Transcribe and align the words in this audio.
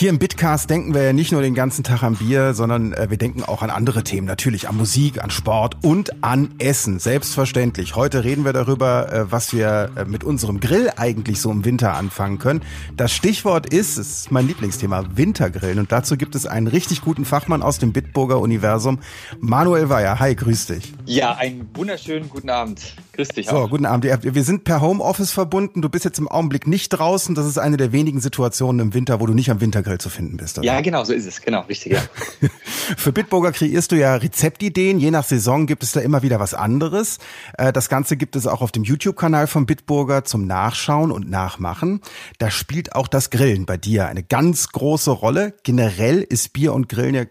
Hier 0.00 0.08
im 0.08 0.18
Bitcast 0.18 0.70
denken 0.70 0.94
wir 0.94 1.02
ja 1.02 1.12
nicht 1.12 1.30
nur 1.30 1.42
den 1.42 1.54
ganzen 1.54 1.84
Tag 1.84 2.02
am 2.02 2.14
Bier, 2.14 2.54
sondern 2.54 2.94
äh, 2.94 3.10
wir 3.10 3.18
denken 3.18 3.42
auch 3.42 3.60
an 3.60 3.68
andere 3.68 4.02
Themen. 4.02 4.26
Natürlich 4.26 4.66
an 4.66 4.78
Musik, 4.78 5.22
an 5.22 5.28
Sport 5.28 5.76
und 5.82 6.24
an 6.24 6.54
Essen. 6.58 6.98
Selbstverständlich. 6.98 7.96
Heute 7.96 8.24
reden 8.24 8.46
wir 8.46 8.54
darüber, 8.54 9.12
äh, 9.12 9.30
was 9.30 9.52
wir 9.52 9.90
äh, 9.96 10.06
mit 10.06 10.24
unserem 10.24 10.58
Grill 10.58 10.90
eigentlich 10.96 11.42
so 11.42 11.50
im 11.50 11.66
Winter 11.66 11.96
anfangen 11.96 12.38
können. 12.38 12.62
Das 12.96 13.12
Stichwort 13.12 13.74
ist, 13.74 13.98
es 13.98 14.20
ist 14.20 14.32
mein 14.32 14.46
Lieblingsthema, 14.46 15.04
Wintergrillen. 15.16 15.78
Und 15.78 15.92
dazu 15.92 16.16
gibt 16.16 16.34
es 16.34 16.46
einen 16.46 16.66
richtig 16.66 17.02
guten 17.02 17.26
Fachmann 17.26 17.60
aus 17.60 17.78
dem 17.78 17.92
Bitburger 17.92 18.40
Universum, 18.40 19.00
Manuel 19.38 19.90
Weyer. 19.90 20.18
Hi, 20.18 20.34
grüß 20.34 20.64
dich. 20.68 20.94
Ja, 21.04 21.34
einen 21.34 21.68
wunderschönen 21.74 22.30
guten 22.30 22.48
Abend. 22.48 22.96
Grüß 23.12 23.28
dich 23.28 23.48
so, 23.48 23.52
auch. 23.52 23.62
So, 23.64 23.68
guten 23.68 23.84
Abend. 23.84 24.06
Wir 24.22 24.44
sind 24.44 24.64
per 24.64 24.80
Homeoffice 24.80 25.32
verbunden. 25.32 25.82
Du 25.82 25.90
bist 25.90 26.06
jetzt 26.06 26.18
im 26.18 26.26
Augenblick 26.26 26.66
nicht 26.66 26.88
draußen. 26.88 27.34
Das 27.34 27.44
ist 27.44 27.58
eine 27.58 27.76
der 27.76 27.92
wenigen 27.92 28.22
Situationen 28.22 28.80
im 28.80 28.94
Winter, 28.94 29.20
wo 29.20 29.26
du 29.26 29.34
nicht 29.34 29.50
am 29.50 29.60
Wintergrill 29.60 29.89
Wintergrill 29.90 29.98
zu 29.98 30.08
finden 30.08 30.36
bist. 30.36 30.58
Oder? 30.58 30.66
Ja, 30.66 30.80
genau, 30.80 31.04
so 31.04 31.12
ist 31.12 31.26
es. 31.26 31.40
Genau, 31.40 31.62
richtig, 31.62 31.92
ja. 31.92 32.02
Für 32.96 33.12
Bitburger 33.12 33.52
kreierst 33.52 33.92
du 33.92 33.96
ja 33.96 34.14
Rezeptideen. 34.14 34.98
Je 34.98 35.10
nach 35.10 35.24
Saison 35.24 35.66
gibt 35.66 35.82
es 35.82 35.92
da 35.92 36.00
immer 36.00 36.22
wieder 36.22 36.40
was 36.40 36.54
anderes. 36.54 37.18
Äh, 37.58 37.72
das 37.72 37.88
Ganze 37.88 38.16
gibt 38.16 38.36
es 38.36 38.46
auch 38.46 38.62
auf 38.62 38.72
dem 38.72 38.84
YouTube-Kanal 38.84 39.46
von 39.46 39.66
Bitburger 39.66 40.24
zum 40.24 40.46
Nachschauen 40.46 41.10
und 41.10 41.28
Nachmachen. 41.28 42.00
Da 42.38 42.50
spielt 42.50 42.94
auch 42.94 43.08
das 43.08 43.30
Grillen 43.30 43.66
bei 43.66 43.76
dir 43.76 44.06
eine 44.06 44.22
ganz 44.22 44.68
große 44.68 45.10
Rolle. 45.10 45.54
Generell 45.62 46.22
ist 46.22 46.52
Bier 46.52 46.72
und 46.72 46.88
Grillen 46.88 47.14
ja 47.14 47.24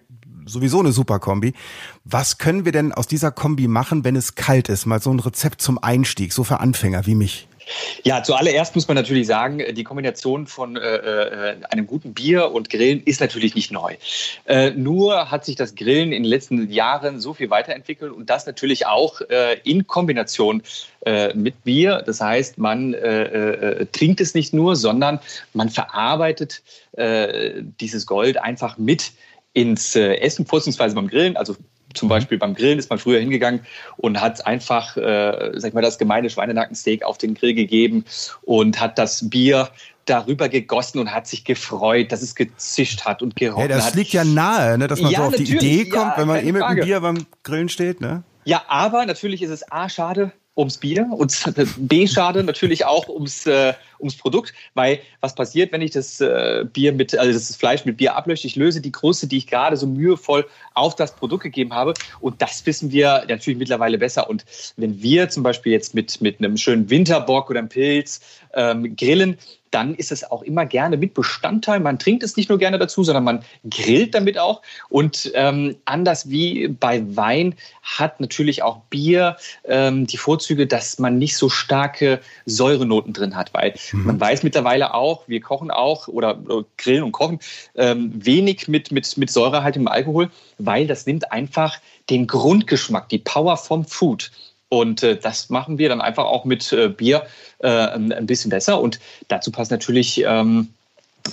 sowieso 0.46 0.80
eine 0.80 0.92
super 0.92 1.20
Kombi. 1.20 1.54
Was 2.04 2.40
können 2.40 2.66
wir 2.66 2.72
denn 2.72 2.92
aus 2.92 3.06
dieser 3.06 3.32
Kombi 3.32 3.68
machen, 3.68 4.04
wenn 4.04 4.16
es 4.16 4.36
kalt 4.36 4.68
ist? 4.70 4.86
Mal 4.86 5.02
so 5.02 5.12
ein 5.12 5.20
Rezept 5.20 5.62
zum 5.62 5.78
Einstieg, 5.78 6.34
so 6.34 6.44
für 6.44 6.60
Anfänger 6.60 7.06
wie 7.06 7.16
mich. 7.16 7.49
Ja, 8.04 8.24
zuallererst 8.24 8.76
muss 8.76 8.88
man 8.88 8.96
natürlich 8.96 9.28
sagen, 9.28 9.62
die 9.74 9.84
Kombination 9.84 10.48
von 10.48 10.76
äh, 10.76 10.80
äh, 10.80 11.56
einem 11.70 11.88
guten 11.88 12.14
Bier 12.14 12.52
und 12.52 12.70
Grillen 12.70 13.04
ist 13.04 13.20
natürlich 13.22 13.56
nicht 13.56 13.72
neu. 13.72 13.96
Äh, 14.46 14.72
nur 14.72 15.32
hat 15.32 15.46
sich 15.46 15.56
das 15.56 15.76
Grillen 15.76 16.12
in 16.12 16.24
den 16.24 16.30
letzten 16.30 16.70
Jahren 16.72 17.20
so 17.20 17.34
viel 17.34 17.50
weiterentwickelt 17.50 18.12
und 18.12 18.30
das 18.30 18.46
natürlich 18.46 18.86
auch 18.86 19.22
äh, 19.22 19.60
in 19.64 19.88
Kombination 19.88 20.64
äh, 21.06 21.34
mit 21.34 21.64
Bier. 21.64 22.04
Das 22.06 22.22
heißt, 22.22 22.58
man 22.58 22.94
äh, 22.94 23.86
trinkt 23.88 24.22
es 24.22 24.34
nicht 24.34 24.54
nur, 24.54 24.76
sondern 24.76 25.20
man 25.54 25.70
verarbeitet 25.70 26.62
dieses 27.80 28.06
Gold 28.08 28.42
einfach 28.42 28.78
mit 28.78 29.12
ins 29.54 29.96
Essen, 29.96 30.46
vorzugsweise 30.46 30.96
beim 30.96 31.08
Grillen, 31.08 31.38
also 31.38 31.56
zum 31.94 32.08
mhm. 32.08 32.10
Beispiel 32.10 32.38
beim 32.38 32.54
Grillen 32.54 32.80
ist 32.80 32.90
man 32.90 33.00
früher 33.00 33.20
hingegangen 33.20 33.62
und 33.98 34.22
hat 34.22 34.46
einfach, 34.46 34.96
äh, 34.98 35.52
sag 35.56 35.70
ich 35.70 35.74
mal, 35.74 35.82
das 35.82 35.98
gemeine 35.98 36.30
Schweinenackensteak 36.30 37.04
auf 37.04 37.18
den 37.18 37.34
Grill 37.34 37.54
gegeben 37.54 38.06
und 38.42 38.80
hat 38.80 38.98
das 38.98 39.30
Bier 39.30 39.70
darüber 40.06 40.50
gegossen 40.50 41.00
und 41.00 41.14
hat 41.14 41.28
sich 41.28 41.46
gefreut, 41.46 42.12
dass 42.12 42.22
es 42.22 42.36
gezischt 42.36 43.06
hat 43.06 43.22
und 43.22 43.36
gerochen 43.36 43.64
hat. 43.64 43.70
Ja, 43.70 43.76
das 43.76 43.88
hat. 43.88 43.96
liegt 43.96 44.12
ja 44.12 44.24
nahe, 44.24 44.78
ne, 44.78 44.88
dass 44.88 45.02
man 45.02 45.12
ja, 45.12 45.20
so 45.20 45.26
auf 45.26 45.36
die 45.36 45.44
Idee 45.44 45.86
kommt, 45.86 46.14
ja, 46.14 46.18
wenn 46.18 46.28
man 46.28 46.46
eh 46.46 46.52
mit 46.52 46.64
dem 46.64 46.86
Bier 46.86 47.00
beim 47.00 47.26
Grillen 47.44 47.70
steht. 47.70 48.02
Ne? 48.02 48.24
Ja, 48.46 48.64
aber 48.68 49.06
natürlich 49.06 49.42
ist 49.42 49.52
es 49.52 49.72
A, 49.72 49.90
schade, 49.90 50.32
ums 50.60 50.78
Bier 50.78 51.08
und 51.12 51.34
B 51.78 52.06
schade 52.06 52.44
natürlich 52.44 52.86
auch 52.86 53.08
ums, 53.08 53.48
äh, 53.48 53.74
ums 54.00 54.16
Produkt, 54.16 54.54
weil 54.74 55.00
was 55.22 55.34
passiert, 55.34 55.72
wenn 55.72 55.82
ich 55.82 55.92
das 55.92 56.20
äh, 56.20 56.66
Bier 56.72 56.92
mit, 56.94 57.18
also 57.18 57.32
das 57.32 57.56
Fleisch 57.56 57.86
mit 57.86 57.98
Bier 57.98 58.16
ablösche? 58.16 58.46
Ich 58.46 58.56
löse 58.56 58.82
die 58.82 58.92
Kruste, 58.92 59.26
die 59.26 59.38
ich 59.38 59.48
gerade 59.48 59.78
so 59.78 59.88
mühevoll 59.88 60.46
auf 60.74 60.96
das 60.96 61.16
Produkt 61.16 61.44
gegeben 61.44 61.74
habe 61.74 61.94
und 62.20 62.42
das 62.42 62.66
wissen 62.66 62.92
wir 62.92 63.24
natürlich 63.28 63.58
mittlerweile 63.58 63.98
besser. 63.98 64.30
Und 64.30 64.46
wenn 64.76 65.02
wir 65.02 65.30
zum 65.30 65.44
Beispiel 65.44 65.72
jetzt 65.72 65.96
mit, 65.96 66.22
mit 66.22 66.40
einem 66.40 66.58
schönen 66.58 66.90
Winterbock 66.90 67.50
oder 67.50 67.60
einem 67.60 67.70
Pilz 67.70 68.22
ähm, 68.54 68.96
grillen, 68.96 69.38
dann 69.72 69.96
ist 69.96 70.12
es 70.12 70.30
auch 70.30 70.42
immer 70.42 70.66
gerne 70.66 70.98
mit 70.98 71.14
Bestandteil. 71.14 71.80
Man 71.80 72.00
trinkt 72.00 72.24
es 72.24 72.38
nicht 72.38 72.50
nur 72.50 72.58
gerne 72.58 72.78
dazu, 72.78 73.04
sondern 73.04 73.24
man 73.24 73.44
grillt 73.70 74.16
damit 74.16 74.38
auch. 74.38 74.62
Und 74.90 75.32
ähm, 75.36 75.76
anders 75.86 76.30
wie 76.30 76.68
bei 76.68 77.04
Wein 77.16 77.56
hat 77.84 78.20
natürlich 78.20 78.64
auch 78.64 78.80
Bier 78.90 79.38
ähm, 79.66 80.08
die 80.08 80.18
Vorzüge, 80.18 80.68
dass 80.68 81.00
man 81.00 81.18
nicht 81.18 81.38
so 81.38 81.50
starke 81.50 82.20
Säurenoten 82.46 83.14
drin 83.14 83.36
hat, 83.36 83.54
weil 83.54 83.74
mhm. 83.92 84.06
man 84.06 84.20
weiß 84.20 84.44
mittlerweile 84.44 84.94
auch, 84.94 85.28
wir 85.28 85.42
kochen 85.42 85.72
auch 85.72 86.08
oder, 86.08 86.40
oder 86.46 86.66
grillen 86.78 87.04
und 87.04 87.12
kochen 87.12 87.40
ähm, 87.76 88.12
wenig 88.14 88.68
mit, 88.68 88.92
mit, 88.92 89.18
mit 89.18 89.32
säurehaltigem 89.32 89.88
Alkohol, 89.88 90.30
weil 90.58 90.88
das 90.88 91.06
nimmt 91.06 91.32
einfach 91.32 91.80
den 92.10 92.28
Grundgeschmack, 92.28 93.10
die 93.10 93.20
Power 93.20 93.58
vom 93.58 93.86
Food 93.86 94.32
und 94.70 95.04
äh, 95.04 95.18
das 95.18 95.50
machen 95.50 95.78
wir 95.78 95.90
dann 95.90 96.02
einfach 96.02 96.26
auch 96.26 96.46
mit 96.46 96.72
äh, 96.72 96.90
Bier 96.90 97.26
äh, 97.60 97.68
ein 97.68 98.26
bisschen 98.26 98.50
besser. 98.50 98.80
Und 98.80 99.00
dazu 99.28 99.52
passt 99.52 99.72
natürlich, 99.72 100.24
ähm, 100.26 100.70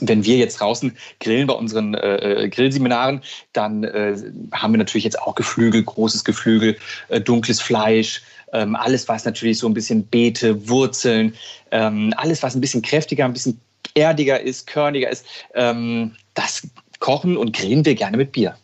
wenn 0.00 0.24
wir 0.24 0.36
jetzt 0.36 0.60
draußen 0.60 0.96
grillen 1.20 1.46
bei 1.46 1.54
unseren 1.54 1.94
äh, 1.94 2.44
äh, 2.44 2.48
Grillseminaren, 2.48 3.22
dann 3.52 3.84
äh, 3.84 4.16
haben 4.52 4.72
wir 4.72 4.78
natürlich 4.78 5.04
jetzt 5.04 5.20
auch 5.20 5.34
Geflügel, 5.34 5.82
großes 5.82 6.24
Geflügel, 6.24 6.76
äh, 7.08 7.20
dunkles 7.20 7.60
Fleisch, 7.60 8.22
ähm, 8.52 8.74
alles 8.74 9.08
was 9.08 9.24
natürlich 9.24 9.58
so 9.58 9.68
ein 9.68 9.74
bisschen 9.74 10.06
Beete, 10.06 10.68
Wurzeln, 10.68 11.34
ähm, 11.70 12.12
alles 12.16 12.42
was 12.42 12.54
ein 12.54 12.60
bisschen 12.60 12.82
kräftiger, 12.82 13.24
ein 13.24 13.32
bisschen 13.32 13.60
erdiger 13.94 14.40
ist, 14.40 14.66
körniger 14.66 15.10
ist, 15.10 15.24
ähm, 15.54 16.14
das 16.34 16.66
kochen 16.98 17.36
und 17.36 17.54
grillen 17.54 17.84
wir 17.84 17.94
gerne 17.94 18.16
mit 18.16 18.32
Bier. 18.32 18.56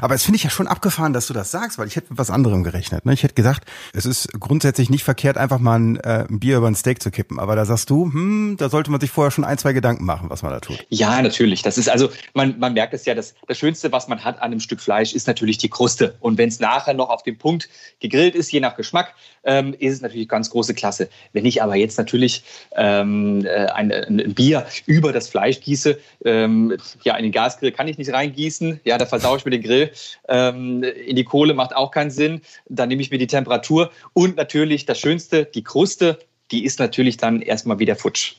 Aber 0.00 0.14
es 0.14 0.22
finde 0.22 0.36
ich 0.36 0.44
ja 0.44 0.50
schon 0.50 0.66
abgefahren, 0.66 1.12
dass 1.12 1.26
du 1.26 1.34
das 1.34 1.50
sagst, 1.50 1.78
weil 1.78 1.86
ich 1.86 1.96
hätte 1.96 2.10
mit 2.10 2.18
was 2.18 2.30
anderem 2.30 2.62
gerechnet. 2.62 3.04
Ne? 3.04 3.12
Ich 3.12 3.22
hätte 3.22 3.34
gedacht, 3.34 3.62
es 3.92 4.06
ist 4.06 4.28
grundsätzlich 4.38 4.90
nicht 4.90 5.04
verkehrt, 5.04 5.36
einfach 5.36 5.58
mal 5.58 5.78
ein, 5.78 5.96
äh, 5.96 6.26
ein 6.28 6.40
Bier 6.40 6.58
über 6.58 6.68
ein 6.68 6.74
Steak 6.74 7.02
zu 7.02 7.10
kippen. 7.10 7.38
Aber 7.38 7.56
da 7.56 7.64
sagst 7.64 7.90
du, 7.90 8.04
hm, 8.04 8.56
da 8.58 8.68
sollte 8.68 8.90
man 8.90 9.00
sich 9.00 9.10
vorher 9.10 9.30
schon 9.30 9.44
ein, 9.44 9.58
zwei 9.58 9.72
Gedanken 9.72 10.04
machen, 10.04 10.30
was 10.30 10.42
man 10.42 10.52
da 10.52 10.60
tut. 10.60 10.84
Ja, 10.88 11.20
natürlich. 11.22 11.62
Das 11.62 11.78
ist 11.78 11.88
also, 11.88 12.10
man, 12.34 12.58
man 12.58 12.72
merkt 12.72 12.94
es 12.94 13.04
ja, 13.04 13.14
das, 13.14 13.34
das 13.46 13.58
Schönste, 13.58 13.92
was 13.92 14.08
man 14.08 14.24
hat 14.24 14.36
an 14.36 14.52
einem 14.52 14.60
Stück 14.60 14.80
Fleisch, 14.80 15.12
ist 15.12 15.26
natürlich 15.26 15.58
die 15.58 15.68
Kruste. 15.68 16.16
Und 16.20 16.38
wenn 16.38 16.48
es 16.48 16.60
nachher 16.60 16.94
noch 16.94 17.10
auf 17.10 17.22
dem 17.22 17.38
Punkt 17.38 17.68
gegrillt 18.00 18.34
ist, 18.34 18.52
je 18.52 18.60
nach 18.60 18.76
Geschmack, 18.76 19.14
ähm, 19.44 19.74
ist 19.78 19.94
es 19.94 20.00
natürlich 20.00 20.28
ganz 20.28 20.50
große 20.50 20.74
Klasse. 20.74 21.08
Wenn 21.32 21.46
ich 21.46 21.62
aber 21.62 21.76
jetzt 21.76 21.98
natürlich 21.98 22.44
ähm, 22.76 23.44
äh, 23.44 23.66
ein, 23.66 23.92
ein, 23.92 24.34
Bier 24.34 24.66
über 24.86 25.12
das 25.12 25.28
Fleisch 25.28 25.60
gieße, 25.60 25.98
ähm, 26.24 26.76
ja, 27.02 27.16
in 27.16 27.22
den 27.22 27.32
Gasgrill 27.32 27.72
kann 27.72 27.88
ich 27.88 27.98
nicht 27.98 28.12
reingießen, 28.12 28.80
ja, 28.84 28.98
da 28.98 29.06
versaue 29.06 29.38
ich 29.38 29.44
mir 29.44 29.52
den 29.52 29.62
Grill. 29.66 29.92
Ähm, 30.28 30.82
in 30.82 31.16
die 31.16 31.24
Kohle 31.24 31.54
macht 31.54 31.74
auch 31.74 31.90
keinen 31.90 32.10
Sinn. 32.10 32.40
Dann 32.68 32.88
nehme 32.88 33.02
ich 33.02 33.10
mir 33.10 33.18
die 33.18 33.26
Temperatur 33.26 33.90
und 34.12 34.36
natürlich 34.36 34.86
das 34.86 34.98
Schönste, 34.98 35.44
die 35.44 35.64
Kruste, 35.64 36.18
die 36.50 36.64
ist 36.64 36.78
natürlich 36.78 37.16
dann 37.16 37.42
erstmal 37.42 37.78
wieder 37.78 37.96
futsch. 37.96 38.36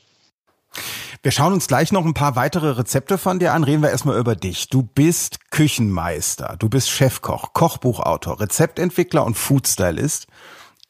Wir 1.22 1.32
schauen 1.32 1.52
uns 1.52 1.66
gleich 1.66 1.90
noch 1.90 2.04
ein 2.04 2.14
paar 2.14 2.36
weitere 2.36 2.70
Rezepte 2.70 3.18
von 3.18 3.38
dir 3.38 3.52
an. 3.52 3.64
Reden 3.64 3.82
wir 3.82 3.90
erstmal 3.90 4.18
über 4.18 4.36
dich. 4.36 4.68
Du 4.68 4.82
bist 4.82 5.50
Küchenmeister, 5.50 6.56
du 6.58 6.68
bist 6.68 6.90
Chefkoch, 6.90 7.52
Kochbuchautor, 7.54 8.40
Rezeptentwickler 8.40 9.24
und 9.24 9.34
Foodstylist. 9.34 10.28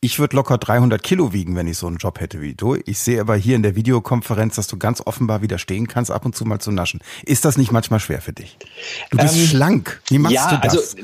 Ich 0.00 0.20
würde 0.20 0.36
locker 0.36 0.58
300 0.58 1.02
Kilo 1.02 1.32
wiegen, 1.32 1.56
wenn 1.56 1.66
ich 1.66 1.76
so 1.76 1.88
einen 1.88 1.96
Job 1.96 2.20
hätte 2.20 2.40
wie 2.40 2.54
du. 2.54 2.76
Ich 2.86 3.00
sehe 3.00 3.20
aber 3.20 3.34
hier 3.34 3.56
in 3.56 3.64
der 3.64 3.74
Videokonferenz, 3.74 4.54
dass 4.54 4.68
du 4.68 4.78
ganz 4.78 5.02
offenbar 5.04 5.42
widerstehen 5.42 5.88
kannst, 5.88 6.12
ab 6.12 6.24
und 6.24 6.36
zu 6.36 6.44
mal 6.44 6.60
zu 6.60 6.70
naschen. 6.70 7.00
Ist 7.24 7.44
das 7.44 7.58
nicht 7.58 7.72
manchmal 7.72 7.98
schwer 7.98 8.22
für 8.22 8.32
dich? 8.32 8.56
Du 9.10 9.16
bist 9.16 9.34
ähm, 9.34 9.46
schlank. 9.46 10.00
Wie 10.06 10.18
machst 10.18 10.36
ja, 10.36 10.54
du 10.54 10.60
das? 10.60 10.94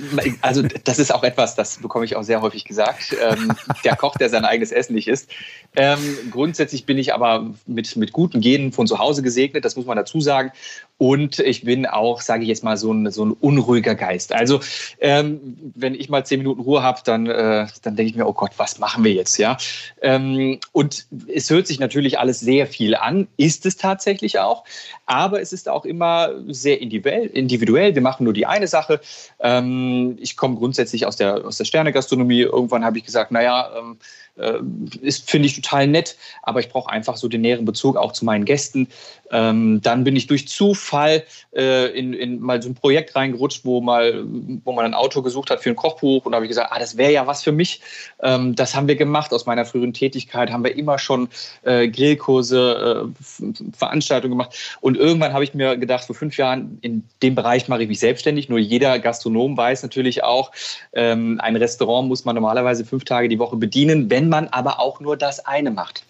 Also, 0.42 0.62
also 0.62 0.68
das 0.84 1.00
ist 1.00 1.12
auch 1.12 1.24
etwas, 1.24 1.56
das 1.56 1.78
bekomme 1.78 2.04
ich 2.04 2.14
auch 2.14 2.22
sehr 2.22 2.40
häufig 2.40 2.64
gesagt. 2.64 3.16
Ähm, 3.20 3.52
der 3.84 3.96
Koch, 3.96 4.16
der 4.16 4.28
sein 4.28 4.44
eigenes 4.44 4.70
Essen 4.70 4.94
nicht 4.94 5.08
isst. 5.08 5.28
Ähm, 5.76 6.00
grundsätzlich 6.30 6.86
bin 6.86 6.98
ich 6.98 7.14
aber 7.14 7.52
mit, 7.66 7.96
mit 7.96 8.12
guten 8.12 8.40
Genen 8.40 8.72
von 8.72 8.86
zu 8.86 8.98
Hause 8.98 9.22
gesegnet, 9.22 9.64
das 9.64 9.76
muss 9.76 9.86
man 9.86 9.96
dazu 9.96 10.20
sagen. 10.20 10.52
Und 10.96 11.40
ich 11.40 11.64
bin 11.64 11.86
auch, 11.86 12.20
sage 12.20 12.44
ich 12.44 12.48
jetzt 12.48 12.62
mal, 12.62 12.76
so 12.76 12.92
ein, 12.92 13.10
so 13.10 13.24
ein 13.24 13.32
unruhiger 13.32 13.96
Geist. 13.96 14.32
Also 14.32 14.60
ähm, 15.00 15.72
wenn 15.74 15.94
ich 15.94 16.08
mal 16.08 16.24
zehn 16.24 16.38
Minuten 16.38 16.60
Ruhe 16.60 16.82
habe, 16.82 17.00
dann, 17.04 17.26
äh, 17.26 17.66
dann 17.82 17.96
denke 17.96 18.10
ich 18.10 18.16
mir, 18.16 18.26
oh 18.26 18.32
Gott, 18.32 18.52
was 18.58 18.78
machen 18.78 19.02
wir 19.02 19.12
jetzt? 19.12 19.36
Ja? 19.38 19.56
Ähm, 20.02 20.60
und 20.70 21.06
es 21.26 21.50
hört 21.50 21.66
sich 21.66 21.80
natürlich 21.80 22.18
alles 22.20 22.38
sehr 22.38 22.68
viel 22.68 22.94
an, 22.94 23.26
ist 23.36 23.66
es 23.66 23.76
tatsächlich 23.76 24.38
auch. 24.38 24.64
Aber 25.06 25.40
es 25.40 25.52
ist 25.52 25.68
auch 25.68 25.84
immer 25.84 26.30
sehr 26.46 26.80
individuell. 26.80 27.94
Wir 27.94 28.02
machen 28.02 28.24
nur 28.24 28.32
die 28.32 28.46
eine 28.46 28.68
Sache. 28.68 29.00
Ähm, 29.40 30.16
ich 30.20 30.36
komme 30.36 30.56
grundsätzlich 30.56 31.06
aus 31.06 31.16
der, 31.16 31.44
aus 31.44 31.58
der 31.58 31.64
Sternegastronomie. 31.64 32.42
Irgendwann 32.42 32.84
habe 32.84 32.98
ich 32.98 33.04
gesagt, 33.04 33.32
naja, 33.32 33.70
ähm, 33.76 33.98
äh, 34.36 34.58
ist, 35.00 35.30
finde 35.30 35.46
ich 35.46 35.54
total 35.54 35.86
nett, 35.86 36.16
aber 36.42 36.60
ich 36.60 36.68
brauche 36.68 36.90
einfach 36.90 37.16
so 37.16 37.28
den 37.28 37.42
näheren 37.42 37.64
Bezug 37.64 37.96
auch 37.96 38.12
zu 38.12 38.24
meinen 38.24 38.44
Gästen. 38.44 38.88
Ähm, 39.30 39.80
dann 39.82 40.04
bin 40.04 40.16
ich 40.16 40.26
durch 40.26 40.48
Zufall 40.48 41.24
äh, 41.56 41.86
in, 41.98 42.12
in 42.12 42.40
mal 42.40 42.62
so 42.62 42.68
ein 42.68 42.74
Projekt 42.74 43.16
reingerutscht, 43.16 43.64
wo 43.64 43.80
mal, 43.80 44.24
wo 44.64 44.72
man 44.72 44.84
ein 44.84 44.94
Auto 44.94 45.22
gesucht 45.22 45.50
hat 45.50 45.60
für 45.60 45.70
ein 45.70 45.76
Kochbuch 45.76 46.24
und 46.24 46.32
da 46.32 46.36
habe 46.36 46.46
ich 46.46 46.50
gesagt, 46.50 46.70
ah, 46.70 46.78
das 46.78 46.96
wäre 46.96 47.12
ja 47.12 47.26
was 47.26 47.42
für 47.42 47.52
mich. 47.52 47.80
Ähm, 48.22 48.54
das 48.54 48.74
haben 48.74 48.86
wir 48.86 48.96
gemacht 48.96 49.32
aus 49.32 49.46
meiner 49.46 49.64
früheren 49.64 49.92
Tätigkeit, 49.92 50.50
haben 50.50 50.62
wir 50.62 50.76
immer 50.76 50.98
schon 50.98 51.28
äh, 51.62 51.88
Grillkurse, 51.88 53.12
äh, 53.14 53.74
Veranstaltungen 53.76 54.32
gemacht 54.32 54.78
und 54.80 54.96
irgendwann 54.96 55.32
habe 55.32 55.44
ich 55.44 55.54
mir 55.54 55.76
gedacht, 55.76 56.04
vor 56.04 56.14
fünf 56.14 56.36
Jahren 56.36 56.78
in 56.82 57.04
dem 57.22 57.34
Bereich 57.34 57.68
mache 57.68 57.82
ich 57.82 57.88
mich 57.88 58.00
selbstständig. 58.00 58.48
Nur 58.48 58.58
jeder 58.58 58.98
Gastronom 58.98 59.56
weiß 59.56 59.82
natürlich 59.82 60.22
auch, 60.22 60.52
ähm, 60.92 61.40
ein 61.40 61.56
Restaurant 61.56 62.08
muss 62.08 62.24
man 62.24 62.34
normalerweise 62.34 62.84
fünf 62.84 63.04
Tage 63.04 63.28
die 63.28 63.38
Woche 63.38 63.56
bedienen, 63.56 64.10
wenn 64.10 64.23
man 64.28 64.48
aber 64.48 64.80
auch 64.80 65.00
nur 65.00 65.16
das 65.16 65.44
eine 65.46 65.70
macht. 65.70 66.04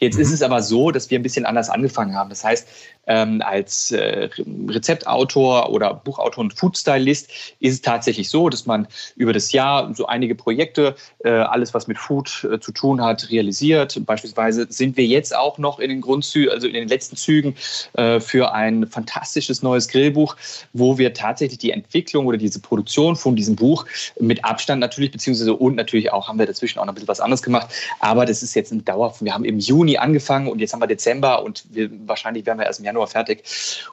Jetzt 0.00 0.16
mhm. 0.16 0.22
ist 0.22 0.32
es 0.32 0.42
aber 0.42 0.62
so, 0.62 0.90
dass 0.90 1.10
wir 1.10 1.18
ein 1.18 1.22
bisschen 1.22 1.46
anders 1.46 1.68
angefangen 1.70 2.14
haben. 2.14 2.30
Das 2.30 2.44
heißt, 2.44 2.66
ähm, 3.08 3.42
als 3.44 3.90
äh, 3.90 4.28
Rezeptautor 4.68 5.70
oder 5.70 5.94
Buchautor 5.94 6.44
und 6.44 6.52
Foodstylist 6.52 7.30
ist 7.58 7.72
es 7.72 7.82
tatsächlich 7.82 8.28
so, 8.28 8.48
dass 8.48 8.66
man 8.66 8.86
über 9.16 9.32
das 9.32 9.50
Jahr 9.52 9.92
so 9.94 10.06
einige 10.06 10.34
Projekte, 10.34 10.94
äh, 11.24 11.30
alles 11.30 11.72
was 11.74 11.88
mit 11.88 11.98
Food 11.98 12.46
äh, 12.52 12.60
zu 12.60 12.70
tun 12.70 13.02
hat, 13.02 13.30
realisiert. 13.30 13.98
Beispielsweise 14.04 14.66
sind 14.68 14.96
wir 14.96 15.06
jetzt 15.06 15.34
auch 15.34 15.58
noch 15.58 15.78
in 15.78 15.88
den 15.88 16.02
Grundzügen, 16.02 16.52
also 16.52 16.66
in 16.66 16.74
den 16.74 16.88
letzten 16.88 17.16
Zügen 17.16 17.56
äh, 17.94 18.20
für 18.20 18.52
ein 18.52 18.86
fantastisches 18.86 19.62
neues 19.62 19.88
Grillbuch, 19.88 20.36
wo 20.74 20.98
wir 20.98 21.14
tatsächlich 21.14 21.58
die 21.58 21.70
Entwicklung 21.70 22.26
oder 22.26 22.36
diese 22.36 22.60
Produktion 22.60 23.16
von 23.16 23.36
diesem 23.36 23.56
Buch 23.56 23.86
mit 24.20 24.44
Abstand 24.44 24.80
natürlich, 24.80 25.10
beziehungsweise 25.10 25.54
und 25.54 25.76
natürlich 25.76 26.12
auch 26.12 26.28
haben 26.28 26.38
wir 26.38 26.46
dazwischen 26.46 26.78
auch 26.78 26.84
noch 26.84 26.92
ein 26.92 26.94
bisschen 26.94 27.08
was 27.08 27.20
anderes 27.20 27.42
gemacht. 27.42 27.68
Aber 28.00 28.26
das 28.26 28.42
ist 28.42 28.54
jetzt 28.54 28.70
ein 28.70 28.84
Dauer. 28.84 29.14
Wir 29.20 29.32
haben 29.32 29.46
im 29.58 29.60
Juni 29.60 29.98
angefangen 29.98 30.48
und 30.48 30.60
jetzt 30.60 30.72
haben 30.72 30.80
wir 30.80 30.86
Dezember 30.86 31.42
und 31.42 31.64
wir, 31.70 31.90
wahrscheinlich 32.06 32.46
werden 32.46 32.58
wir 32.58 32.66
erst 32.66 32.78
im 32.78 32.86
Januar 32.86 33.08
fertig. 33.08 33.44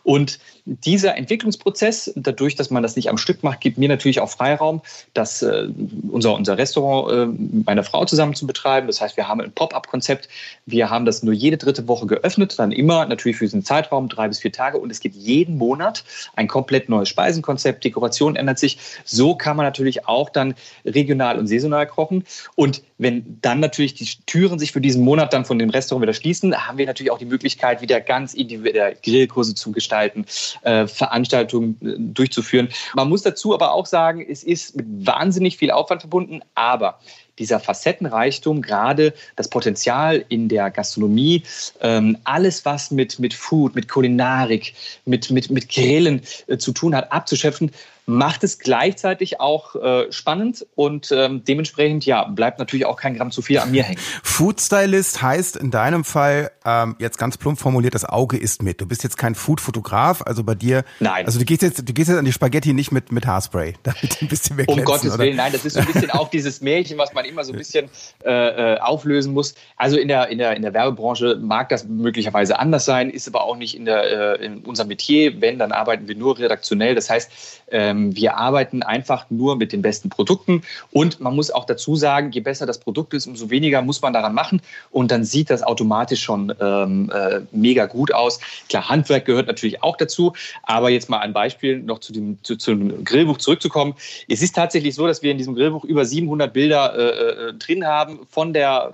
Und 0.03 0.39
dieser 0.65 1.15
Entwicklungsprozess, 1.15 2.12
dadurch, 2.15 2.56
dass 2.56 2.71
man 2.71 2.81
das 2.81 2.95
nicht 2.95 3.09
am 3.09 3.17
Stück 3.17 3.44
macht, 3.44 3.62
gibt 3.62 3.77
mir 3.77 3.88
natürlich 3.88 4.19
auch 4.19 4.29
Freiraum, 4.29 4.81
das 5.13 5.44
äh, 5.44 5.67
unser, 6.09 6.33
unser 6.33 6.57
Restaurant 6.57 7.12
äh, 7.12 7.25
mit 7.27 7.65
meiner 7.67 7.83
Frau 7.83 8.06
zusammen 8.06 8.33
zu 8.33 8.47
betreiben. 8.47 8.88
Das 8.88 9.00
heißt, 9.00 9.15
wir 9.15 9.27
haben 9.27 9.41
ein 9.41 9.51
Pop-up-Konzept. 9.51 10.27
Wir 10.65 10.89
haben 10.89 11.06
das 11.06 11.21
nur 11.21 11.33
jede 11.33 11.57
dritte 11.57 11.88
Woche 11.88 12.07
geöffnet, 12.07 12.57
dann 12.57 12.71
immer 12.71 13.06
natürlich 13.06 13.38
für 13.38 13.45
diesen 13.45 13.63
Zeitraum, 13.63 14.09
drei 14.09 14.27
bis 14.27 14.39
vier 14.39 14.51
Tage. 14.51 14.79
Und 14.79 14.91
es 14.91 15.00
gibt 15.00 15.15
jeden 15.15 15.57
Monat 15.57 16.03
ein 16.35 16.47
komplett 16.47 16.89
neues 16.89 17.09
Speisenkonzept. 17.09 17.83
Dekoration 17.83 18.35
ändert 18.35 18.57
sich. 18.57 18.79
So 19.03 19.35
kann 19.35 19.57
man 19.57 19.65
natürlich 19.65 20.07
auch 20.07 20.29
dann 20.31 20.56
regional 20.83 21.38
und 21.38 21.45
saisonal 21.45 21.85
kochen. 21.85 22.23
Und 22.56 22.81
wenn 22.97 23.38
dann 23.41 23.59
natürlich 23.59 23.94
die 23.94 24.07
Türen 24.25 24.57
sich 24.57 24.71
für 24.71 24.81
diesen 24.81 25.03
Monat 25.03 25.33
dann 25.33 25.45
von 25.45 25.55
dem 25.60 25.69
Restaurant 25.69 26.04
wieder 26.04 26.13
schließen, 26.13 26.56
haben 26.68 26.78
wir 26.78 26.86
natürlich 26.86 27.12
auch 27.12 27.18
die 27.18 27.25
Möglichkeit, 27.25 27.81
wieder 27.81 28.02
ganz 28.02 28.34
individuell 28.34 28.96
Grillkurse 29.04 29.56
zu 29.56 29.72
gestalten, 29.72 30.25
äh, 30.63 30.88
Veranstaltungen 30.88 31.78
äh, 31.81 31.96
durchzuführen. 31.98 32.69
Man 32.94 33.10
muss 33.10 33.22
dazu 33.22 33.54
aber 33.54 33.74
auch 33.74 33.86
sagen, 33.86 34.25
es 34.28 34.44
ist 34.44 34.75
mit 34.75 34.86
wahnsinnig 35.06 35.57
viel 35.57 35.72
Aufwand 35.72 36.02
verbunden, 36.02 36.42
aber 36.56 37.00
dieser 37.40 37.60
Facettenreichtum, 37.60 38.62
gerade 38.62 39.13
das 39.36 39.50
Potenzial 39.50 40.24
in 40.30 40.48
der 40.48 40.72
Gastronomie, 40.72 41.44
ähm, 41.81 42.18
alles, 42.24 42.66
was 42.66 42.92
mit, 42.92 43.19
mit 43.19 43.34
Food, 43.34 43.75
mit 43.75 43.90
Kulinarik, 43.90 44.74
mit, 45.06 45.30
mit, 45.31 45.50
mit 45.50 45.69
Grillen 45.69 46.22
äh, 46.48 46.58
zu 46.58 46.72
tun 46.72 46.96
hat, 46.96 47.12
abzuschöpfen, 47.12 47.72
macht 48.06 48.44
es 48.44 48.60
gleichzeitig 48.60 49.40
auch 49.40 49.75
äh, 49.75 50.12
spannend 50.12 50.66
und 50.75 51.12
ähm, 51.12 51.44
dementsprechend 51.44 52.06
ja 52.06 52.24
bleibt 52.25 52.60
natürlich 52.60 52.86
auch 52.86 52.98
kein 52.98 53.16
Gramm 53.16 53.31
zu 53.31 53.42
viel 53.42 53.57
an 53.57 53.72
mir 53.72 53.84
hängen. 53.84 54.00
Food 54.24 54.62
Stylist 54.62 55.22
heißt 55.22 55.56
in 55.56 55.72
deinem 55.72 56.04
Fall 56.04 56.52
ähm, 56.66 56.96
jetzt 57.00 57.18
ganz 57.18 57.38
plump 57.38 57.60
formuliert, 57.60 57.96
das 57.96 58.06
Auge 58.06 58.38
ist 58.38 58.62
mit. 58.62 58.80
Du 58.80 58.86
bist 58.86 59.04
jetzt 59.04 59.18
kein 59.18 59.34
Food-Fotograf, 59.34 60.22
also 60.22 60.44
bei 60.44 60.54
dir. 60.54 60.84
Nein. 61.00 61.25
Also 61.25 61.40
du 61.40 61.46
gehst 61.46 61.63
jetzt, 61.63 61.88
du 61.88 61.94
gehst 61.94 62.10
jetzt 62.10 62.18
an 62.19 62.25
die 62.25 62.34
Spaghetti 62.34 62.74
nicht 62.74 62.92
mit 62.92 63.12
mit 63.12 63.25
Haarspray, 63.25 63.74
damit 63.84 64.22
ein 64.22 64.28
bisschen 64.28 64.56
mehr 64.56 64.66
glänzen, 64.66 64.81
Um 64.81 64.86
Gottes 64.86 65.13
oder? 65.13 65.24
Willen, 65.24 65.38
nein, 65.38 65.51
das 65.51 65.66
ist 65.66 65.74
so 65.74 65.80
ein 65.80 65.88
bisschen 65.88 66.12
auch 66.12 66.30
dieses 66.30 66.62
Märchen, 66.62 66.98
was 67.00 67.13
man 67.13 67.25
immer 67.25 67.44
so 67.44 67.54
ein 67.54 67.58
bisschen 67.58 67.90
äh, 68.24 68.75
äh, 68.75 68.80
auflösen 68.80 69.34
muss. 69.34 69.56
Also 69.78 69.98
in 69.98 70.08
der 70.08 70.28
in 70.30 70.38
der 70.38 70.56
in 70.56 70.62
der 70.62 70.74
Werbebranche 70.74 71.40
mag 71.42 71.69
das 71.69 71.86
möglicherweise 71.86 72.60
anders 72.60 72.86
sein, 72.86 73.10
ist 73.10 73.28
aber 73.28 73.44
auch 73.44 73.58
nicht 73.58 73.75
in 73.75 73.86
der 73.86 74.40
äh, 74.40 74.46
in 74.46 74.60
unserem 74.60 74.90
Metier. 74.90 75.42
Wenn, 75.42 75.58
dann 75.58 75.72
arbeiten 75.72 76.08
wir 76.08 76.16
nur 76.16 76.38
redaktionell. 76.38 76.94
Das 76.94 77.10
heißt 77.10 77.31
ähm, 77.72 77.94
wir 78.15 78.38
arbeiten 78.38 78.83
einfach 78.83 79.25
nur 79.30 79.56
mit 79.56 79.71
den 79.71 79.81
besten 79.81 80.09
Produkten. 80.09 80.63
Und 80.92 81.19
man 81.19 81.36
muss 81.36 81.51
auch 81.51 81.65
dazu 81.65 81.95
sagen, 81.95 82.31
je 82.31 82.42
besser 82.42 82.65
das 82.65 82.80
Produkt 82.80 83.13
ist, 83.13 83.27
umso 83.27 83.50
weniger 83.50 83.81
muss 83.81 84.01
man 84.01 84.13
daran 84.13 84.33
machen. 84.33 84.62
Und 84.92 85.12
dann 85.12 85.24
sieht 85.24 85.50
das 85.50 85.63
automatisch 85.63 86.21
schon 86.21 86.53
ähm, 86.59 87.12
äh, 87.13 87.42
mega 87.51 87.86
gut 87.86 88.13
aus. 88.13 88.39
Klar, 88.69 88.89
Handwerk 88.89 89.25
gehört 89.25 89.47
natürlich 89.47 89.83
auch 89.83 89.97
dazu, 89.97 90.33
aber 90.63 90.89
jetzt 90.89 91.09
mal 91.09 91.19
ein 91.19 91.33
Beispiel 91.33 91.80
noch 91.80 92.00
zu 92.00 92.13
dem, 92.13 92.38
zu, 92.44 92.56
zum 92.56 93.03
Grillbuch 93.03 93.38
zurückzukommen. 93.38 93.95
Es 94.27 94.41
ist 94.41 94.56
tatsächlich 94.56 94.95
so, 94.95 95.07
dass 95.07 95.21
wir 95.21 95.31
in 95.31 95.38
diesem 95.38 95.56
Grillbuch 95.56 95.83
über 95.83 96.06
700 96.06 96.51
Bilder 96.53 96.95
äh, 96.95 97.50
äh, 97.50 97.53
drin 97.53 97.86
haben, 97.86 98.19
von 98.30 98.53
der, 98.53 98.94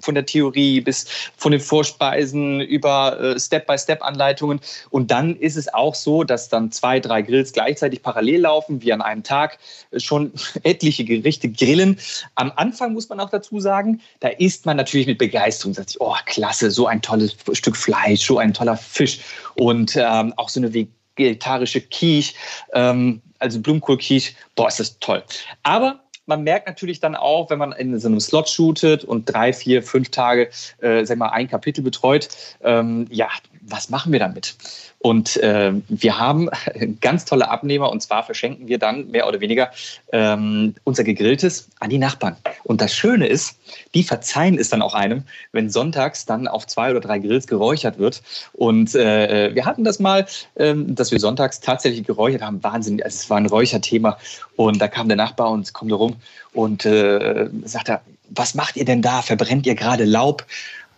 von 0.00 0.14
der 0.14 0.26
Theorie 0.26 0.80
bis 0.80 1.06
von 1.36 1.52
den 1.52 1.60
Vorspeisen 1.60 2.60
über 2.60 3.18
äh, 3.20 3.38
Step-by-Step-Anleitungen. 3.38 4.60
Und 4.90 5.10
dann 5.10 5.36
ist 5.36 5.56
es 5.56 5.72
auch 5.72 5.94
so, 5.94 6.24
dass 6.24 6.48
dann 6.48 6.70
zwei, 6.70 7.00
drei 7.00 7.22
Grills 7.22 7.52
gleichzeitig 7.52 8.02
parallel 8.02 8.37
laufen, 8.40 8.82
wir 8.82 8.94
an 8.94 9.02
einem 9.02 9.22
Tag 9.22 9.58
schon 9.96 10.32
etliche 10.62 11.04
Gerichte 11.04 11.50
grillen. 11.50 11.98
Am 12.34 12.52
Anfang 12.56 12.92
muss 12.92 13.08
man 13.08 13.20
auch 13.20 13.30
dazu 13.30 13.60
sagen, 13.60 14.00
da 14.20 14.28
isst 14.28 14.66
man 14.66 14.76
natürlich 14.76 15.06
mit 15.06 15.18
Begeisterung, 15.18 15.74
sagt 15.74 15.90
sich, 15.90 16.00
oh 16.00 16.16
klasse, 16.26 16.70
so 16.70 16.86
ein 16.86 17.02
tolles 17.02 17.36
Stück 17.52 17.76
Fleisch, 17.76 18.26
so 18.26 18.38
ein 18.38 18.54
toller 18.54 18.76
Fisch 18.76 19.20
und 19.54 19.96
ähm, 19.96 20.32
auch 20.36 20.48
so 20.48 20.60
eine 20.60 20.72
vegetarische 20.72 21.80
Quiche, 21.80 22.34
ähm, 22.72 23.22
also 23.38 23.60
Blumenkohl-Quiche, 23.60 24.34
boah, 24.56 24.68
ist 24.68 24.80
das 24.80 24.98
toll. 24.98 25.22
Aber 25.62 26.00
man 26.28 26.42
merkt 26.42 26.66
natürlich 26.66 27.00
dann 27.00 27.16
auch, 27.16 27.48
wenn 27.48 27.58
man 27.58 27.72
in 27.72 27.98
so 27.98 28.06
einem 28.06 28.20
Slot 28.20 28.50
shootet 28.50 29.02
und 29.02 29.24
drei, 29.24 29.52
vier, 29.52 29.82
fünf 29.82 30.10
Tage, 30.10 30.50
äh, 30.80 31.04
sag 31.04 31.16
mal, 31.16 31.30
ein 31.30 31.48
Kapitel 31.48 31.82
betreut, 31.82 32.28
ähm, 32.60 33.06
ja, 33.10 33.28
was 33.70 33.90
machen 33.90 34.12
wir 34.12 34.18
damit? 34.18 34.56
Und 35.00 35.36
äh, 35.38 35.72
wir 35.88 36.18
haben 36.18 36.48
ganz 37.00 37.24
tolle 37.24 37.48
Abnehmer 37.50 37.90
und 37.90 38.02
zwar 38.02 38.24
verschenken 38.24 38.68
wir 38.68 38.78
dann 38.78 39.10
mehr 39.10 39.28
oder 39.28 39.40
weniger 39.40 39.70
ähm, 40.12 40.74
unser 40.84 41.04
Gegrilltes 41.04 41.68
an 41.80 41.90
die 41.90 41.98
Nachbarn. 41.98 42.36
Und 42.64 42.80
das 42.80 42.94
Schöne 42.94 43.26
ist, 43.26 43.56
die 43.94 44.02
verzeihen 44.02 44.58
es 44.58 44.70
dann 44.70 44.82
auch 44.82 44.94
einem, 44.94 45.22
wenn 45.52 45.70
sonntags 45.70 46.26
dann 46.26 46.48
auf 46.48 46.66
zwei 46.66 46.90
oder 46.90 47.00
drei 47.00 47.18
Grills 47.18 47.46
geräuchert 47.46 47.98
wird. 47.98 48.22
Und 48.54 48.94
äh, 48.94 49.54
wir 49.54 49.64
hatten 49.64 49.84
das 49.84 49.98
mal, 49.98 50.26
äh, 50.56 50.74
dass 50.76 51.12
wir 51.12 51.20
sonntags 51.20 51.60
tatsächlich 51.60 52.04
geräuchert 52.04 52.42
haben. 52.42 52.62
Wahnsinn, 52.62 53.02
also 53.02 53.14
es 53.14 53.30
war 53.30 53.36
ein 53.36 53.46
Räucherthema. 53.46 54.18
Und 54.56 54.80
da 54.80 54.88
kam 54.88 55.08
der 55.08 55.16
Nachbar 55.16 55.50
und 55.50 55.72
kommt 55.72 55.92
rum 55.92 56.16
und 56.52 56.84
äh, 56.84 57.48
sagt 57.64 57.88
er, 57.88 58.02
was 58.30 58.54
macht 58.54 58.76
ihr 58.76 58.84
denn 58.84 59.02
da? 59.02 59.22
Verbrennt 59.22 59.66
ihr 59.66 59.74
gerade 59.74 60.04
Laub? 60.04 60.44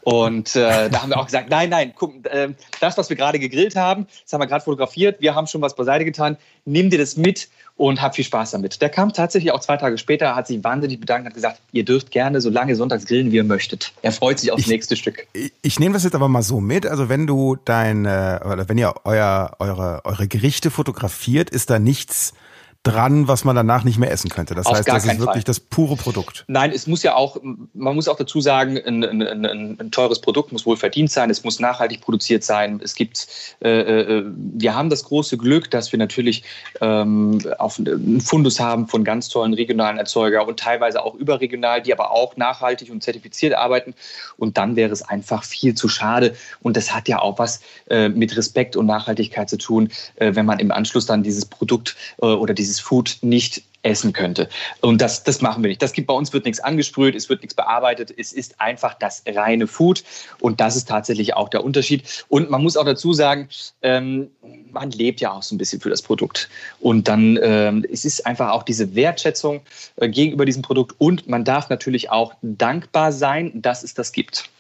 Und 0.03 0.57
äh, 0.57 0.89
da 0.89 1.03
haben 1.03 1.11
wir 1.11 1.19
auch 1.19 1.27
gesagt, 1.27 1.51
nein, 1.51 1.71
nein, 1.71 1.93
guck, 1.95 2.27
äh, 2.27 2.49
das, 2.81 2.97
was 2.97 3.11
wir 3.11 3.17
gerade 3.17 3.39
gegrillt 3.39 3.77
haben, 3.77 4.07
das 4.23 4.33
haben 4.33 4.41
wir 4.41 4.47
gerade 4.47 4.65
fotografiert, 4.65 5.21
wir 5.21 5.35
haben 5.35 5.47
schon 5.47 5.61
was 5.61 5.75
beiseite 5.75 6.05
getan, 6.05 6.37
nimm 6.65 6.91
dir 6.91 6.99
das 6.99 7.17
mit 7.17 7.49
und 7.77 8.01
hab 8.01 8.15
viel 8.15 8.25
Spaß 8.25 8.53
damit. 8.53 8.81
Der 8.81 8.89
kam 8.89 9.13
tatsächlich 9.13 9.53
auch 9.53 9.61
zwei 9.61 9.77
Tage 9.77 9.99
später, 9.99 10.35
hat 10.35 10.47
sich 10.47 10.63
wahnsinnig 10.63 11.01
bedankt, 11.01 11.27
hat 11.27 11.35
gesagt, 11.35 11.61
ihr 11.73 11.85
dürft 11.85 12.11
gerne 12.11 12.41
so 12.41 12.51
lange 12.51 12.77
sonntags 12.77 13.07
grillen, 13.07 13.31
wie 13.33 13.37
ihr 13.37 13.45
möchtet. 13.45 13.93
Er 14.03 14.13
freut 14.13 14.39
sich 14.39 14.53
aufs 14.53 14.63
ich, 14.63 14.69
nächste 14.69 14.97
Stück. 14.97 15.27
Ich, 15.33 15.53
ich 15.63 15.81
nehme 15.81 15.95
das 15.95 16.05
jetzt 16.05 16.15
aber 16.15 16.29
mal 16.29 16.43
so 16.43 16.61
mit, 16.61 16.87
also 16.87 17.09
wenn 17.09 17.27
du 17.27 17.57
dein, 17.65 18.05
äh, 18.07 18.41
oder 18.45 18.69
wenn 18.69 18.79
ihr 18.79 18.95
euer, 19.05 19.53
eure, 19.59 20.03
eure 20.05 20.29
Gerichte 20.29 20.71
fotografiert, 20.71 21.51
ist 21.51 21.71
da 21.71 21.79
nichts 21.79 22.35
dran, 22.83 23.29
was 23.29 23.45
man 23.45 23.55
danach 23.55 23.85
nicht 23.85 23.99
mehr 23.99 24.11
essen 24.11 24.31
könnte. 24.31 24.55
Das 24.55 24.65
Auf 24.65 24.75
heißt, 24.75 24.89
das 24.89 25.05
ist 25.05 25.19
wirklich 25.19 25.27
Fall. 25.27 25.43
das 25.43 25.61
pure 25.61 25.97
Produkt. 25.97 26.45
Nein, 26.49 26.73
es 26.73 26.87
muss 26.87 27.03
ja 27.03 27.15
auch, 27.15 27.37
man 27.43 27.95
muss 27.95 28.09
auch 28.09 28.17
dazu 28.17 28.41
sagen, 28.41 28.79
ein, 28.79 29.05
ein, 29.05 29.23
ein, 29.23 29.79
ein 29.79 29.91
teures 29.91 30.21
Produkt 30.21 30.51
muss 30.51 30.65
wohl 30.65 30.79
verdient 30.79 31.11
sein, 31.11 31.29
es 31.29 31.45
muss 31.45 31.61
nachhaltig 31.61 32.01
produziert 32.01 32.43
sein. 32.43 32.81
Es 32.83 32.95
gibt, 32.95 33.27
äh, 33.63 33.69
äh, 33.69 34.25
wir 34.35 34.75
haben 34.75 34.89
das 34.89 35.05
große 35.05 35.37
Glück, 35.37 35.71
dass 35.71 35.93
wir 35.93 35.99
natürlich 35.99 36.43
ähm, 36.81 37.41
auf 37.59 37.79
einen 37.79 38.23
Fundus 38.23 38.59
haben 38.59 38.89
von 38.89 39.05
ganz 39.05 39.29
tollen 39.29 39.53
regionalen 39.53 39.99
Erzeuger 39.99 40.49
und 40.49 40.59
teilweise 40.59 41.05
auch 41.05 41.15
überregional, 41.15 41.83
die 41.83 41.93
aber 41.93 42.11
auch 42.11 42.37
nachhaltig 42.39 42.91
und 42.91 43.03
zertifiziert 43.03 43.53
arbeiten. 43.53 43.95
Und 44.39 44.57
dann 44.57 44.75
wäre 44.75 44.93
es 44.93 45.03
einfach 45.03 45.45
viel 45.45 45.75
zu 45.75 45.89
schade. 45.89 46.35
Und 46.63 46.79
das 46.79 46.95
hat 46.95 47.09
ja 47.09 47.21
auch 47.21 47.39
was 47.39 47.61
äh, 47.91 48.09
mit 48.09 48.35
Respekt 48.39 48.75
und 48.75 48.87
Nachhaltigkeit 48.87 49.51
zu 49.51 49.59
tun, 49.59 49.91
äh, 50.17 50.35
wenn 50.35 50.47
man 50.47 50.61
im 50.61 50.71
Anschluss 50.71 51.05
dann 51.05 51.23
dieses 51.23 51.45
Produkt 51.45 51.95
äh, 52.23 52.27
oder 52.27 52.55
dieses 52.55 52.70
dieses 52.71 52.81
Food 52.81 53.19
nicht 53.23 53.63
essen 53.83 54.13
könnte. 54.13 54.49
Und 54.83 55.01
das, 55.01 55.25
das 55.25 55.41
machen 55.41 55.63
wir 55.63 55.69
nicht. 55.69 55.81
Das 55.81 55.93
gibt 55.93 56.07
bei 56.07 56.15
uns 56.15 56.33
wird 56.33 56.45
nichts 56.45 56.61
angesprüht, 56.61 57.15
es 57.15 57.31
wird 57.31 57.41
nichts 57.41 57.55
bearbeitet. 57.55 58.13
Es 58.17 58.33
ist 58.33 58.61
einfach 58.61 58.95
das 58.95 59.23
reine 59.27 59.67
Food. 59.67 60.05
Und 60.39 60.61
das 60.61 60.77
ist 60.77 60.87
tatsächlich 60.87 61.35
auch 61.35 61.49
der 61.49 61.65
Unterschied. 61.65 62.25
Und 62.29 62.51
man 62.51 62.63
muss 62.63 62.77
auch 62.77 62.85
dazu 62.85 63.15
sagen, 63.15 63.49
ähm, 63.81 64.31
man 64.71 64.91
lebt 64.91 65.21
ja 65.21 65.33
auch 65.33 65.43
so 65.43 65.55
ein 65.55 65.59
bisschen 65.59 65.81
für 65.81 65.89
das 65.89 66.03
Produkt. 66.03 66.51
Und 66.79 67.09
dann 67.09 67.39
ähm, 67.43 67.87
es 67.91 68.05
ist 68.05 68.27
einfach 68.27 68.51
auch 68.51 68.65
diese 68.65 68.95
Wertschätzung 68.95 69.63
äh, 69.97 70.09
gegenüber 70.09 70.45
diesem 70.45 70.63
Produkt. 70.63 70.95
Und 70.99 71.27
man 71.27 71.45
darf 71.45 71.71
natürlich 71.71 72.11
auch 72.11 72.35
dankbar 72.43 73.13
sein, 73.13 73.51
dass 73.55 73.83
es 73.83 73.95
das 73.95 74.13
gibt. 74.13 74.51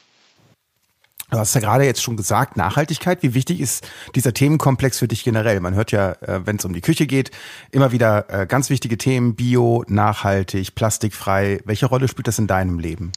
Du 1.31 1.39
hast 1.39 1.55
ja 1.55 1.61
gerade 1.61 1.85
jetzt 1.85 2.03
schon 2.03 2.17
gesagt, 2.17 2.57
Nachhaltigkeit. 2.57 3.23
Wie 3.23 3.35
wichtig 3.35 3.61
ist 3.61 3.87
dieser 4.17 4.35
Themenkomplex 4.35 4.99
für 4.99 5.07
dich 5.07 5.23
generell? 5.23 5.61
Man 5.61 5.75
hört 5.75 5.93
ja, 5.93 6.13
äh, 6.23 6.41
wenn 6.45 6.57
es 6.57 6.65
um 6.65 6.73
die 6.73 6.81
Küche 6.81 7.07
geht, 7.07 7.31
immer 7.71 7.93
wieder 7.93 8.27
äh, 8.29 8.47
ganz 8.47 8.69
wichtige 8.69 8.99
Themen, 8.99 9.37
Bio, 9.37 9.85
nachhaltig, 9.87 10.75
plastikfrei. 10.75 11.61
Welche 11.65 11.87
Rolle 11.87 12.09
spielt 12.09 12.27
das 12.27 12.39
in 12.39 12.49
deinem 12.49 12.81
Leben? 12.81 13.13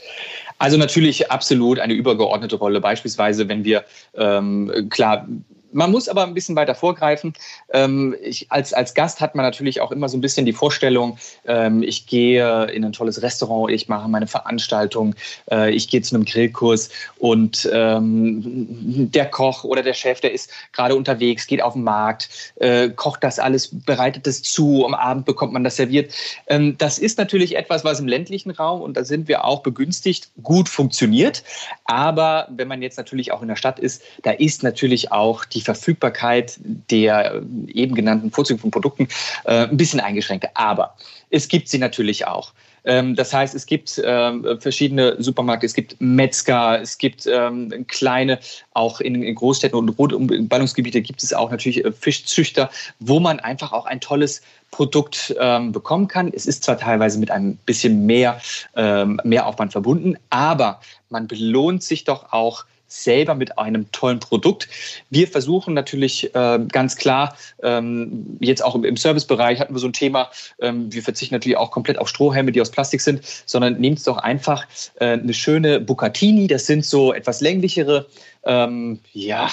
Also 0.60 0.78
natürlich 0.78 1.32
absolut 1.32 1.80
eine 1.80 1.94
übergeordnete 1.94 2.56
Rolle. 2.56 2.82
Beispielsweise, 2.82 3.50
wenn 3.50 3.64
wir, 3.64 3.84
ähm, 4.14 4.88
klar, 4.90 5.28
man 5.74 5.92
muss 5.92 6.08
aber 6.08 6.24
ein 6.24 6.34
bisschen 6.34 6.56
weiter 6.56 6.76
vorgreifen. 6.76 7.34
Ähm, 7.72 8.16
ich, 8.22 8.52
als, 8.52 8.74
als 8.74 8.94
Gast 8.94 9.22
hat 9.22 9.36
man 9.36 9.46
natürlich 9.46 9.82
auch 9.82 9.92
immer 9.92 10.08
so 10.08 10.18
ein 10.18 10.22
bisschen 10.22 10.46
die 10.46 10.54
Vorstellung, 10.54 11.18
ähm, 11.46 11.84
ich 11.84 12.08
gehe 12.08 12.66
in 12.72 12.86
ein 12.86 12.94
tolles 12.94 13.22
Restaurant, 13.22 13.72
ich 13.72 13.88
mache 13.88 14.08
meine 14.08 14.28
Veranstaltung, 14.28 15.16
äh, 15.52 15.72
ich 15.72 15.88
gehe 15.88 16.02
zu 16.02 16.16
einem 16.16 16.26
Grillkurs 16.26 16.90
und 17.18 17.70
ähm, 17.74 19.12
der 19.12 19.26
Koch 19.26 19.64
oder 19.64 19.82
der 19.82 19.94
Chef, 19.94 20.22
der 20.22 20.34
ist 20.34 20.52
gerade 20.72 20.96
unterwegs, 20.96 21.48
geht 21.48 21.62
auf 21.62 21.74
den 21.74 21.84
Markt, 21.84 22.30
äh, 22.56 22.90
kocht 22.90 23.24
das 23.24 23.40
alles, 23.40 23.70
bereitet 23.72 24.28
das 24.28 24.42
zu, 24.42 24.86
am 24.86 24.94
Abend 24.94 25.26
bekommt 25.26 25.54
man 25.54 25.64
das 25.64 25.76
serviert. 25.76 26.14
Ähm, 26.48 26.78
das 26.78 27.00
ist 27.00 27.18
natürlich 27.18 27.56
etwas, 27.56 27.84
was 27.84 28.00
im 28.00 28.08
ländlichen 28.08 28.52
Raum, 28.52 28.82
und 28.82 28.96
da 28.96 29.04
sind 29.04 29.28
wir 29.28 29.46
auch 29.46 29.64
begünstigt, 29.64 30.30
gut 30.44 30.70
funktioniert. 30.70 31.44
Aber 31.86 32.48
wenn 32.52 32.68
man 32.68 32.82
jetzt 32.82 32.98
natürlich 32.98 33.32
auch 33.32 33.42
in 33.42 33.48
der 33.48 33.56
Stadt 33.56 33.80
ist, 33.80 34.04
da 34.22 34.32
ist 34.32 34.64
natürlich 34.64 35.12
auch 35.12 35.46
die 35.46 35.63
Verfügbarkeit 35.64 36.60
der 36.64 37.42
eben 37.68 37.96
genannten 37.96 38.32
Vorzüge 38.32 38.60
von 38.60 38.72
Produkten 38.72 39.08
äh, 39.46 39.68
ein 39.68 39.78
bisschen 39.78 40.00
eingeschränkt. 40.00 40.48
Aber 40.54 40.96
es 41.30 41.48
gibt 41.48 41.68
sie 41.68 41.80
natürlich 41.80 42.28
auch. 42.28 42.54
Ähm, 42.86 43.16
das 43.16 43.34
heißt, 43.34 43.56
es 43.56 43.66
gibt 43.66 44.02
ähm, 44.04 44.46
verschiedene 44.60 45.16
Supermärkte, 45.22 45.66
es 45.66 45.74
gibt 45.74 45.96
Metzger, 46.00 46.82
es 46.82 46.98
gibt 46.98 47.26
ähm, 47.28 47.86
kleine, 47.88 48.40
auch 48.74 49.00
in, 49.00 49.24
in 49.24 49.36
Großstädten 49.36 49.78
und 49.78 50.50
Ballungsgebiete 50.50 51.02
gibt 51.02 51.24
es 51.24 51.34
auch 51.34 51.52
natürlich 51.52 51.84
äh, 51.84 51.92
Fischzüchter, 51.92 52.70
wo 53.00 53.20
man 53.20 53.40
einfach 53.40 53.72
auch 53.72 53.86
ein 53.86 54.02
tolles 54.02 54.42
Produkt 54.72 55.34
ähm, 55.40 55.72
bekommen 55.72 56.08
kann. 56.08 56.32
Es 56.34 56.46
ist 56.46 56.64
zwar 56.64 56.78
teilweise 56.78 57.20
mit 57.20 57.32
einem 57.32 57.58
bisschen 57.58 58.06
mehr, 58.06 58.42
ähm, 58.76 59.22
mehr 59.24 59.48
Aufwand 59.48 59.72
verbunden, 59.72 60.18
aber 60.30 60.82
man 61.10 61.28
belohnt 61.28 61.84
sich 61.84 62.04
doch 62.04 62.34
auch 62.34 62.66
selber 62.94 63.36
mit 63.36 63.58
einem 63.58 63.92
tollen 63.92 64.20
Produkt. 64.20 64.70
Wir 65.10 65.28
versuchen 65.28 65.74
natürlich 65.74 66.34
äh, 66.36 66.60
ganz 66.72 66.96
klar, 66.96 67.36
ähm, 67.62 68.38
jetzt 68.40 68.64
auch 68.64 68.76
im, 68.76 68.98
Servicebereich 68.98 69.60
hatten 69.60 69.74
wir 69.74 69.80
so 69.80 69.88
ein 69.88 69.94
Thema, 69.94 70.30
ähm, 70.60 70.94
wir 70.94 71.02
verzichten 71.02 71.34
natürlich 71.34 71.58
auch 71.58 71.72
komplett 71.72 71.98
auf 71.98 72.08
Strohhelme, 72.08 72.52
die 72.52 72.62
aus 72.62 72.70
Plastik 72.70 73.02
sind, 73.02 73.22
sondern 73.46 73.80
nehmt 73.80 73.98
es 73.98 74.04
doch 74.04 74.18
einfach 74.18 74.66
äh, 75.00 75.14
eine 75.14 75.34
schöne 75.34 75.80
Bucatini, 75.80 76.48
das 76.48 76.68
sind 76.68 76.86
so 76.86 77.14
etwas 77.14 77.42
länglichere, 77.42 78.08
ähm, 78.46 79.00
ja, 79.12 79.50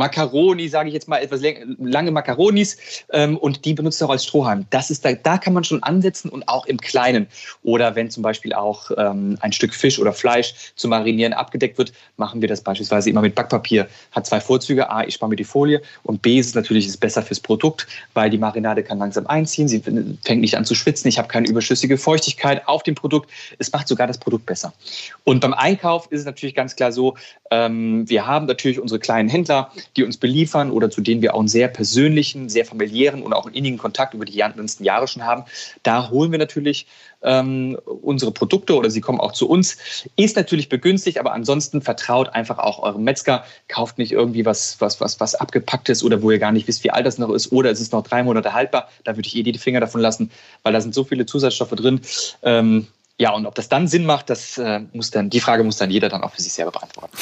Macaroni, 0.00 0.66
sage 0.68 0.88
ich 0.88 0.94
jetzt 0.94 1.08
mal, 1.08 1.18
etwas 1.18 1.42
lange 1.78 2.10
Macaronis 2.10 2.78
ähm, 3.12 3.36
und 3.36 3.66
die 3.66 3.74
benutzt 3.74 4.00
er 4.00 4.06
auch 4.06 4.12
als 4.12 4.24
Strohhalm. 4.24 4.64
Das 4.70 4.90
ist 4.90 5.04
da, 5.04 5.12
da 5.12 5.36
kann 5.36 5.52
man 5.52 5.62
schon 5.62 5.82
ansetzen 5.82 6.30
und 6.30 6.48
auch 6.48 6.64
im 6.64 6.78
Kleinen. 6.78 7.26
Oder 7.64 7.94
wenn 7.96 8.10
zum 8.10 8.22
Beispiel 8.22 8.54
auch 8.54 8.90
ähm, 8.96 9.36
ein 9.40 9.52
Stück 9.52 9.74
Fisch 9.74 9.98
oder 9.98 10.14
Fleisch 10.14 10.72
zu 10.74 10.88
marinieren 10.88 11.34
abgedeckt 11.34 11.76
wird, 11.76 11.92
machen 12.16 12.40
wir 12.40 12.48
das 12.48 12.62
beispielsweise 12.62 13.10
immer 13.10 13.20
mit 13.20 13.34
Backpapier. 13.34 13.88
Hat 14.12 14.26
zwei 14.26 14.40
Vorzüge. 14.40 14.88
A, 14.90 15.04
ich 15.04 15.14
spare 15.14 15.28
mir 15.28 15.36
die 15.36 15.44
Folie 15.44 15.82
und 16.02 16.22
B, 16.22 16.38
ist 16.38 16.46
es 16.46 16.54
natürlich 16.54 16.86
ist 16.86 16.96
besser 16.96 17.22
fürs 17.22 17.40
Produkt, 17.40 17.86
weil 18.14 18.30
die 18.30 18.38
Marinade 18.38 18.82
kann 18.82 18.98
langsam 18.98 19.26
einziehen. 19.26 19.68
Sie 19.68 19.80
fängt 19.80 20.40
nicht 20.40 20.56
an 20.56 20.64
zu 20.64 20.74
schwitzen. 20.74 21.08
Ich 21.08 21.18
habe 21.18 21.28
keine 21.28 21.46
überschüssige 21.46 21.98
Feuchtigkeit 21.98 22.66
auf 22.66 22.84
dem 22.84 22.94
Produkt. 22.94 23.28
Es 23.58 23.70
macht 23.70 23.86
sogar 23.86 24.06
das 24.06 24.16
Produkt 24.16 24.46
besser. 24.46 24.72
Und 25.24 25.40
beim 25.40 25.52
Einkauf 25.52 26.10
ist 26.10 26.20
es 26.20 26.26
natürlich 26.26 26.54
ganz 26.54 26.74
klar 26.74 26.90
so, 26.90 27.16
ähm, 27.50 28.08
wir 28.08 28.26
haben 28.26 28.46
natürlich 28.46 28.80
unsere 28.80 28.98
kleinen 29.00 29.28
Händler, 29.28 29.70
die 29.96 30.04
uns 30.04 30.16
beliefern 30.16 30.70
oder 30.70 30.90
zu 30.90 31.00
denen 31.00 31.22
wir 31.22 31.34
auch 31.34 31.40
einen 31.40 31.48
sehr 31.48 31.68
persönlichen, 31.68 32.48
sehr 32.48 32.64
familiären 32.64 33.22
und 33.22 33.32
auch 33.32 33.46
einen 33.46 33.54
innigen 33.54 33.78
Kontakt 33.78 34.14
über 34.14 34.24
die 34.24 34.32
letzten 34.32 34.84
Jahre 34.84 35.08
schon 35.08 35.24
haben. 35.24 35.44
Da 35.82 36.10
holen 36.10 36.30
wir 36.30 36.38
natürlich 36.38 36.86
ähm, 37.22 37.78
unsere 37.84 38.32
Produkte 38.32 38.74
oder 38.74 38.90
sie 38.90 39.00
kommen 39.00 39.20
auch 39.20 39.32
zu 39.32 39.48
uns. 39.48 39.76
Ist 40.16 40.36
natürlich 40.36 40.68
begünstigt, 40.68 41.18
aber 41.18 41.32
ansonsten 41.32 41.82
vertraut 41.82 42.30
einfach 42.30 42.58
auch 42.58 42.82
eurem 42.82 43.04
Metzger. 43.04 43.44
Kauft 43.68 43.98
nicht 43.98 44.12
irgendwie 44.12 44.44
was, 44.44 44.80
was, 44.80 45.00
was, 45.00 45.20
was 45.20 45.34
abgepacktes 45.34 46.02
oder 46.02 46.22
wo 46.22 46.30
ihr 46.30 46.38
gar 46.38 46.52
nicht 46.52 46.68
wisst, 46.68 46.84
wie 46.84 46.90
alt 46.90 47.06
das 47.06 47.18
noch 47.18 47.30
ist 47.30 47.52
oder 47.52 47.70
es 47.70 47.80
ist 47.80 47.92
noch 47.92 48.02
drei 48.02 48.22
Monate 48.22 48.54
haltbar. 48.54 48.88
Da 49.04 49.16
würde 49.16 49.26
ich 49.26 49.36
eh 49.36 49.42
die 49.42 49.58
Finger 49.58 49.80
davon 49.80 50.00
lassen, 50.00 50.30
weil 50.62 50.72
da 50.72 50.80
sind 50.80 50.94
so 50.94 51.04
viele 51.04 51.26
Zusatzstoffe 51.26 51.70
drin. 51.70 52.00
Ähm, 52.42 52.86
ja, 53.20 53.32
und 53.32 53.44
ob 53.44 53.54
das 53.54 53.68
dann 53.68 53.86
Sinn 53.86 54.06
macht, 54.06 54.30
das 54.30 54.56
äh, 54.56 54.80
muss 54.94 55.10
dann, 55.10 55.28
die 55.28 55.40
Frage 55.40 55.62
muss 55.62 55.76
dann 55.76 55.90
jeder 55.90 56.08
dann 56.08 56.22
auch 56.22 56.32
für 56.32 56.40
sich 56.40 56.54
selber 56.54 56.70
beantworten. 56.70 57.14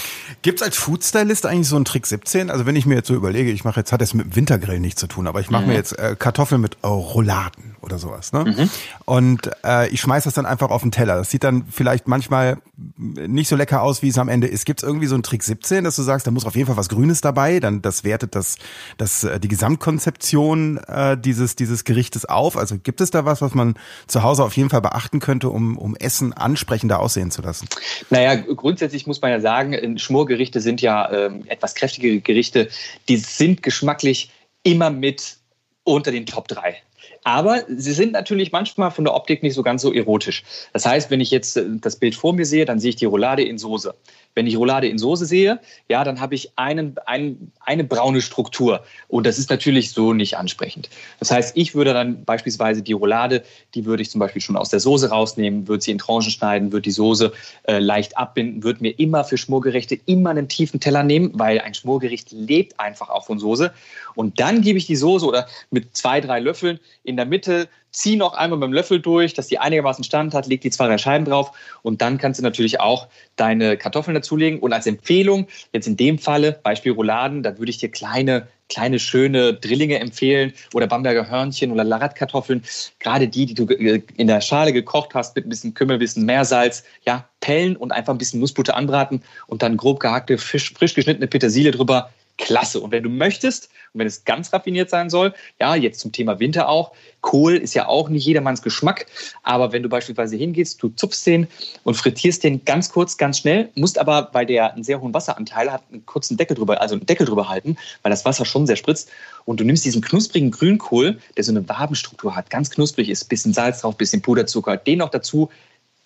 Gibt 0.43 0.61
es 0.61 0.64
als 0.64 0.76
Foodstylist 0.76 1.45
eigentlich 1.45 1.67
so 1.67 1.75
einen 1.75 1.85
Trick 1.85 2.07
17? 2.07 2.50
Also 2.50 2.67
wenn 2.67 2.76
ich 2.76 2.87
mir 2.87 2.95
jetzt 2.95 3.09
so 3.09 3.14
überlege, 3.14 3.50
ich 3.50 3.64
mache 3.64 3.81
jetzt, 3.81 3.90
hat 3.90 4.00
es 4.00 4.14
mit 4.14 4.26
dem 4.26 4.37
Wintergrill 4.37 4.78
nichts 4.78 5.00
zu 5.00 5.09
tun, 5.09 5.26
aber 5.26 5.40
ich 5.40 5.50
mache 5.50 5.62
mhm. 5.62 5.71
mir 5.71 5.75
jetzt 5.75 5.99
äh, 5.99 6.14
Kartoffeln 6.17 6.61
mit 6.61 6.76
äh, 6.83 6.87
Rouladen 6.87 7.75
oder 7.81 7.99
sowas. 7.99 8.33
Ne? 8.33 8.45
Mhm. 8.45 8.71
Und 9.07 9.50
äh, 9.64 9.88
ich 9.88 10.00
schmeiß 10.00 10.23
das 10.23 10.35
dann 10.35 10.47
einfach 10.47 10.71
auf 10.71 10.83
den 10.83 10.93
Teller. 10.93 11.17
Das 11.17 11.31
sieht 11.31 11.43
dann 11.43 11.64
vielleicht 11.69 12.07
manchmal 12.07 12.59
nicht 12.97 13.49
so 13.49 13.57
lecker 13.57 13.83
aus, 13.83 14.02
wie 14.02 14.09
es 14.09 14.19
am 14.19 14.28
Ende 14.28 14.47
ist. 14.47 14.67
Gibt 14.67 14.83
es 14.83 14.87
irgendwie 14.87 15.07
so 15.07 15.14
einen 15.14 15.25
Trick 15.25 15.43
17, 15.43 15.85
dass 15.85 15.97
du 15.97 16.02
sagst, 16.02 16.26
da 16.26 16.31
muss 16.31 16.45
auf 16.45 16.55
jeden 16.55 16.69
Fall 16.69 16.76
was 16.76 16.88
Grünes 16.88 17.23
dabei, 17.23 17.59
dann 17.59 17.83
das 17.83 18.05
wertet 18.05 18.35
das, 18.35 18.57
das 18.99 19.25
äh, 19.25 19.40
die 19.40 19.49
Gesamtkonzeption 19.49 20.78
äh, 20.87 21.17
dieses, 21.19 21.57
dieses 21.57 21.85
Gerichtes 21.85 22.25
auf? 22.25 22.57
Also 22.57 22.78
gibt 22.78 23.00
es 23.00 23.11
da 23.11 23.25
was, 23.25 23.43
was 23.43 23.55
man 23.55 23.75
zu 24.07 24.23
Hause 24.23 24.45
auf 24.45 24.57
jeden 24.57 24.71
Fall 24.71 24.81
beachten 24.81 25.19
könnte, 25.19 25.49
um, 25.49 25.76
um 25.76 25.88
um 25.88 25.97
Essen 25.97 26.33
ansprechender 26.35 27.00
aussehen 27.00 27.30
zu 27.30 27.42
lassen? 27.42 27.68
Naja, 28.11 28.35
grundsätzlich 28.37 29.07
muss 29.07 29.23
man 29.23 29.30
ja 29.30 29.40
sagen, 29.40 29.99
Schmorgerichte 29.99 30.61
sind 30.61 30.83
ja 30.83 31.11
ähm, 31.11 31.45
etwas 31.47 31.75
kräftigere 31.75 32.21
Gerichte. 32.21 32.68
Die 33.09 33.16
sind 33.16 33.62
geschmacklich 33.62 34.30
immer 34.62 34.90
mit 34.90 35.38
unter 35.85 36.12
den 36.12 36.26
Top 36.26 36.49
3. 36.49 36.76
Aber 37.25 37.64
sie 37.68 37.92
sind 37.92 38.12
natürlich 38.12 38.52
manchmal 38.52 38.90
von 38.90 39.04
der 39.04 39.14
Optik 39.14 39.42
nicht 39.42 39.54
so 39.54 39.62
ganz 39.62 39.83
so 39.83 39.92
erotisch. 39.92 40.45
Das 40.73 40.87
heißt, 40.87 41.11
wenn 41.11 41.21
ich 41.21 41.30
jetzt 41.30 41.57
äh, 41.57 41.64
das 41.80 41.97
Bild 41.97 42.14
vor 42.14 42.33
mir 42.33 42.45
sehe, 42.45 42.64
dann 42.64 42.78
sehe 42.78 42.90
ich 42.90 42.97
die 42.97 43.07
Roulade 43.07 43.42
in 43.42 43.59
Soße. 43.59 43.95
Wenn 44.38 44.47
ich 44.47 44.57
Roulade 44.57 44.87
in 44.87 44.99
Soße 44.99 45.26
sehe, 45.26 45.59
ja, 45.88 46.04
dann 46.04 46.21
habe 46.21 46.37
ich 46.37 46.52
einen, 46.54 46.95
einen, 47.07 47.50
eine 47.59 47.83
braune 47.83 48.23
Struktur. 48.23 48.85
Und 49.09 49.26
das 49.26 49.37
ist 49.37 49.50
natürlich 49.50 49.90
so 49.90 50.12
nicht 50.12 50.37
ansprechend. 50.37 50.90
Das 51.18 51.33
heißt, 51.33 51.57
ich 51.57 51.75
würde 51.75 51.92
dann 51.92 52.25
beispielsweise 52.25 52.80
die 52.80 52.92
Roulade, 52.92 53.42
die 53.75 53.85
würde 53.85 54.00
ich 54.02 54.11
zum 54.11 54.21
Beispiel 54.21 54.40
schon 54.40 54.57
aus 54.57 54.68
der 54.68 54.78
Soße 54.78 55.11
rausnehmen, 55.11 55.66
würde 55.66 55.83
sie 55.83 55.90
in 55.90 55.99
Tranchen 55.99 56.30
schneiden, 56.30 56.71
würde 56.71 56.83
die 56.83 56.92
Soße 56.92 57.33
äh, 57.64 57.80
leicht 57.80 58.16
abbinden, 58.16 58.62
würde 58.62 58.80
mir 58.80 58.97
immer 58.97 59.25
für 59.25 59.38
Schmorgerichte 59.38 59.99
immer 60.07 60.30
einen 60.30 60.47
tiefen 60.47 60.78
Teller 60.78 61.02
nehmen, 61.02 61.33
weil 61.35 61.59
ein 61.59 61.75
Schmorgericht 61.75 62.30
lebt 62.30 62.78
einfach 62.78 63.09
auch 63.09 63.26
von 63.26 63.40
Soße. 63.40 63.73
Und 64.14 64.38
dann 64.38 64.62
gebe 64.62 64.78
ich 64.78 64.87
die 64.87 64.95
Soße 64.95 65.26
oder 65.26 65.49
mit 65.73 65.97
zwei, 65.97 66.21
drei 66.21 66.38
Löffeln 66.38 66.78
in 67.02 67.16
der 67.16 67.26
Mitte 67.26 67.68
zieh 67.90 68.16
noch 68.16 68.35
einmal 68.35 68.59
beim 68.59 68.73
Löffel 68.73 69.00
durch, 69.00 69.35
dass 69.35 69.49
die 69.49 69.59
einigermaßen 69.59 70.04
Stand 70.04 70.35
hat, 70.35 70.47
leg 70.47 70.61
die 70.61 70.71
zwei, 70.71 70.87
drei 70.87 70.99
Scheiben 70.99 71.25
drauf 71.25 71.52
und 71.83 72.02
dann 72.02 72.18
kannst 72.18 72.38
du 72.38 72.45
natürlich 72.45 72.80
auch 72.80 73.09
deine 73.37 73.76
Kartoffeln 73.76 74.14
dazulegen. 74.14 74.61
Und 74.61 74.73
als 74.73 74.87
Empfehlung, 74.87 75.47
jetzt 75.73 75.87
in 75.87 75.97
dem 75.97 76.18
Falle, 76.18 76.61
Beispiel 76.62 76.92
Rouladen, 76.92 77.42
da 77.42 77.59
würde 77.59 77.71
ich 77.71 77.78
dir 77.78 77.90
kleine, 77.90 78.49
kleine, 78.68 78.99
schöne 78.99 79.54
Drillinge 79.54 79.99
empfehlen 79.99 80.52
oder 80.75 80.87
Bamberger 80.87 81.28
Hörnchen 81.28 81.73
oder 81.73 81.85
Laratkartoffeln. 81.85 82.62
Gerade 82.99 83.28
die, 83.28 83.47
die 83.47 83.54
du 83.54 83.64
in 83.64 84.26
der 84.26 84.40
Schale 84.40 84.73
gekocht 84.73 85.14
hast 85.14 85.35
mit 85.37 85.47
ein 85.47 85.49
bisschen 85.49 85.75
Kümmel, 85.75 85.97
ein 85.97 86.00
bisschen 86.00 86.26
Meersalz, 86.26 86.85
ja, 87.07 87.28
pellen 87.40 87.76
und 87.76 87.92
einfach 87.92 88.12
ein 88.12 88.18
bisschen 88.18 88.40
Nussbutter 88.40 88.76
anbraten 88.76 89.23
und 89.47 89.62
dann 89.62 89.76
grob 89.76 90.00
gehackte, 90.00 90.38
frisch, 90.38 90.75
frisch 90.75 90.95
geschnittene 90.95 91.26
Petersilie 91.26 91.71
drüber 91.71 92.11
klasse. 92.38 92.80
Und 92.80 92.92
wenn 92.92 93.02
du 93.02 93.11
möchtest, 93.11 93.68
und 93.92 94.00
wenn 94.00 94.07
es 94.07 94.25
ganz 94.25 94.52
raffiniert 94.52 94.90
sein 94.90 95.11
soll, 95.11 95.35
ja, 95.61 95.75
jetzt 95.75 96.00
zum 96.00 96.12
Thema 96.12 96.40
Winter 96.40 96.68
auch, 96.68 96.92
Kohl 97.21 97.57
ist 97.57 97.75
ja 97.75 97.88
auch 97.88 98.09
nicht 98.09 98.25
jedermanns 98.25 98.62
Geschmack, 98.62 99.07
aber 99.42 99.73
wenn 99.73 99.83
du 99.83 99.88
beispielsweise 99.88 100.37
hingehst, 100.37 100.83
du 100.83 100.88
zupfst 100.90 101.26
den 101.26 101.49
und 101.83 101.95
frittierst 101.95 102.45
den 102.45 102.64
ganz 102.64 102.90
kurz, 102.90 103.16
ganz 103.16 103.38
schnell, 103.38 103.71
musst 103.75 103.99
aber, 103.99 104.28
weil 104.33 104.47
der 104.47 104.73
einen 104.73 104.85
sehr 104.85 105.00
hohen 105.00 105.12
Wasseranteil 105.12 105.73
hat, 105.73 105.83
einen 105.90 106.07
kurzen 106.07 106.37
Deckel 106.37 106.57
drüber, 106.57 106.80
also 106.80 106.95
einen 106.95 107.07
Deckel 107.07 107.26
drüber 107.26 107.49
halten, 107.49 107.76
weil 108.02 108.11
das 108.11 108.25
Wasser 108.25 108.45
schon 108.45 108.66
sehr 108.66 108.76
spritzt 108.76 109.11
und 109.45 109.59
du 109.59 109.64
nimmst 109.64 109.85
diesen 109.85 110.00
knusprigen 110.00 110.50
Grünkohl, 110.50 111.18
der 111.37 111.45
so 111.45 111.50
eine 111.50 111.68
Wabenstruktur 111.68 112.37
hat, 112.37 112.50
ganz 112.50 112.71
knusprig 112.71 113.09
ist, 113.09 113.25
bisschen 113.28 113.52
Salz 113.52 113.80
drauf, 113.80 113.97
bisschen 113.97 114.23
Puderzucker, 114.23 114.76
den 114.76 114.99
noch 114.99 115.11
dazu, 115.11 115.50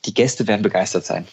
die 0.07 0.15
Gäste 0.15 0.47
werden 0.47 0.63
begeistert 0.63 1.05
sein. 1.05 1.27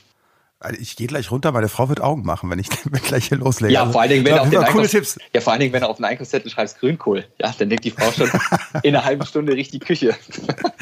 Also 0.62 0.78
ich 0.82 0.98
gehe 0.98 1.08
gleich 1.08 1.32
runter, 1.32 1.54
meine 1.54 1.70
Frau 1.70 1.88
wird 1.88 2.02
Augen 2.02 2.24
machen, 2.24 2.50
wenn 2.50 2.60
ich 2.60 2.68
gleich 3.04 3.30
hier 3.30 3.38
loslege. 3.38 3.74
Ja, 3.74 3.90
vor 3.90 4.02
allen 4.02 4.10
Dingen, 4.10 4.26
wenn 4.26 4.36
du 4.36 4.42
auf 4.42 4.50
den 4.50 4.66
coole 4.66 4.90
Tipps. 4.90 5.18
Ja, 5.34 5.40
vor 5.40 5.54
allen 5.54 5.62
Dingen, 5.62 5.72
wenn 5.72 5.82
du 5.82 5.88
auf 5.88 5.96
den 5.96 6.06
Einkaufszettel 6.06 6.52
schreibst 6.52 6.80
Grünkohl, 6.80 7.26
ja, 7.40 7.54
dann 7.58 7.70
denkt 7.70 7.86
die 7.86 7.92
Frau 7.92 8.12
schon 8.12 8.30
in 8.84 8.94
einer 8.94 9.06
halben 9.06 9.26
Stunde 9.26 9.54
richtig 9.54 9.86
Küche. 9.86 10.18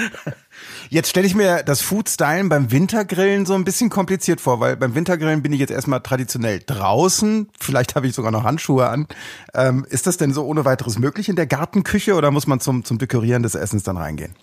Jetzt 0.89 1.09
stelle 1.09 1.27
ich 1.27 1.35
mir 1.35 1.61
das 1.63 1.81
Foodstylen 1.81 2.49
beim 2.49 2.71
Wintergrillen 2.71 3.45
so 3.45 3.53
ein 3.53 3.65
bisschen 3.65 3.89
kompliziert 3.89 4.41
vor, 4.41 4.59
weil 4.59 4.77
beim 4.77 4.95
Wintergrillen 4.95 5.43
bin 5.43 5.53
ich 5.53 5.59
jetzt 5.59 5.71
erstmal 5.71 5.99
traditionell 5.99 6.61
draußen. 6.65 7.49
Vielleicht 7.59 7.95
habe 7.95 8.07
ich 8.07 8.15
sogar 8.15 8.31
noch 8.31 8.43
Handschuhe 8.45 8.87
an. 8.87 9.07
Ähm, 9.53 9.85
ist 9.89 10.07
das 10.07 10.17
denn 10.17 10.33
so 10.33 10.45
ohne 10.45 10.65
weiteres 10.65 10.97
möglich 10.97 11.29
in 11.29 11.35
der 11.35 11.45
Gartenküche 11.45 12.15
oder 12.15 12.31
muss 12.31 12.47
man 12.47 12.59
zum, 12.61 12.85
zum 12.85 12.97
Dekorieren 12.97 13.43
des 13.43 13.53
Essens 13.53 13.83
dann 13.83 13.97
reingehen? 13.97 14.33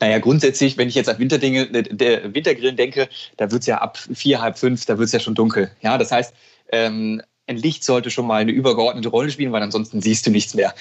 Naja, 0.00 0.18
grundsätzlich, 0.18 0.78
wenn 0.78 0.88
ich 0.88 0.94
jetzt 0.94 1.08
an 1.08 1.18
Winterdinge, 1.18 1.68
äh, 1.74 1.82
der 1.82 2.34
Wintergrillen 2.34 2.76
denke, 2.76 3.08
da 3.36 3.50
wird 3.50 3.60
es 3.60 3.66
ja 3.66 3.78
ab 3.78 3.98
vier, 3.98 4.40
halb 4.40 4.58
fünf, 4.58 4.86
da 4.86 4.98
wird 4.98 5.06
es 5.06 5.12
ja 5.12 5.20
schon 5.20 5.34
dunkel. 5.34 5.70
Ja, 5.82 5.98
das 5.98 6.10
heißt, 6.10 6.34
ähm, 6.72 7.20
ein 7.46 7.56
Licht 7.56 7.84
sollte 7.84 8.10
schon 8.10 8.26
mal 8.26 8.40
eine 8.40 8.52
übergeordnete 8.52 9.08
Rolle 9.08 9.30
spielen, 9.30 9.52
weil 9.52 9.62
ansonsten 9.62 10.00
siehst 10.00 10.26
du 10.26 10.30
nichts 10.30 10.54
mehr. 10.54 10.72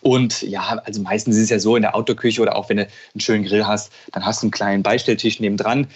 Und 0.00 0.42
ja, 0.42 0.80
also 0.84 1.00
meistens 1.02 1.36
ist 1.36 1.44
es 1.44 1.50
ja 1.50 1.58
so 1.58 1.74
in 1.74 1.82
der 1.82 1.96
Outdoor-Küche 1.96 2.40
oder 2.42 2.54
auch 2.54 2.68
wenn 2.68 2.76
du 2.76 2.82
einen 2.84 3.20
schönen 3.20 3.44
Grill 3.44 3.66
hast, 3.66 3.90
dann 4.12 4.24
hast 4.24 4.42
du 4.42 4.46
einen 4.46 4.50
kleinen 4.52 4.82
Beistelltisch 4.82 5.40
nebendran 5.40 5.88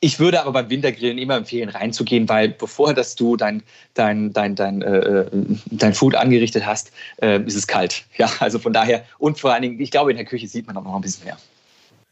Ich 0.00 0.20
würde 0.20 0.40
aber 0.40 0.52
beim 0.52 0.70
Wintergrillen 0.70 1.18
immer 1.18 1.36
empfehlen, 1.36 1.68
reinzugehen, 1.68 2.28
weil 2.28 2.50
bevor 2.50 2.94
dass 2.94 3.16
du 3.16 3.36
dein, 3.36 3.62
dein, 3.94 4.32
dein, 4.32 4.54
dein, 4.54 4.80
äh, 4.82 5.26
dein 5.66 5.92
Food 5.92 6.14
angerichtet 6.14 6.64
hast, 6.64 6.92
äh, 7.20 7.42
ist 7.42 7.56
es 7.56 7.66
kalt. 7.66 8.04
Ja, 8.16 8.30
also 8.38 8.58
von 8.60 8.72
daher 8.72 9.04
und 9.18 9.40
vor 9.40 9.52
allen 9.52 9.62
Dingen, 9.62 9.80
ich 9.80 9.90
glaube, 9.90 10.12
in 10.12 10.16
der 10.16 10.26
Küche 10.26 10.46
sieht 10.46 10.68
man 10.68 10.76
auch 10.76 10.84
noch 10.84 10.94
ein 10.94 11.02
bisschen 11.02 11.24
mehr. 11.24 11.36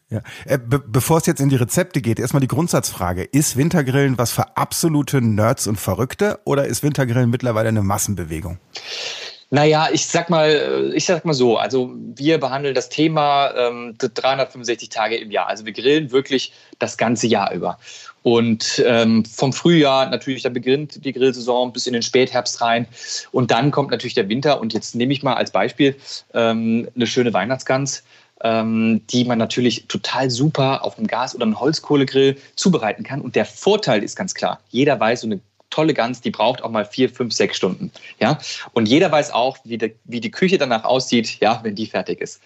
Ja. 0.09 0.21
Äh, 0.45 0.59
be 0.59 0.79
bevor 0.79 1.19
es 1.19 1.27
jetzt 1.27 1.41
in 1.41 1.49
die 1.49 1.57
Rezepte 1.57 2.01
geht, 2.01 2.21
erstmal 2.21 2.41
die 2.41 2.47
Grundsatzfrage. 2.47 3.25
Ist 3.25 3.57
Wintergrillen 3.57 4.19
was 4.19 4.31
für 4.31 4.57
absolute 4.57 5.21
Nerds 5.21 5.67
und 5.67 5.77
Verrückte 5.77 6.39
oder 6.45 6.67
ist 6.67 6.83
Wintergrillen 6.83 7.29
mittlerweile 7.29 7.69
eine 7.69 7.83
Massenbewegung? 7.83 8.59
Naja, 9.51 9.89
ich 9.93 10.07
sag 10.07 10.29
mal, 10.29 10.93
ich 10.95 11.05
sag 11.05 11.25
mal 11.25 11.33
so, 11.33 11.57
also 11.57 11.95
wir 11.95 12.39
behandeln 12.39 12.75
das 12.75 12.89
Thema 12.89 13.53
ähm, 13.57 13.95
365 13.99 14.89
Tage 14.89 15.17
im 15.17 15.31
Jahr. 15.31 15.49
Also 15.49 15.65
wir 15.65 15.73
grillen 15.73 16.11
wirklich 16.11 16.53
das 16.81 16.97
ganze 16.97 17.29
Jahr 17.29 17.53
über. 17.53 17.79
Und 18.23 18.83
ähm, 18.85 19.25
vom 19.25 19.53
Frühjahr 19.53 20.11
natürlich, 20.11 20.43
da 20.43 20.49
beginnt 20.49 21.05
die 21.05 21.13
Grillsaison 21.13 21.73
bis 21.73 21.87
in 21.87 21.93
den 21.93 22.03
Spätherbst 22.03 22.61
rein. 22.61 22.89
Und 23.31 23.53
dann 23.53 23.71
kommt 23.71 23.93
natürlich 23.93 24.15
der 24.15 24.29
Winter. 24.29 24.61
Und 24.61 24.75
jetzt 24.75 24.97
nehme 24.97 25.13
ich 25.13 25.23
mal 25.23 25.35
als 25.35 25.53
Beispiel 25.53 25.95
ähm, 26.35 26.89
eine 26.97 27.07
schöne 27.07 27.33
Weihnachtsgans, 27.33 28.03
ähm, 28.43 29.03
die 29.09 29.25
man 29.25 29.39
natürlich 29.39 29.87
total 29.89 30.31
super 30.31 30.85
auf 30.85 30.99
einem 30.99 31.07
Gas- 31.07 31.35
oder 31.35 31.45
einem 31.45 31.59
Holzkohlegrill 31.59 32.37
zubereiten 32.57 33.03
kann. 33.03 33.21
Und 33.21 33.35
der 33.37 33.45
Vorteil 33.45 34.03
ist 34.03 34.17
ganz 34.17 34.35
klar, 34.35 34.61
jeder 34.71 34.99
weiß, 34.99 35.23
so 35.23 35.27
eine 35.27 35.41
tolle 35.71 35.95
Gans, 35.95 36.21
die 36.21 36.31
braucht 36.31 36.63
auch 36.63 36.71
mal 36.71 36.85
vier, 36.85 37.11
fünf, 37.11 37.33
sechs 37.33 37.57
Stunden. 37.57 37.91
Ja? 38.21 38.39
Und 38.73 38.87
jeder 38.87 39.11
weiß 39.11 39.33
auch, 39.33 39.59
wie, 39.65 39.79
de, 39.79 39.95
wie 40.05 40.21
die 40.21 40.31
Küche 40.31 40.59
danach 40.59 40.85
aussieht, 40.85 41.39
ja, 41.41 41.61
wenn 41.63 41.75
die 41.75 41.87
fertig 41.87 42.21
ist. 42.21 42.41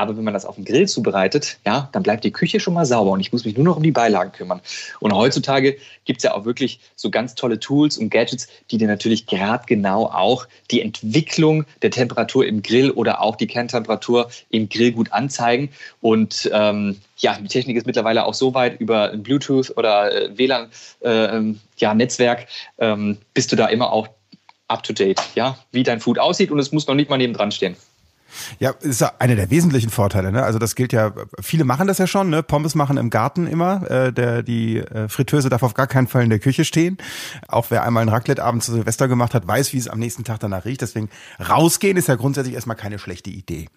Aber 0.00 0.16
wenn 0.16 0.24
man 0.24 0.32
das 0.32 0.46
auf 0.46 0.54
dem 0.54 0.64
Grill 0.64 0.88
zubereitet, 0.88 1.58
ja, 1.66 1.90
dann 1.92 2.02
bleibt 2.02 2.24
die 2.24 2.30
Küche 2.30 2.58
schon 2.58 2.72
mal 2.72 2.86
sauber 2.86 3.10
und 3.10 3.20
ich 3.20 3.32
muss 3.32 3.44
mich 3.44 3.54
nur 3.54 3.66
noch 3.66 3.76
um 3.76 3.82
die 3.82 3.90
Beilagen 3.90 4.32
kümmern. 4.32 4.62
Und 4.98 5.14
heutzutage 5.14 5.76
gibt 6.06 6.20
es 6.20 6.22
ja 6.22 6.32
auch 6.32 6.46
wirklich 6.46 6.80
so 6.96 7.10
ganz 7.10 7.34
tolle 7.34 7.60
Tools 7.60 7.98
und 7.98 8.08
Gadgets, 8.08 8.48
die 8.70 8.78
dir 8.78 8.88
natürlich 8.88 9.26
gerade 9.26 9.64
genau 9.66 10.06
auch 10.06 10.48
die 10.70 10.80
Entwicklung 10.80 11.66
der 11.82 11.90
Temperatur 11.90 12.46
im 12.46 12.62
Grill 12.62 12.90
oder 12.92 13.20
auch 13.20 13.36
die 13.36 13.46
Kerntemperatur 13.46 14.30
im 14.48 14.70
Grill 14.70 14.92
gut 14.92 15.12
anzeigen. 15.12 15.68
Und 16.00 16.50
ähm, 16.50 16.96
ja, 17.18 17.36
die 17.38 17.48
Technik 17.48 17.76
ist 17.76 17.86
mittlerweile 17.86 18.24
auch 18.24 18.32
so 18.32 18.54
weit 18.54 18.80
über 18.80 19.08
Bluetooth 19.08 19.76
oder 19.76 20.30
äh, 20.30 20.38
WLAN 20.38 20.70
äh, 21.00 21.54
ja, 21.76 21.94
ähm, 22.78 23.18
bist 23.34 23.52
du 23.52 23.56
da 23.56 23.66
immer 23.66 23.92
auch 23.92 24.08
up 24.68 24.82
to 24.82 24.94
date, 24.94 25.20
ja, 25.34 25.58
wie 25.72 25.82
dein 25.82 26.00
Food 26.00 26.18
aussieht 26.18 26.50
und 26.50 26.58
es 26.58 26.72
muss 26.72 26.86
noch 26.86 26.94
nicht 26.94 27.10
mal 27.10 27.18
neben 27.18 27.34
dran 27.34 27.52
stehen. 27.52 27.76
Ja, 28.58 28.70
ist 28.80 29.00
ja 29.00 29.12
einer 29.18 29.36
der 29.36 29.50
wesentlichen 29.50 29.90
Vorteile. 29.90 30.32
Ne? 30.32 30.42
Also 30.42 30.58
das 30.58 30.74
gilt 30.74 30.92
ja, 30.92 31.12
viele 31.40 31.64
machen 31.64 31.86
das 31.86 31.98
ja 31.98 32.06
schon. 32.06 32.30
Ne? 32.30 32.42
Pommes 32.42 32.74
machen 32.74 32.96
im 32.96 33.10
Garten 33.10 33.46
immer. 33.46 33.90
Äh, 33.90 34.12
der, 34.12 34.42
die 34.42 34.78
äh, 34.78 35.08
Fritteuse 35.08 35.48
darf 35.48 35.62
auf 35.62 35.74
gar 35.74 35.86
keinen 35.86 36.06
Fall 36.06 36.22
in 36.22 36.30
der 36.30 36.38
Küche 36.38 36.64
stehen. 36.64 36.98
Auch 37.48 37.66
wer 37.70 37.84
einmal 37.84 38.02
einen 38.02 38.10
Raclette-Abend 38.10 38.62
zu 38.62 38.72
Silvester 38.72 39.08
gemacht 39.08 39.34
hat, 39.34 39.46
weiß, 39.46 39.72
wie 39.72 39.78
es 39.78 39.88
am 39.88 39.98
nächsten 39.98 40.24
Tag 40.24 40.40
danach 40.40 40.64
riecht. 40.64 40.82
Deswegen 40.82 41.08
rausgehen 41.40 41.96
ist 41.96 42.08
ja 42.08 42.16
grundsätzlich 42.16 42.54
erstmal 42.54 42.76
keine 42.76 42.98
schlechte 42.98 43.30
Idee. 43.30 43.68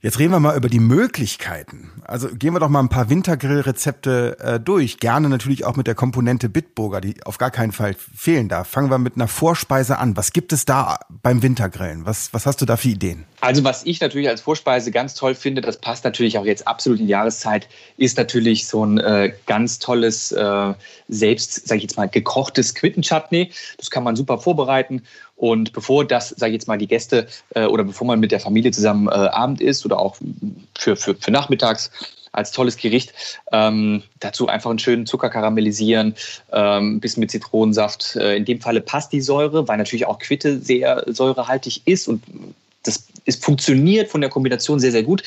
Jetzt 0.00 0.18
reden 0.18 0.32
wir 0.32 0.40
mal 0.40 0.56
über 0.56 0.68
die 0.68 0.80
Möglichkeiten. 0.80 1.90
Also 2.04 2.28
gehen 2.28 2.54
wir 2.54 2.60
doch 2.60 2.68
mal 2.68 2.80
ein 2.80 2.88
paar 2.88 3.10
Wintergrillrezepte 3.10 4.38
äh, 4.38 4.60
durch. 4.60 4.98
Gerne 4.98 5.28
natürlich 5.28 5.64
auch 5.64 5.76
mit 5.76 5.86
der 5.86 5.94
Komponente 5.94 6.48
Bitburger, 6.48 7.00
die 7.00 7.22
auf 7.24 7.38
gar 7.38 7.50
keinen 7.50 7.72
Fall 7.72 7.94
fehlen 7.94 8.48
darf. 8.48 8.68
Fangen 8.68 8.90
wir 8.90 8.98
mit 8.98 9.16
einer 9.16 9.28
Vorspeise 9.28 9.98
an. 9.98 10.16
Was 10.16 10.32
gibt 10.32 10.52
es 10.52 10.64
da 10.64 10.98
beim 11.22 11.42
Wintergrillen? 11.42 12.06
Was, 12.06 12.32
was 12.32 12.46
hast 12.46 12.60
du 12.60 12.66
da 12.66 12.76
für 12.76 12.88
Ideen? 12.88 13.24
Also 13.40 13.64
was 13.64 13.84
ich 13.84 14.00
natürlich 14.00 14.28
als 14.28 14.40
Vorspeise 14.40 14.90
ganz 14.90 15.14
toll 15.14 15.34
finde, 15.34 15.60
das 15.60 15.78
passt 15.78 16.04
natürlich 16.04 16.38
auch 16.38 16.44
jetzt 16.44 16.66
absolut 16.66 17.00
in 17.00 17.06
die 17.06 17.12
Jahreszeit, 17.12 17.68
ist 17.96 18.16
natürlich 18.16 18.66
so 18.66 18.84
ein 18.84 18.98
äh, 18.98 19.32
ganz 19.46 19.78
tolles, 19.78 20.32
äh, 20.32 20.74
selbst, 21.08 21.68
sage 21.68 21.78
ich 21.78 21.82
jetzt 21.82 21.96
mal, 21.96 22.08
gekochtes 22.08 22.74
Quittenchutney. 22.74 23.50
Das 23.76 23.90
kann 23.90 24.04
man 24.04 24.16
super 24.16 24.38
vorbereiten 24.38 25.02
und 25.36 25.72
bevor 25.72 26.04
das, 26.04 26.30
sage 26.30 26.50
ich 26.50 26.54
jetzt 26.54 26.68
mal, 26.68 26.78
die 26.78 26.88
Gäste 26.88 27.28
äh, 27.54 27.66
oder 27.66 27.84
bevor 27.84 28.06
man 28.06 28.20
mit 28.20 28.32
der 28.32 28.40
Familie 28.40 28.72
zusammen 28.72 29.08
äh, 29.08 29.10
Abend 29.10 29.60
isst 29.60 29.84
oder 29.84 29.98
auch 29.98 30.16
für, 30.76 30.96
für, 30.96 31.14
für 31.14 31.30
nachmittags 31.30 31.90
als 32.32 32.52
tolles 32.52 32.76
Gericht. 32.76 33.12
Ähm, 33.52 34.02
dazu 34.20 34.48
einfach 34.48 34.70
einen 34.70 34.78
schönen 34.78 35.06
Zucker 35.06 35.30
karamellisieren, 35.30 36.14
ähm, 36.52 37.00
bisschen 37.00 37.20
mit 37.20 37.30
Zitronensaft. 37.30 38.16
Äh, 38.16 38.36
in 38.36 38.44
dem 38.44 38.60
Falle 38.60 38.80
passt 38.80 39.12
die 39.12 39.20
Säure, 39.20 39.68
weil 39.68 39.78
natürlich 39.78 40.06
auch 40.06 40.18
Quitte 40.18 40.58
sehr 40.60 41.04
säurehaltig 41.06 41.82
ist 41.86 42.08
und 42.08 42.22
das 42.82 43.06
ist, 43.26 43.44
funktioniert 43.44 44.08
von 44.08 44.20
der 44.20 44.30
Kombination 44.30 44.80
sehr, 44.80 44.92
sehr 44.92 45.02
gut. 45.02 45.22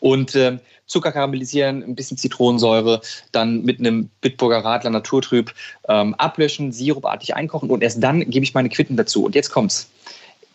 Und 0.00 0.34
äh, 0.34 0.58
Zucker 0.86 1.12
karamellisieren, 1.12 1.82
ein 1.82 1.94
bisschen 1.94 2.18
Zitronensäure, 2.18 3.00
dann 3.32 3.62
mit 3.62 3.80
einem 3.80 4.10
Bitburger 4.20 4.58
Radler 4.58 4.90
Naturtrüb 4.90 5.54
ähm, 5.88 6.14
ablöschen, 6.14 6.72
sirupartig 6.72 7.34
einkochen 7.34 7.70
und 7.70 7.82
erst 7.82 8.02
dann 8.02 8.28
gebe 8.30 8.44
ich 8.44 8.54
meine 8.54 8.68
Quitten 8.68 8.96
dazu. 8.96 9.24
Und 9.24 9.34
jetzt 9.34 9.50
kommt's. 9.50 9.88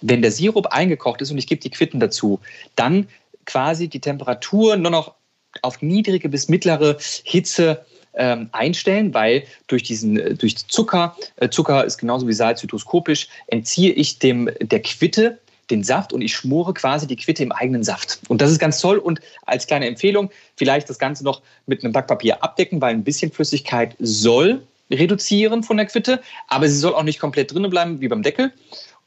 Wenn 0.02 0.22
der 0.22 0.32
Sirup 0.32 0.68
eingekocht 0.68 1.22
ist 1.22 1.32
und 1.32 1.40
ich 1.40 1.48
gebe 1.48 1.60
die 1.60 1.72
Quitten 1.72 2.00
dazu, 2.00 2.40
dann 2.76 3.08
quasi 3.46 3.88
die 3.88 4.00
Temperatur 4.00 4.78
nur 4.78 4.92
noch 4.92 5.16
auf 5.62 5.82
niedrige 5.82 6.30
bis 6.30 6.48
mittlere 6.48 6.98
Hitze 7.24 7.86
ähm, 8.14 8.50
einstellen, 8.52 9.14
weil 9.14 9.44
durch 9.68 9.84
diesen 9.84 10.18
äh, 10.18 10.36
durch 10.36 10.56
Zucker, 10.68 11.16
äh, 11.38 11.50
Zucker 11.50 11.84
ist 11.84 11.98
genauso 11.98 12.28
wie 12.28 12.34
Salz 12.34 12.62
hydroskopisch, 12.64 13.28
entziehe 13.48 13.92
ich 13.92 14.20
dem 14.20 14.50
der 14.62 14.82
Quitte 14.82 15.40
den 15.72 15.84
Saft 15.84 16.14
und 16.14 16.22
ich 16.22 16.36
schmore 16.36 16.74
quasi 16.74 17.08
die 17.08 17.16
Quitte 17.16 17.44
im 17.44 17.52
eigenen 17.52 17.84
Saft. 17.84 18.20
Und 18.28 18.42
das 18.42 18.52
ist 18.52 18.60
ganz 18.60 18.80
toll. 18.80 18.98
Und 18.98 19.20
als 19.46 19.68
kleine 19.68 19.88
Empfehlung, 19.88 20.30
vielleicht 20.56 20.90
das 20.90 21.00
Ganze 21.00 21.24
noch 21.24 21.42
mit 21.66 21.84
einem 21.84 21.94
Backpapier 21.94 22.44
abdecken, 22.44 22.82
weil 22.82 22.94
ein 22.94 23.04
bisschen 23.04 23.32
Flüssigkeit 23.32 23.96
soll 24.00 24.62
reduzieren 24.92 25.64
von 25.64 25.78
der 25.78 25.86
Quitte, 25.86 26.22
aber 26.48 26.68
sie 26.68 26.78
soll 26.78 26.94
auch 26.94 27.04
nicht 27.04 27.20
komplett 27.20 27.54
drinnen 27.54 27.70
bleiben 27.70 28.02
wie 28.02 28.08
beim 28.08 28.24
Deckel. 28.24 28.52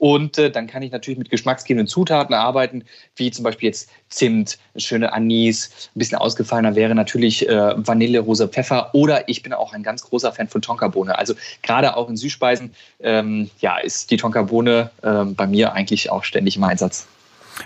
Und 0.03 0.37
äh, 0.37 0.51
dann 0.51 0.67
kann 0.67 0.83
ich 0.83 0.91
natürlich 0.91 1.17
mit 1.17 1.31
geschmacksgebenden 1.31 1.87
Zutaten 1.87 2.35
arbeiten, 2.35 2.85
wie 3.15 3.31
zum 3.31 3.45
Beispiel 3.45 3.69
jetzt 3.69 3.89
Zimt, 4.09 4.59
schöne 4.75 5.13
Anis. 5.13 5.91
Ein 5.95 6.01
bisschen 6.01 6.19
ausgefallener 6.19 6.75
wäre 6.75 6.97
natürlich 6.97 7.49
äh, 7.49 7.75
Vanille, 7.77 8.19
rosa 8.19 8.49
Pfeffer. 8.49 8.93
Oder 8.97 9.29
ich 9.29 9.45
bin 9.45 9.53
auch 9.53 9.73
ein 9.73 9.85
ganz 9.85 10.03
großer 10.03 10.33
Fan 10.33 10.49
von 10.49 10.61
Tonkabohne. 10.61 11.17
Also 11.17 11.35
gerade 11.63 11.97
auch 11.97 12.09
in 12.09 12.17
Süßspeisen 12.17 12.75
ähm, 12.99 13.49
ja, 13.61 13.79
ist 13.79 14.11
die 14.11 14.17
Tonkabohne 14.17 14.91
äh, 15.03 15.25
bei 15.25 15.47
mir 15.47 15.73
eigentlich 15.73 16.11
auch 16.11 16.25
ständig 16.25 16.57
im 16.57 16.65
Einsatz. 16.65 17.07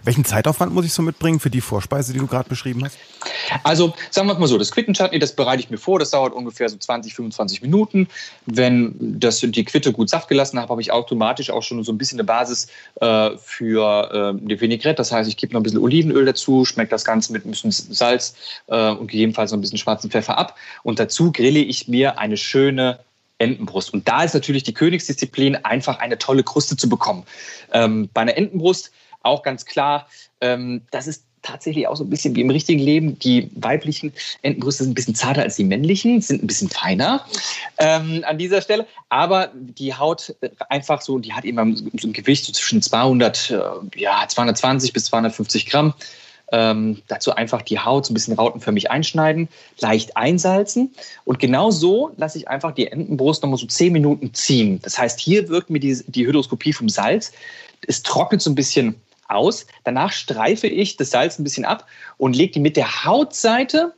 Welchen 0.05 0.25
Zeitaufwand 0.25 0.73
muss 0.73 0.85
ich 0.85 0.93
so 0.93 1.03
mitbringen 1.03 1.41
für 1.41 1.51
die 1.51 1.61
Vorspeise, 1.61 2.13
die 2.13 2.19
du 2.19 2.27
gerade 2.27 2.49
beschrieben 2.49 2.85
hast? 2.85 2.97
Also 3.63 3.95
sagen 4.11 4.29
wir 4.29 4.39
mal 4.39 4.47
so, 4.47 4.59
das 4.59 4.73
Quittenchutney, 4.73 5.19
das 5.19 5.35
bereite 5.35 5.61
ich 5.61 5.71
mir 5.71 5.79
vor, 5.79 5.99
das 5.99 6.11
dauert 6.11 6.35
ungefähr 6.35 6.69
so 6.69 6.77
20, 6.77 7.15
25 7.15 7.63
Minuten. 7.63 8.09
Wenn 8.47 8.95
das 8.99 9.41
die 9.41 9.65
Quitte 9.65 9.93
gut 9.93 10.11
Saft 10.11 10.29
gelassen 10.29 10.59
habe, 10.59 10.71
habe 10.71 10.81
ich 10.81 10.93
automatisch 10.93 11.51
auch 11.51 11.63
schon 11.63 11.83
so 11.85 11.93
ein 11.93 11.99
bisschen 11.99 12.19
eine 12.19 12.27
Basis 12.27 12.69
äh, 13.01 13.31
für 13.39 14.35
äh, 14.37 14.47
die 14.47 14.61
Vinaigrette. 14.61 14.97
Das 14.97 15.13
heißt, 15.13 15.29
ich 15.29 15.37
gebe 15.37 15.53
noch 15.53 15.61
ein 15.61 15.65
bisschen 15.65 15.81
Olivenöl 15.81 16.25
dazu, 16.25 16.65
schmecke 16.65 16.91
das 16.91 17.05
Ganze 17.05 17.33
mit 17.33 17.45
ein 17.45 17.51
bisschen 17.51 17.71
Salz 17.71 18.35
äh, 18.67 18.91
und 18.91 19.09
gegebenenfalls 19.09 19.51
noch 19.51 19.59
ein 19.59 19.63
bisschen 19.63 19.79
schwarzen 19.79 20.11
Pfeffer 20.11 20.39
ab. 20.39 20.57
Und 20.83 20.99
dazu 20.99 21.33
grille 21.33 21.61
ich 21.61 21.89
mir 21.89 22.19
eine 22.19 22.37
schöne 22.37 22.99
Entenbrust. 23.39 23.93
Und 23.93 24.09
da 24.09 24.23
ist 24.23 24.35
natürlich 24.35 24.63
die 24.63 24.73
Königsdisziplin, 24.75 25.57
einfach 25.57 25.99
eine 25.99 26.19
tolle 26.19 26.43
Kruste 26.43 26.77
zu 26.77 26.89
bekommen. 26.89 27.25
Ähm, 27.73 28.09
bei 28.15 28.23
einer 28.23 28.37
Entenbrust 28.37 28.93
auch 29.27 29.43
ganz 29.43 29.67
klar, 29.67 30.07
ähm, 30.41 30.83
das 30.91 31.07
ist 31.07 31.25
tatsächlich 31.47 31.87
auch 31.87 31.97
so 31.97 32.05
ein 32.05 32.11
bisschen 32.11 32.35
wie 32.35 32.41
im 32.41 32.51
richtigen 32.51 32.81
Leben. 32.81 33.19
Die 33.19 33.51
weiblichen 33.55 34.13
Entenbrüste 34.43 34.83
sind 34.83 34.93
ein 34.93 34.95
bisschen 34.95 35.15
zarter 35.15 35.43
als 35.43 35.57
die 35.57 35.65
männlichen, 35.65 36.21
sind 36.21 36.43
ein 36.43 36.47
bisschen 36.47 36.69
feiner 36.69 37.25
ähm, 37.79 38.25
an 38.27 38.39
dieser 38.39 38.61
Stelle. 38.61 38.87
Aber 39.09 39.51
die 39.55 39.95
Haut 39.95 40.35
einfach 40.69 41.01
so, 41.01 41.19
die 41.19 41.33
hat 41.33 41.45
eben 41.45 41.77
so 41.77 42.09
ein 42.09 42.13
Gewicht 42.13 42.45
so 42.45 42.53
zwischen 42.53 42.83
200, 42.83 43.51
äh, 43.51 43.61
ja, 44.01 44.27
220 44.27 44.93
bis 44.93 45.05
250 45.07 45.67
Gramm. 45.67 45.95
Ähm, 46.53 47.03
dazu 47.09 47.35
einfach 47.35 47.63
die 47.63 47.81
Haut 47.81 48.07
so 48.07 48.13
ein 48.13 48.15
bisschen 48.15 48.35
rautenförmig 48.35 48.91
einschneiden, 48.91 49.49
leicht 49.81 50.17
einsalzen. 50.17 50.95
Und 51.25 51.41
genau 51.41 51.73
so 51.73 52.13
lasse 52.17 52.39
ich 52.39 52.49
einfach 52.49 52.73
die 52.73 52.87
Entenbrust 52.87 53.43
nochmal 53.43 53.59
so 53.59 53.67
10 53.67 53.93
Minuten 53.93 54.33
ziehen. 54.33 54.81
Das 54.83 54.97
heißt, 54.97 55.19
hier 55.19 55.49
wirkt 55.49 55.71
mir 55.71 55.81
die, 55.81 56.05
die 56.07 56.25
Hydroskopie 56.25 56.73
vom 56.73 56.89
Salz. 56.89 57.33
Es 57.89 58.03
trocknet 58.03 58.43
so 58.43 58.51
ein 58.51 58.55
bisschen 58.55 58.95
aus. 59.29 59.67
Danach 59.85 60.13
streife 60.13 60.67
ich 60.67 60.97
das 60.97 61.11
Salz 61.11 61.39
ein 61.39 61.45
bisschen 61.45 61.65
ab 61.65 61.87
und 62.17 62.37
lege 62.37 62.53
die 62.53 62.61
mit 62.61 62.77
der 62.77 63.05
Hautseite 63.05 63.95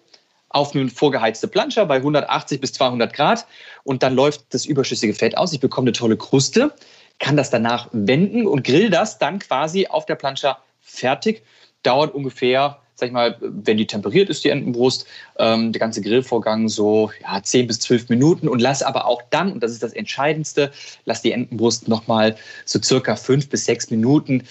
auf 0.51 0.75
eine 0.75 0.89
vorgeheizte 0.89 1.49
Planscher 1.49 1.87
bei 1.87 1.97
180 1.97 2.61
bis 2.61 2.73
200 2.73 3.13
Grad 3.13 3.47
und 3.85 4.03
dann 4.03 4.15
läuft 4.15 4.47
das 4.51 4.65
überschüssige 4.65 5.15
Fett 5.15 5.37
aus. 5.37 5.53
Ich 5.53 5.61
bekomme 5.61 5.87
eine 5.87 5.93
tolle 5.93 6.17
Kruste, 6.17 6.73
kann 7.19 7.37
das 7.37 7.51
danach 7.51 7.89
wenden 7.93 8.47
und 8.47 8.65
grill 8.65 8.91
das 8.91 9.19
dann 9.19 9.39
quasi 9.39 9.87
auf 9.87 10.07
der 10.07 10.15
Planscher 10.15 10.59
fertig. 10.81 11.43
Dauert 11.83 12.15
ungefähr, 12.15 12.79
sag 12.95 13.09
ich 13.09 13.13
mal, 13.13 13.37
wenn 13.41 13.77
die 13.77 13.87
temperiert 13.87 14.31
ist, 14.31 14.45
die 14.45 14.49
Entenbrust, 14.49 15.07
ähm, 15.39 15.73
der 15.73 15.81
ganze 15.81 16.01
Grillvorgang 16.01 16.69
so 16.69 17.11
ja, 17.23 17.43
10 17.43 17.67
bis 17.67 17.81
12 17.81 18.09
Minuten 18.09 18.49
und 18.49 18.61
lass 18.61 18.83
aber 18.83 19.07
auch 19.07 19.23
dann, 19.31 19.53
und 19.53 19.63
das 19.63 19.73
ist 19.73 19.83
das 19.83 19.93
Entscheidendste, 19.93 20.73
lass 21.05 21.23
die 21.23 21.33
Entenbrust 21.33 21.89
nochmal 21.89 22.37
so 22.65 22.81
circa 22.83 23.17
5 23.17 23.49
bis 23.49 23.67
6 23.67 23.91
Minuten 23.91 24.45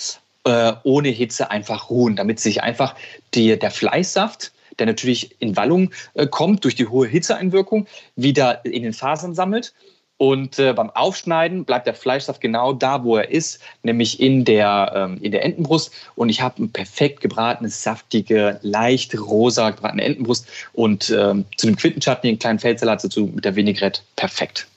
äh, 0.48 0.74
ohne 0.84 1.10
Hitze 1.10 1.52
einfach 1.52 1.90
ruhen, 1.90 2.16
damit 2.16 2.40
sich 2.40 2.64
einfach 2.64 2.96
die, 3.34 3.58
der 3.58 3.72
Fleißsaft 3.72 4.52
der 4.80 4.86
natürlich 4.86 5.36
in 5.42 5.56
Wallung 5.56 5.90
äh, 6.14 6.28
kommt 6.28 6.64
durch 6.64 6.76
die 6.76 6.86
hohe 6.86 7.08
Hitzeeinwirkung, 7.08 7.88
wieder 8.16 8.64
in 8.64 8.84
den 8.84 8.94
Fasern 8.94 9.34
sammelt 9.34 9.74
und 10.18 10.58
äh, 10.58 10.74
beim 10.74 10.90
Aufschneiden 10.90 11.64
bleibt 11.64 11.86
der 11.86 11.94
Fleischsaft 11.94 12.42
genau 12.42 12.74
da, 12.74 13.04
wo 13.04 13.18
er 13.18 13.30
ist, 13.30 13.60
nämlich 13.84 14.20
in 14.20 14.46
der, 14.46 14.92
ähm, 14.96 15.20
in 15.22 15.32
der 15.32 15.46
Entenbrust. 15.46 15.92
Und 16.16 16.30
ich 16.30 16.42
habe 16.42 16.64
ein 16.64 16.72
perfekt 16.72 17.22
gebratenes, 17.22 17.84
saftige, 17.84 18.60
leicht 18.64 19.18
rosa 19.18 19.70
gebratene 19.70 20.04
Entenbrust 20.04 20.48
und 20.74 21.12
ähm, 21.12 21.46
zu 21.58 21.68
dem 21.68 21.76
Quittenchutney 21.76 22.30
einen 22.30 22.40
kleinen 22.40 22.60
Feldsalat 22.60 23.04
dazu 23.04 23.28
mit 23.28 23.46
der 23.46 23.56
Vinaigrette. 23.56 24.02
Perfekt. 24.16 24.68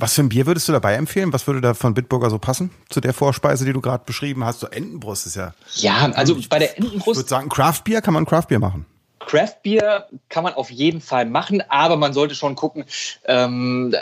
Was 0.00 0.14
für 0.14 0.22
ein 0.22 0.28
Bier 0.28 0.46
würdest 0.46 0.68
du 0.68 0.72
dabei 0.72 0.94
empfehlen? 0.94 1.32
Was 1.32 1.48
würde 1.48 1.60
da 1.60 1.74
von 1.74 1.92
Bitburger 1.92 2.30
so 2.30 2.38
passen 2.38 2.70
zu 2.88 3.00
der 3.00 3.12
Vorspeise, 3.12 3.64
die 3.64 3.72
du 3.72 3.80
gerade 3.80 4.04
beschrieben 4.06 4.44
hast? 4.44 4.60
So 4.60 4.68
Entenbrust 4.68 5.26
ist 5.26 5.34
ja. 5.34 5.54
Ja, 5.74 6.12
also 6.12 6.38
bei 6.48 6.60
der 6.60 6.78
Entenbrust. 6.78 7.08
Ich 7.08 7.16
würde 7.16 7.28
sagen, 7.28 7.48
Craft 7.48 7.82
Bier 7.82 8.00
kann 8.00 8.14
man 8.14 8.24
Craft 8.24 8.44
Bier 8.48 8.60
machen. 8.60 8.86
Craft 9.28 9.62
Beer 9.62 10.08
kann 10.30 10.42
man 10.42 10.54
auf 10.54 10.70
jeden 10.70 11.02
Fall 11.02 11.26
machen, 11.26 11.62
aber 11.68 11.98
man 11.98 12.14
sollte 12.14 12.34
schon 12.34 12.54
gucken, 12.54 12.84
ähm, 13.26 13.94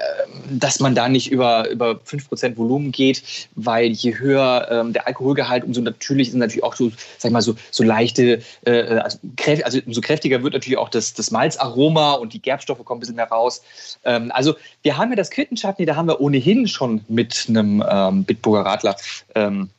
dass 0.49 0.79
man 0.79 0.95
da 0.95 1.09
nicht 1.09 1.33
über, 1.33 1.69
über 1.69 1.95
5% 2.07 2.57
Volumen 2.57 2.93
geht, 2.93 3.49
weil 3.57 3.91
je 3.91 4.17
höher 4.17 4.69
ähm, 4.71 4.93
der 4.93 5.09
Alkoholgehalt, 5.09 5.65
umso 5.65 5.81
natürlich 5.81 6.31
sind 6.31 6.39
natürlich 6.39 6.63
auch 6.63 6.77
so, 6.77 6.93
sag 7.19 7.31
ich 7.31 7.33
mal, 7.33 7.43
so, 7.43 7.57
so 7.73 7.83
leichte, 7.83 8.41
äh, 8.65 9.01
also, 9.01 9.19
also 9.65 9.81
umso 9.85 10.01
kräftiger 10.01 10.45
wird 10.45 10.55
natürlich 10.55 10.79
auch 10.79 10.91
das, 10.91 11.13
das 11.13 11.33
Malzaroma 11.33 12.13
und 12.13 12.33
die 12.33 12.41
Gerbstoffe 12.41 12.85
kommen 12.85 12.99
ein 12.99 13.01
bisschen 13.01 13.17
mehr 13.17 13.29
raus. 13.29 13.63
Ähm, 14.05 14.31
also 14.33 14.55
wir 14.83 14.97
haben 14.97 15.11
ja 15.11 15.17
das 15.17 15.31
Quittenchutney, 15.31 15.87
da 15.87 15.97
haben 15.97 16.07
wir 16.07 16.21
ohnehin 16.21 16.69
schon 16.69 17.05
mit 17.09 17.47
einem 17.49 17.83
ähm, 17.89 18.23
Bitburger 18.23 18.65
Radler 18.65 18.97
ähm, 19.35 19.71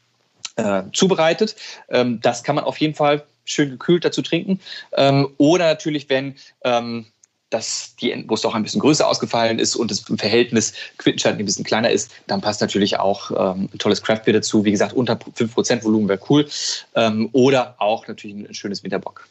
äh, 0.57 0.83
zubereitet. 0.91 1.55
Ähm, 1.87 2.19
das 2.21 2.43
kann 2.43 2.55
man 2.55 2.65
auf 2.65 2.77
jeden 2.77 2.95
Fall 2.95 3.23
schön 3.47 3.69
gekühlt 3.71 4.05
dazu 4.05 4.21
trinken. 4.21 4.59
Ähm, 4.95 5.29
oder 5.37 5.65
natürlich, 5.65 6.09
wenn 6.09 6.35
ähm, 6.63 7.07
dass 7.49 7.95
die 7.95 8.11
Endbrust 8.11 8.45
auch 8.45 8.55
ein 8.55 8.63
bisschen 8.63 8.81
größer 8.81 9.07
ausgefallen 9.07 9.59
ist 9.59 9.75
und 9.75 9.89
das 9.89 10.01
Verhältnis 10.01 10.73
Quittenscheid 10.97 11.37
ein 11.37 11.45
bisschen 11.45 11.63
kleiner 11.63 11.89
ist, 11.89 12.11
dann 12.27 12.41
passt 12.41 12.61
natürlich 12.61 12.99
auch 12.99 13.31
ähm, 13.31 13.69
ein 13.73 13.77
tolles 13.77 14.01
Craftbeer 14.01 14.33
dazu. 14.33 14.65
Wie 14.65 14.71
gesagt, 14.71 14.93
unter 14.93 15.13
5% 15.13 15.83
Volumen 15.83 16.09
wäre 16.09 16.19
cool. 16.29 16.47
Ähm, 16.95 17.29
oder 17.31 17.75
auch 17.77 18.07
natürlich 18.07 18.35
ein 18.35 18.53
schönes 18.53 18.83
Winterbock. 18.83 19.27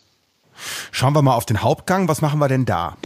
Schauen 0.90 1.12
wir 1.12 1.20
mal 1.20 1.35
auf 1.35 1.44
den 1.44 1.62
Hauptgang. 1.62 2.09
Was 2.09 2.22
machen 2.22 2.38
wir 2.38 2.48
denn 2.48 2.64
da? 2.64 2.96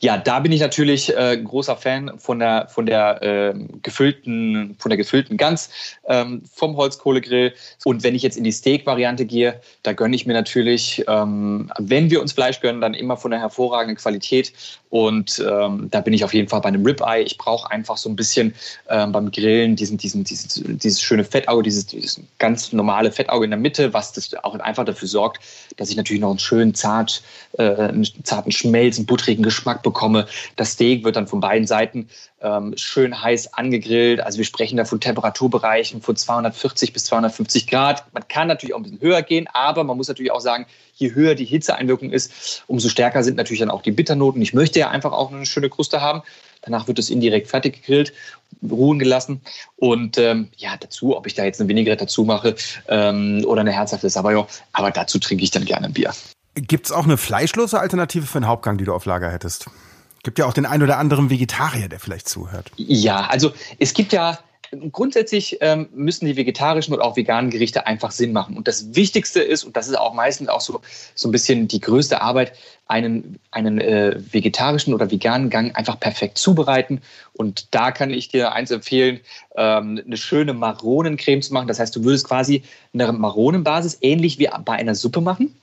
Ja, 0.00 0.18
da 0.18 0.40
bin 0.40 0.52
ich 0.52 0.60
natürlich 0.60 1.16
äh, 1.16 1.36
großer 1.36 1.76
Fan 1.76 2.18
von 2.18 2.38
der 2.38 2.68
von 2.68 2.86
der 2.86 3.22
äh, 3.22 3.54
gefüllten 3.82 4.76
von 4.78 4.90
der 4.90 4.96
gefüllten 4.96 5.36
Gans 5.36 5.70
ähm, 6.06 6.42
vom 6.52 6.76
Holzkohlegrill. 6.76 7.54
Und 7.84 8.02
wenn 8.02 8.14
ich 8.14 8.22
jetzt 8.22 8.36
in 8.36 8.44
die 8.44 8.52
Steak-Variante 8.52 9.24
gehe, 9.24 9.60
da 9.82 9.92
gönne 9.92 10.16
ich 10.16 10.26
mir 10.26 10.34
natürlich, 10.34 11.04
ähm, 11.08 11.70
wenn 11.78 12.10
wir 12.10 12.20
uns 12.20 12.32
Fleisch 12.32 12.60
gönnen, 12.60 12.80
dann 12.80 12.94
immer 12.94 13.16
von 13.16 13.30
der 13.30 13.40
hervorragenden 13.40 13.96
Qualität. 13.96 14.52
Und 14.90 15.44
ähm, 15.46 15.88
da 15.90 16.00
bin 16.00 16.14
ich 16.14 16.24
auf 16.24 16.32
jeden 16.32 16.48
Fall 16.48 16.60
bei 16.60 16.68
einem 16.68 16.84
Ribeye. 16.84 17.22
Ich 17.22 17.36
brauche 17.38 17.70
einfach 17.70 17.96
so 17.96 18.08
ein 18.08 18.16
bisschen 18.16 18.54
ähm, 18.88 19.12
beim 19.12 19.30
Grillen 19.30 19.76
diesen, 19.76 19.98
diesen, 19.98 20.24
dieses, 20.24 20.62
dieses 20.64 21.02
schöne 21.02 21.24
Fettauge, 21.24 21.64
dieses, 21.64 21.86
dieses 21.86 22.20
ganz 22.38 22.72
normale 22.72 23.10
Fettauge 23.10 23.44
in 23.44 23.50
der 23.50 23.58
Mitte, 23.58 23.92
was 23.92 24.12
das 24.12 24.32
auch 24.44 24.54
einfach 24.54 24.84
dafür 24.84 25.08
sorgt, 25.08 25.40
dass 25.76 25.90
ich 25.90 25.96
natürlich 25.96 26.20
noch 26.20 26.30
einen 26.30 26.38
schönen 26.38 26.74
zart, 26.74 27.22
äh, 27.58 27.74
einen 27.74 28.06
zarten 28.22 28.52
Schmelz, 28.52 28.96
einen 28.96 29.06
buttrigen 29.06 29.42
Geschmack 29.42 29.82
bekomme. 29.82 29.95
Das 30.56 30.72
Steak 30.72 31.04
wird 31.04 31.16
dann 31.16 31.26
von 31.26 31.40
beiden 31.40 31.66
Seiten 31.66 32.08
ähm, 32.40 32.74
schön 32.76 33.22
heiß 33.22 33.54
angegrillt. 33.54 34.20
Also 34.20 34.38
wir 34.38 34.44
sprechen 34.44 34.76
da 34.76 34.84
von 34.84 35.00
Temperaturbereichen 35.00 36.02
von 36.02 36.16
240 36.16 36.92
bis 36.92 37.04
250 37.04 37.66
Grad. 37.66 38.04
Man 38.12 38.26
kann 38.28 38.48
natürlich 38.48 38.74
auch 38.74 38.78
ein 38.78 38.82
bisschen 38.84 39.00
höher 39.00 39.22
gehen, 39.22 39.48
aber 39.52 39.84
man 39.84 39.96
muss 39.96 40.08
natürlich 40.08 40.32
auch 40.32 40.40
sagen, 40.40 40.66
je 40.94 41.14
höher 41.14 41.34
die 41.34 41.44
Hitzeeinwirkung 41.44 42.10
ist, 42.10 42.64
umso 42.66 42.88
stärker 42.88 43.22
sind 43.22 43.36
natürlich 43.36 43.60
dann 43.60 43.70
auch 43.70 43.82
die 43.82 43.92
Bitternoten. 43.92 44.40
Ich 44.42 44.54
möchte 44.54 44.78
ja 44.78 44.90
einfach 44.90 45.12
auch 45.12 45.32
eine 45.32 45.46
schöne 45.46 45.70
Kruste 45.70 46.00
haben. 46.00 46.22
Danach 46.62 46.88
wird 46.88 46.98
es 46.98 47.10
indirekt 47.10 47.48
fertig 47.48 47.80
gegrillt, 47.80 48.12
ruhen 48.68 48.98
gelassen. 48.98 49.40
Und 49.76 50.18
ähm, 50.18 50.48
ja, 50.56 50.76
dazu, 50.78 51.16
ob 51.16 51.26
ich 51.26 51.34
da 51.34 51.44
jetzt 51.44 51.60
eine 51.60 51.68
Vinaigrette 51.68 52.04
dazu 52.04 52.24
mache 52.24 52.56
ähm, 52.88 53.44
oder 53.46 53.60
eine 53.60 53.72
herzhafte 53.72 54.10
Sabayon, 54.10 54.46
aber 54.72 54.90
dazu 54.90 55.18
trinke 55.18 55.44
ich 55.44 55.50
dann 55.50 55.64
gerne 55.64 55.86
ein 55.86 55.92
Bier. 55.92 56.12
Gibt 56.56 56.86
es 56.86 56.92
auch 56.92 57.04
eine 57.04 57.18
fleischlose 57.18 57.78
Alternative 57.78 58.26
für 58.26 58.38
einen 58.38 58.46
Hauptgang, 58.46 58.78
die 58.78 58.84
du 58.84 58.94
auf 58.94 59.04
Lager 59.04 59.30
hättest? 59.30 59.66
Gibt 60.22 60.38
ja 60.38 60.46
auch 60.46 60.54
den 60.54 60.64
ein 60.64 60.82
oder 60.82 60.98
anderen 60.98 61.28
Vegetarier, 61.28 61.88
der 61.88 62.00
vielleicht 62.00 62.28
zuhört. 62.28 62.72
Ja, 62.76 63.26
also 63.26 63.52
es 63.78 63.92
gibt 63.92 64.12
ja 64.12 64.38
grundsätzlich 64.90 65.58
ähm, 65.60 65.88
müssen 65.94 66.26
die 66.26 66.36
vegetarischen 66.36 66.94
und 66.94 67.00
auch 67.00 67.16
veganen 67.16 67.50
Gerichte 67.50 67.86
einfach 67.86 68.10
Sinn 68.10 68.32
machen. 68.32 68.56
Und 68.56 68.68
das 68.68 68.94
Wichtigste 68.94 69.40
ist, 69.40 69.64
und 69.64 69.76
das 69.76 69.86
ist 69.86 69.98
auch 69.98 70.14
meistens 70.14 70.48
auch 70.48 70.60
so, 70.60 70.80
so 71.14 71.28
ein 71.28 71.32
bisschen 71.32 71.68
die 71.68 71.80
größte 71.80 72.20
Arbeit, 72.20 72.52
einen, 72.86 73.38
einen 73.50 73.80
äh, 73.80 74.18
vegetarischen 74.32 74.94
oder 74.94 75.10
veganen 75.10 75.50
Gang 75.50 75.76
einfach 75.76 76.00
perfekt 76.00 76.38
zubereiten. 76.38 77.00
Und 77.34 77.74
da 77.74 77.90
kann 77.90 78.10
ich 78.10 78.28
dir 78.28 78.52
eins 78.52 78.70
empfehlen, 78.70 79.20
ähm, 79.56 80.00
eine 80.04 80.16
schöne 80.16 80.54
Maronencreme 80.54 81.42
zu 81.42 81.52
machen. 81.52 81.68
Das 81.68 81.78
heißt, 81.78 81.94
du 81.94 82.04
würdest 82.04 82.26
quasi 82.26 82.62
eine 82.94 83.12
Maronenbasis 83.12 83.98
ähnlich 84.00 84.38
wie 84.38 84.48
bei 84.64 84.72
einer 84.74 84.94
Suppe 84.94 85.20
machen 85.20 85.54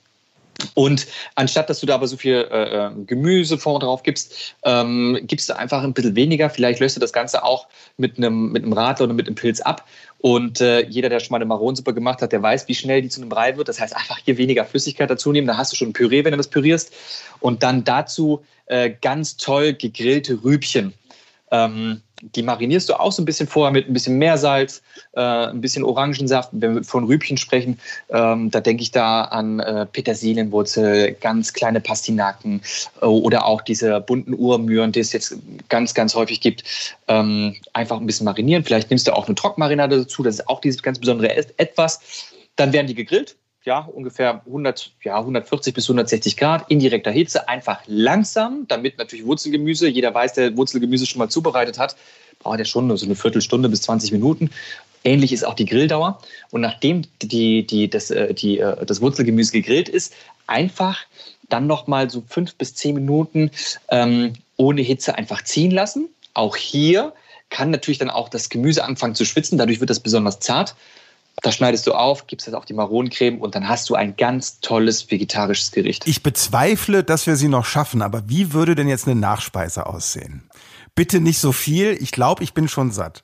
und 0.75 1.07
anstatt, 1.35 1.69
dass 1.69 1.79
du 1.79 1.85
da 1.85 1.95
aber 1.95 2.07
so 2.07 2.17
viel 2.17 2.47
äh, 2.51 2.85
ähm, 2.85 3.05
Gemüse 3.05 3.57
vorne 3.57 3.79
drauf 3.79 4.03
gibst, 4.03 4.55
ähm, 4.63 5.19
gibst 5.23 5.49
du 5.49 5.57
einfach 5.57 5.83
ein 5.83 5.93
bisschen 5.93 6.15
weniger. 6.15 6.49
Vielleicht 6.49 6.79
löst 6.79 6.95
du 6.95 6.99
das 6.99 7.13
Ganze 7.13 7.43
auch 7.43 7.67
mit 7.97 8.17
einem, 8.17 8.51
mit 8.51 8.63
einem 8.63 8.73
Radler 8.73 9.05
oder 9.05 9.13
mit 9.13 9.27
einem 9.27 9.35
Pilz 9.35 9.61
ab. 9.61 9.85
Und 10.19 10.61
äh, 10.61 10.85
jeder, 10.87 11.09
der 11.09 11.19
schon 11.19 11.31
mal 11.31 11.37
eine 11.37 11.45
Maronensuppe 11.45 11.93
gemacht 11.93 12.21
hat, 12.21 12.31
der 12.31 12.41
weiß, 12.41 12.67
wie 12.67 12.75
schnell 12.75 13.01
die 13.01 13.09
zu 13.09 13.19
einem 13.19 13.29
Brei 13.29 13.57
wird. 13.57 13.67
Das 13.67 13.79
heißt, 13.79 13.95
einfach 13.95 14.17
hier 14.23 14.37
weniger 14.37 14.63
Flüssigkeit 14.65 15.09
dazu 15.09 15.31
nehmen. 15.31 15.47
Dann 15.47 15.57
hast 15.57 15.73
du 15.73 15.75
schon 15.75 15.89
ein 15.89 15.93
Püree, 15.93 16.23
wenn 16.23 16.31
du 16.31 16.37
das 16.37 16.47
pürierst. 16.47 16.93
Und 17.39 17.61
dann 17.61 17.83
dazu 17.83 18.43
äh, 18.67 18.91
ganz 19.01 19.37
toll 19.37 19.73
gegrillte 19.73 20.43
Rübchen. 20.43 20.93
Ähm, 21.51 22.01
die 22.35 22.43
marinierst 22.43 22.89
du 22.89 22.99
auch 22.99 23.11
so 23.11 23.21
ein 23.21 23.25
bisschen 23.25 23.47
vorher 23.47 23.71
mit 23.71 23.87
ein 23.89 23.93
bisschen 23.93 24.17
Meersalz, 24.17 24.81
äh, 25.13 25.21
ein 25.21 25.61
bisschen 25.61 25.83
Orangensaft. 25.83 26.49
Wenn 26.53 26.75
wir 26.75 26.83
von 26.83 27.03
Rübchen 27.03 27.37
sprechen, 27.37 27.79
ähm, 28.09 28.49
da 28.49 28.61
denke 28.61 28.83
ich 28.83 28.91
da 28.91 29.23
an 29.23 29.59
äh, 29.59 29.85
Petersilienwurzel, 29.85 31.13
ganz 31.19 31.53
kleine 31.53 31.81
Pastinaken 31.81 32.61
äh, 33.01 33.05
oder 33.05 33.45
auch 33.45 33.61
diese 33.61 33.99
bunten 33.99 34.33
Urmühren, 34.33 34.91
die 34.91 35.01
es 35.01 35.11
jetzt 35.11 35.35
ganz, 35.69 35.93
ganz 35.93 36.15
häufig 36.15 36.39
gibt. 36.39 36.63
Ähm, 37.07 37.55
einfach 37.73 37.99
ein 37.99 38.05
bisschen 38.05 38.25
marinieren. 38.25 38.63
Vielleicht 38.63 38.89
nimmst 38.89 39.07
du 39.07 39.13
auch 39.13 39.27
eine 39.27 39.35
Trockenmarinade 39.35 39.97
dazu. 39.97 40.23
Das 40.23 40.35
ist 40.35 40.47
auch 40.47 40.61
dieses 40.61 40.81
ganz 40.81 40.99
besondere 40.99 41.35
Etwas. 41.57 41.99
Dann 42.55 42.71
werden 42.71 42.87
die 42.87 42.95
gegrillt 42.95 43.35
ja, 43.65 43.79
ungefähr 43.79 44.41
100, 44.45 44.91
ja, 45.03 45.17
140 45.17 45.73
bis 45.73 45.85
160 45.85 46.37
Grad, 46.37 46.69
indirekter 46.69 47.11
Hitze, 47.11 47.47
einfach 47.47 47.81
langsam, 47.87 48.65
damit 48.67 48.97
natürlich 48.97 49.25
Wurzelgemüse, 49.25 49.87
jeder 49.87 50.13
weiß, 50.13 50.33
der 50.33 50.57
Wurzelgemüse 50.57 51.05
schon 51.05 51.19
mal 51.19 51.29
zubereitet 51.29 51.79
hat, 51.79 51.95
braucht 52.39 52.59
er 52.59 52.65
schon 52.65 52.95
so 52.97 53.05
eine 53.05 53.15
Viertelstunde 53.15 53.69
bis 53.69 53.83
20 53.83 54.11
Minuten. 54.11 54.49
Ähnlich 55.05 55.33
ist 55.33 55.45
auch 55.45 55.53
die 55.53 55.65
Grilldauer. 55.65 56.19
Und 56.51 56.61
nachdem 56.61 57.03
die, 57.21 57.65
die, 57.65 57.89
das, 57.89 58.11
äh, 58.11 58.33
die, 58.33 58.59
äh, 58.59 58.85
das 58.85 59.01
Wurzelgemüse 59.01 59.51
gegrillt 59.51 59.89
ist, 59.89 60.13
einfach 60.47 60.99
dann 61.49 61.67
nochmal 61.67 62.09
so 62.09 62.23
fünf 62.27 62.55
bis 62.55 62.75
zehn 62.75 62.95
Minuten 62.95 63.51
ähm, 63.89 64.33
ohne 64.57 64.81
Hitze 64.81 65.15
einfach 65.15 65.43
ziehen 65.43 65.71
lassen. 65.71 66.09
Auch 66.33 66.55
hier 66.55 67.13
kann 67.49 67.69
natürlich 67.69 67.97
dann 67.99 68.09
auch 68.09 68.29
das 68.29 68.49
Gemüse 68.49 68.83
anfangen 68.83 69.15
zu 69.15 69.25
schwitzen, 69.25 69.57
dadurch 69.57 69.79
wird 69.79 69.89
das 69.89 69.99
besonders 69.99 70.39
zart. 70.39 70.75
Das 71.41 71.55
schneidest 71.55 71.87
du 71.87 71.93
auf, 71.93 72.27
gibst 72.27 72.47
das 72.47 72.53
auf 72.53 72.65
die 72.65 72.73
Maronencreme 72.73 73.39
und 73.39 73.55
dann 73.55 73.67
hast 73.67 73.89
du 73.89 73.95
ein 73.95 74.15
ganz 74.15 74.59
tolles 74.59 75.09
vegetarisches 75.09 75.71
Gericht. 75.71 76.07
Ich 76.07 76.23
bezweifle, 76.23 77.03
dass 77.03 77.25
wir 77.27 77.35
sie 77.35 77.47
noch 77.47 77.65
schaffen, 77.65 78.01
aber 78.01 78.29
wie 78.29 78.53
würde 78.53 78.75
denn 78.75 78.87
jetzt 78.87 79.07
eine 79.07 79.19
Nachspeise 79.19 79.87
aussehen? 79.87 80.49
Bitte 80.95 81.19
nicht 81.19 81.39
so 81.39 81.51
viel, 81.51 81.97
ich 81.99 82.11
glaube, 82.11 82.43
ich 82.43 82.53
bin 82.53 82.67
schon 82.67 82.91
satt. 82.91 83.23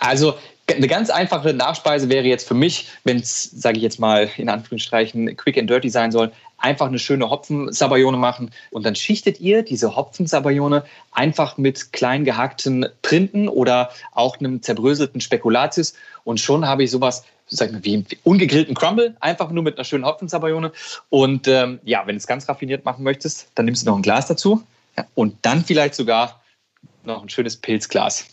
Also 0.00 0.34
eine 0.68 0.88
ganz 0.88 1.10
einfache 1.10 1.54
Nachspeise 1.54 2.08
wäre 2.08 2.26
jetzt 2.26 2.46
für 2.46 2.54
mich, 2.54 2.88
wenn 3.04 3.18
es, 3.18 3.42
sage 3.44 3.78
ich 3.78 3.82
jetzt 3.82 3.98
mal 4.00 4.28
in 4.36 4.48
Anführungsstrichen, 4.48 5.36
quick 5.36 5.56
and 5.58 5.70
dirty 5.70 5.88
sein 5.88 6.12
soll, 6.12 6.32
einfach 6.58 6.86
eine 6.86 6.98
schöne 6.98 7.30
Hopfensabayone 7.30 8.16
machen 8.16 8.50
und 8.70 8.84
dann 8.84 8.94
schichtet 8.94 9.40
ihr 9.40 9.62
diese 9.62 9.96
Hopfensabayone 9.96 10.84
einfach 11.12 11.56
mit 11.56 11.92
klein 11.92 12.24
gehackten 12.24 12.86
Printen 13.02 13.48
oder 13.48 13.90
auch 14.12 14.38
einem 14.38 14.62
zerbröselten 14.62 15.20
Spekulatius 15.20 15.94
und 16.24 16.40
schon 16.40 16.66
habe 16.66 16.84
ich 16.84 16.90
sowas 16.90 17.24
sag 17.50 17.72
mal, 17.72 17.84
wie 17.84 18.04
ungegrillten 18.24 18.74
Crumble, 18.74 19.16
einfach 19.20 19.50
nur 19.50 19.64
mit 19.64 19.76
einer 19.76 19.84
schönen 19.84 20.04
Hopfensabayone. 20.04 20.72
Und 21.08 21.48
ähm, 21.48 21.80
ja, 21.84 22.06
wenn 22.06 22.14
du 22.14 22.18
es 22.18 22.26
ganz 22.26 22.48
raffiniert 22.48 22.84
machen 22.84 23.02
möchtest, 23.04 23.48
dann 23.54 23.64
nimmst 23.64 23.82
du 23.82 23.90
noch 23.90 23.96
ein 23.96 24.02
Glas 24.02 24.26
dazu 24.26 24.62
ja, 24.96 25.06
und 25.14 25.36
dann 25.42 25.64
vielleicht 25.64 25.94
sogar 25.94 26.42
noch 27.04 27.22
ein 27.22 27.28
schönes 27.28 27.56
Pilzglas. 27.56 28.26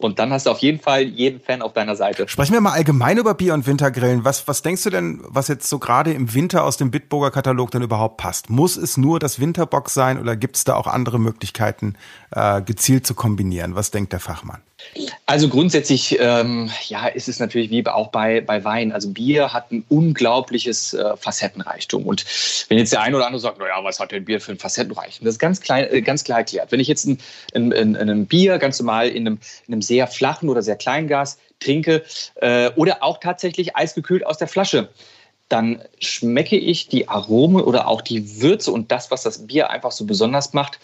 Und 0.00 0.18
dann 0.18 0.32
hast 0.32 0.46
du 0.46 0.50
auf 0.50 0.58
jeden 0.58 0.80
Fall 0.80 1.02
jeden 1.02 1.40
Fan 1.40 1.60
auf 1.60 1.74
deiner 1.74 1.94
Seite. 1.94 2.26
Sprechen 2.26 2.54
wir 2.54 2.60
mal 2.60 2.72
allgemein 2.72 3.18
über 3.18 3.34
Bier- 3.34 3.52
und 3.52 3.66
Wintergrillen. 3.66 4.24
Was, 4.24 4.48
was 4.48 4.62
denkst 4.62 4.82
du 4.84 4.90
denn, 4.90 5.20
was 5.26 5.48
jetzt 5.48 5.68
so 5.68 5.78
gerade 5.78 6.12
im 6.12 6.32
Winter 6.32 6.64
aus 6.64 6.78
dem 6.78 6.90
Bitburger 6.90 7.30
Katalog 7.30 7.70
denn 7.70 7.82
überhaupt 7.82 8.16
passt? 8.16 8.48
Muss 8.48 8.76
es 8.76 8.96
nur 8.96 9.18
das 9.18 9.40
Winterbox 9.40 9.92
sein 9.92 10.18
oder 10.18 10.36
gibt 10.36 10.56
es 10.56 10.64
da 10.64 10.74
auch 10.74 10.86
andere 10.86 11.18
Möglichkeiten, 11.18 11.96
äh, 12.30 12.62
gezielt 12.62 13.06
zu 13.06 13.14
kombinieren? 13.14 13.74
Was 13.74 13.90
denkt 13.90 14.12
der 14.12 14.20
Fachmann? 14.20 14.62
Also 15.26 15.48
grundsätzlich, 15.48 16.18
ähm, 16.20 16.70
ja, 16.88 17.06
ist 17.06 17.28
es 17.28 17.38
natürlich 17.38 17.70
wie 17.70 17.86
auch 17.86 18.08
bei, 18.08 18.40
bei 18.40 18.64
Wein. 18.64 18.92
Also 18.92 19.10
Bier 19.10 19.52
hat 19.52 19.70
ein 19.70 19.84
unglaubliches 19.88 20.94
äh, 20.94 21.16
Facettenreichtum. 21.16 22.04
Und 22.04 22.24
wenn 22.68 22.78
jetzt 22.78 22.92
der 22.92 23.02
eine 23.02 23.16
oder 23.16 23.26
andere 23.26 23.40
sagt, 23.40 23.58
naja, 23.58 23.82
was 23.82 24.00
hat 24.00 24.10
denn 24.12 24.24
Bier 24.24 24.40
für 24.40 24.52
ein 24.52 24.58
Facettenreichtum? 24.58 25.24
Das 25.24 25.34
ist 25.34 25.38
ganz, 25.38 25.60
klein, 25.60 25.88
äh, 25.90 26.02
ganz 26.02 26.24
klar 26.24 26.38
erklärt. 26.38 26.72
Wenn 26.72 26.80
ich 26.80 26.88
jetzt 26.88 27.06
ein, 27.06 27.18
ein, 27.54 27.72
ein, 27.72 27.96
ein 27.96 28.26
Bier 28.26 28.58
ganz 28.58 28.80
normal 28.80 29.08
in 29.08 29.26
einem, 29.26 29.38
in 29.66 29.74
einem 29.74 29.82
sehr 29.82 30.06
flachen 30.06 30.48
oder 30.48 30.62
sehr 30.62 30.76
kleinen 30.76 31.06
Gas 31.06 31.38
trinke 31.60 32.02
äh, 32.36 32.70
oder 32.76 33.02
auch 33.02 33.18
tatsächlich 33.18 33.76
eisgekühlt 33.76 34.26
aus 34.26 34.38
der 34.38 34.48
Flasche, 34.48 34.88
dann 35.50 35.82
schmecke 35.98 36.56
ich 36.56 36.88
die 36.88 37.08
Aromen 37.08 37.62
oder 37.62 37.88
auch 37.88 38.02
die 38.02 38.40
Würze 38.40 38.70
und 38.70 38.92
das, 38.92 39.10
was 39.10 39.24
das 39.24 39.46
Bier 39.48 39.70
einfach 39.70 39.90
so 39.90 40.04
besonders 40.06 40.52
macht, 40.52 40.78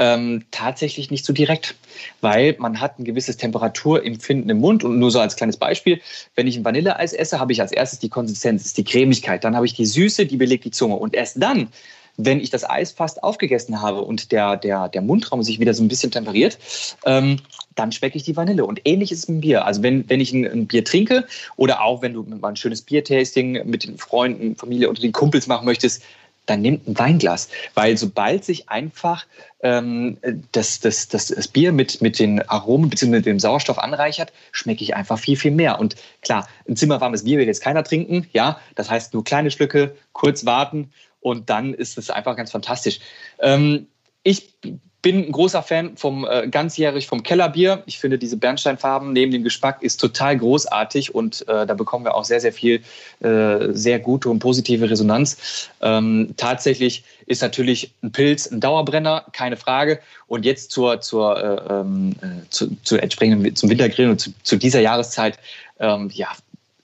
ähm, 0.00 0.46
tatsächlich 0.50 1.10
nicht 1.10 1.24
so 1.24 1.32
direkt, 1.32 1.76
weil 2.22 2.56
man 2.58 2.80
hat 2.80 2.98
ein 2.98 3.04
gewisses 3.04 3.36
Temperaturempfinden 3.36 4.50
im 4.50 4.58
Mund 4.58 4.82
und 4.82 4.98
nur 4.98 5.10
so 5.10 5.20
als 5.20 5.36
kleines 5.36 5.58
Beispiel, 5.58 6.00
wenn 6.34 6.46
ich 6.46 6.56
ein 6.56 6.64
Vanilleeis 6.64 7.12
esse, 7.12 7.38
habe 7.38 7.52
ich 7.52 7.60
als 7.60 7.70
erstes 7.70 8.00
die 8.00 8.08
Konsistenz, 8.08 8.64
ist 8.64 8.78
die 8.78 8.84
Cremigkeit, 8.84 9.44
dann 9.44 9.54
habe 9.54 9.66
ich 9.66 9.74
die 9.74 9.86
Süße, 9.86 10.24
die 10.24 10.38
belegt 10.38 10.64
die 10.64 10.70
Zunge 10.70 10.96
und 10.96 11.14
erst 11.14 11.40
dann 11.40 11.68
wenn 12.16 12.40
ich 12.40 12.50
das 12.50 12.68
Eis 12.68 12.92
fast 12.92 13.22
aufgegessen 13.22 13.80
habe 13.80 14.02
und 14.02 14.30
der, 14.32 14.56
der, 14.56 14.88
der 14.88 15.00
Mundraum 15.00 15.42
sich 15.42 15.58
wieder 15.58 15.72
so 15.72 15.82
ein 15.82 15.88
bisschen 15.88 16.10
temperiert, 16.10 16.58
ähm, 17.06 17.36
dann 17.76 17.92
schmecke 17.92 18.16
ich 18.16 18.24
die 18.24 18.36
Vanille. 18.36 18.66
Und 18.66 18.80
ähnlich 18.84 19.12
ist 19.12 19.20
es 19.20 19.28
mit 19.28 19.36
dem 19.36 19.40
Bier. 19.40 19.64
Also 19.64 19.82
wenn, 19.82 20.06
wenn 20.10 20.20
ich 20.20 20.32
ein, 20.32 20.44
ein 20.44 20.66
Bier 20.66 20.84
trinke 20.84 21.26
oder 21.56 21.82
auch 21.82 22.02
wenn 22.02 22.12
du 22.12 22.22
mal 22.22 22.48
ein 22.48 22.56
schönes 22.56 22.82
Biertasting 22.82 23.64
mit 23.64 23.84
den 23.84 23.96
Freunden, 23.96 24.56
Familie 24.56 24.90
oder 24.90 25.00
den 25.00 25.12
Kumpels 25.12 25.46
machen 25.46 25.64
möchtest, 25.64 26.02
dann 26.50 26.60
nimmt 26.60 26.86
ein 26.88 26.98
Weinglas. 26.98 27.48
Weil 27.74 27.96
sobald 27.96 28.44
sich 28.44 28.68
einfach 28.68 29.26
ähm, 29.62 30.18
das, 30.52 30.80
das, 30.80 31.08
das, 31.08 31.28
das 31.28 31.48
Bier 31.48 31.72
mit, 31.72 32.02
mit 32.02 32.18
den 32.18 32.42
Aromen 32.48 32.90
bzw. 32.90 33.10
mit 33.10 33.26
dem 33.26 33.38
Sauerstoff 33.38 33.78
anreichert, 33.78 34.32
schmecke 34.52 34.82
ich 34.82 34.94
einfach 34.94 35.18
viel, 35.18 35.36
viel 35.36 35.52
mehr. 35.52 35.78
Und 35.78 35.96
klar, 36.22 36.48
ein 36.68 36.76
zimmerwarmes 36.76 37.24
Bier 37.24 37.38
will 37.38 37.46
jetzt 37.46 37.62
keiner 37.62 37.84
trinken. 37.84 38.26
Ja, 38.32 38.60
das 38.74 38.90
heißt 38.90 39.14
nur 39.14 39.24
kleine 39.24 39.50
Schlücke, 39.50 39.96
kurz 40.12 40.44
warten 40.44 40.90
und 41.20 41.50
dann 41.50 41.74
ist 41.74 41.98
es 41.98 42.10
einfach 42.10 42.36
ganz 42.36 42.50
fantastisch. 42.50 43.00
Ähm, 43.40 43.86
ich 44.22 44.54
bin 45.02 45.26
ein 45.26 45.32
großer 45.32 45.62
Fan 45.62 45.96
vom 45.96 46.26
äh, 46.28 46.48
ganzjährig 46.48 47.06
vom 47.06 47.22
Kellerbier. 47.22 47.82
Ich 47.86 47.98
finde 47.98 48.18
diese 48.18 48.36
Bernsteinfarben 48.36 49.12
neben 49.12 49.32
dem 49.32 49.42
Geschmack 49.42 49.82
ist 49.82 49.98
total 49.98 50.36
großartig 50.36 51.14
und 51.14 51.46
äh, 51.48 51.66
da 51.66 51.74
bekommen 51.74 52.04
wir 52.04 52.14
auch 52.14 52.24
sehr, 52.24 52.40
sehr 52.40 52.52
viel 52.52 52.82
äh, 53.20 53.72
sehr 53.72 53.98
gute 53.98 54.28
und 54.28 54.40
positive 54.40 54.90
Resonanz. 54.90 55.70
Ähm, 55.80 56.34
tatsächlich 56.36 57.04
ist 57.26 57.40
natürlich 57.40 57.92
ein 58.02 58.12
Pilz 58.12 58.46
ein 58.46 58.60
Dauerbrenner, 58.60 59.24
keine 59.32 59.56
Frage. 59.56 60.00
Und 60.26 60.44
jetzt 60.44 60.70
zur, 60.70 61.00
zur, 61.00 61.36
äh, 61.42 61.72
ähm, 61.72 62.14
äh, 62.20 62.48
zu, 62.50 62.76
zu 62.82 62.98
entsprechenden 62.98 63.56
zum 63.56 63.70
Wintergrillen 63.70 64.12
und 64.12 64.18
zu, 64.20 64.30
zu 64.42 64.56
dieser 64.56 64.80
Jahreszeit, 64.80 65.38
ähm, 65.78 66.10
ja, 66.12 66.28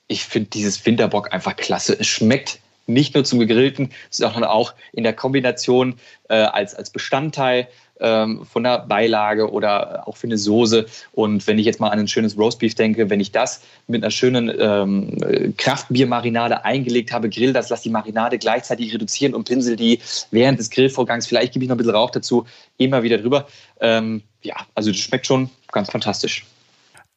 ich 0.09 0.24
finde 0.24 0.48
dieses 0.50 0.85
Winterbock 0.87 1.33
einfach 1.35 1.57
klasse. 1.57 1.96
Es 1.98 2.07
schmeckt 2.07 2.61
nicht 2.87 3.14
nur 3.14 3.24
zum 3.24 3.40
Gegrillten, 3.40 3.90
sondern 4.11 4.44
auch 4.44 4.74
in 4.92 5.02
der 5.02 5.12
Kombination 5.12 5.98
äh, 6.29 6.35
als, 6.35 6.74
als 6.74 6.90
Bestandteil 6.90 7.68
ähm, 8.00 8.44
von 8.44 8.62
der 8.62 8.80
Beilage 8.80 9.50
oder 9.50 10.06
auch 10.06 10.16
für 10.16 10.26
eine 10.26 10.38
Soße. 10.38 10.87
Und 11.12 11.46
wenn 11.46 11.59
ich 11.59 11.66
jetzt 11.66 11.80
mal 11.80 11.88
an 11.88 11.98
ein 11.98 12.09
schönes 12.09 12.38
Roastbeef 12.38 12.74
denke, 12.74 13.11
wenn 13.11 13.20
ich 13.20 13.32
das 13.32 13.62
mit 13.87 14.02
einer 14.02 14.11
schönen 14.11 14.52
ähm, 14.59 15.54
Kraftbiermarinade 15.56 16.64
eingelegt 16.64 17.12
habe, 17.12 17.28
grill 17.28 17.52
das, 17.52 17.68
lass 17.70 17.82
die 17.82 17.90
Marinade 17.90 18.38
gleichzeitig 18.38 18.92
reduzieren 18.92 19.35
und 19.35 19.48
pinsel 19.48 19.76
die 19.76 20.00
während 20.30 20.59
des 20.59 20.70
Grillvorgangs, 20.70 21.26
vielleicht 21.26 21.52
gebe 21.52 21.64
ich 21.64 21.68
noch 21.68 21.76
ein 21.76 21.78
bisschen 21.78 21.94
Rauch 21.94 22.11
dazu, 22.11 22.46
immer 22.76 23.02
wieder 23.02 23.18
drüber. 23.18 23.46
Ähm, 23.80 24.22
ja, 24.42 24.56
also 24.74 24.90
das 24.90 24.98
schmeckt 24.98 25.26
schon 25.26 25.50
ganz 25.72 25.90
fantastisch. 25.90 26.44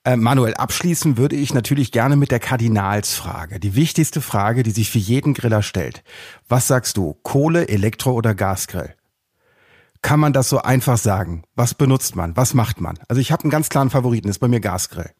Äh, 0.06 0.16
Manuel, 0.16 0.54
abschließen 0.54 1.18
würde 1.18 1.36
ich 1.36 1.54
natürlich 1.54 1.92
gerne 1.92 2.16
mit 2.16 2.32
der 2.32 2.40
Kardinalsfrage. 2.40 3.60
Die 3.60 3.76
wichtigste 3.76 4.22
Frage, 4.22 4.64
die 4.64 4.72
sich 4.72 4.90
für 4.90 4.98
jeden 4.98 5.34
Griller 5.34 5.62
stellt. 5.62 6.04
Was 6.48 6.68
sagst 6.68 6.96
du? 6.96 7.18
Kohle, 7.24 7.68
Elektro 7.68 8.14
oder 8.14 8.34
Gasgrill? 8.34 8.96
Kann 10.02 10.20
man 10.20 10.34
das 10.34 10.50
so 10.50 10.60
einfach 10.60 10.98
sagen? 10.98 11.44
Was 11.56 11.74
benutzt 11.74 12.16
man? 12.16 12.36
Was 12.38 12.54
macht 12.54 12.80
man? 12.80 12.98
Also 13.10 13.22
ich 13.22 13.32
habe 13.32 13.44
einen 13.44 13.52
ganz 13.52 13.70
klaren 13.70 13.90
Favoriten, 13.90 14.30
ist 14.30 14.40
bei 14.40 14.48
mir 14.48 14.62
Gasgrill. 14.62 15.12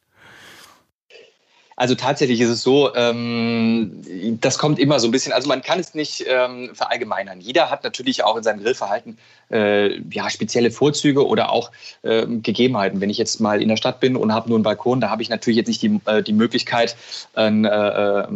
Also 1.80 1.94
tatsächlich 1.94 2.42
ist 2.42 2.50
es 2.50 2.62
so, 2.62 2.94
ähm, 2.94 4.02
das 4.38 4.58
kommt 4.58 4.78
immer 4.78 5.00
so 5.00 5.08
ein 5.08 5.12
bisschen, 5.12 5.32
also 5.32 5.48
man 5.48 5.62
kann 5.62 5.80
es 5.80 5.94
nicht 5.94 6.26
ähm, 6.28 6.72
verallgemeinern. 6.74 7.40
Jeder 7.40 7.70
hat 7.70 7.84
natürlich 7.84 8.22
auch 8.22 8.36
in 8.36 8.42
seinem 8.42 8.62
Grillverhalten 8.62 9.16
äh, 9.50 9.98
ja, 10.10 10.28
spezielle 10.28 10.70
Vorzüge 10.70 11.26
oder 11.26 11.50
auch 11.50 11.70
äh, 12.02 12.26
Gegebenheiten. 12.26 13.00
Wenn 13.00 13.08
ich 13.08 13.16
jetzt 13.16 13.40
mal 13.40 13.62
in 13.62 13.68
der 13.68 13.78
Stadt 13.78 13.98
bin 13.98 14.14
und 14.14 14.34
habe 14.34 14.50
nur 14.50 14.58
einen 14.58 14.62
Balkon, 14.62 15.00
da 15.00 15.08
habe 15.08 15.22
ich 15.22 15.30
natürlich 15.30 15.56
jetzt 15.56 15.68
nicht 15.68 15.80
die, 15.80 15.98
äh, 16.04 16.22
die 16.22 16.34
Möglichkeit, 16.34 16.96
einen 17.32 17.64
äh, 17.64 17.68
äh, 17.70 18.26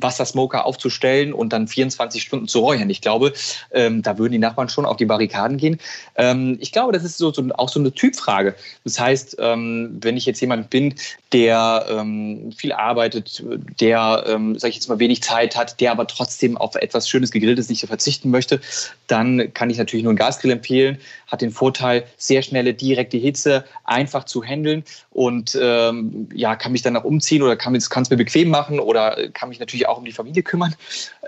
Wassersmoker 0.00 0.64
aufzustellen 0.64 1.34
und 1.34 1.52
dann 1.52 1.68
24 1.68 2.22
Stunden 2.22 2.48
zu 2.48 2.60
räuchern. 2.60 2.88
Ich 2.88 3.02
glaube, 3.02 3.34
ähm, 3.70 4.00
da 4.00 4.16
würden 4.16 4.32
die 4.32 4.38
Nachbarn 4.38 4.70
schon 4.70 4.86
auf 4.86 4.96
die 4.96 5.04
Barrikaden 5.04 5.58
gehen. 5.58 5.78
Ähm, 6.16 6.56
ich 6.58 6.72
glaube, 6.72 6.92
das 6.92 7.04
ist 7.04 7.18
so, 7.18 7.34
so, 7.34 7.44
auch 7.56 7.68
so 7.68 7.80
eine 7.80 7.92
Typfrage. 7.92 8.54
Das 8.84 8.98
heißt, 8.98 9.36
ähm, 9.40 9.98
wenn 10.00 10.16
ich 10.16 10.24
jetzt 10.24 10.40
jemand 10.40 10.70
bin, 10.70 10.94
der 11.32 11.84
ähm, 11.90 12.52
viel 12.56 12.72
arbeitet, 12.78 13.42
der, 13.80 14.24
ähm, 14.26 14.58
sage 14.58 14.70
ich 14.70 14.76
jetzt 14.76 14.88
mal, 14.88 14.98
wenig 14.98 15.22
Zeit 15.22 15.56
hat, 15.56 15.80
der 15.80 15.92
aber 15.92 16.06
trotzdem 16.06 16.56
auf 16.56 16.74
etwas 16.76 17.08
Schönes 17.08 17.30
Gegrilltes 17.30 17.68
nicht 17.68 17.84
verzichten 17.86 18.30
möchte, 18.30 18.60
dann 19.06 19.52
kann 19.54 19.70
ich 19.70 19.78
natürlich 19.78 20.04
nur 20.04 20.10
einen 20.10 20.18
Gasgrill 20.18 20.50
empfehlen. 20.50 20.98
Hat 21.26 21.40
den 21.42 21.50
Vorteil, 21.50 22.04
sehr 22.16 22.42
schnelle, 22.42 22.74
direkte 22.74 23.16
Hitze, 23.16 23.64
einfach 23.84 24.24
zu 24.24 24.42
handeln 24.42 24.84
und 25.10 25.58
ähm, 25.60 26.28
ja, 26.34 26.56
kann 26.56 26.72
mich 26.72 26.82
dann 26.82 26.96
auch 26.96 27.04
umziehen 27.04 27.42
oder 27.42 27.56
kann 27.56 27.74
es 27.74 28.10
mir 28.10 28.16
bequem 28.16 28.48
machen 28.50 28.80
oder 28.80 29.28
kann 29.32 29.48
mich 29.48 29.60
natürlich 29.60 29.88
auch 29.88 29.98
um 29.98 30.04
die 30.04 30.12
Familie 30.12 30.42
kümmern. 30.42 30.74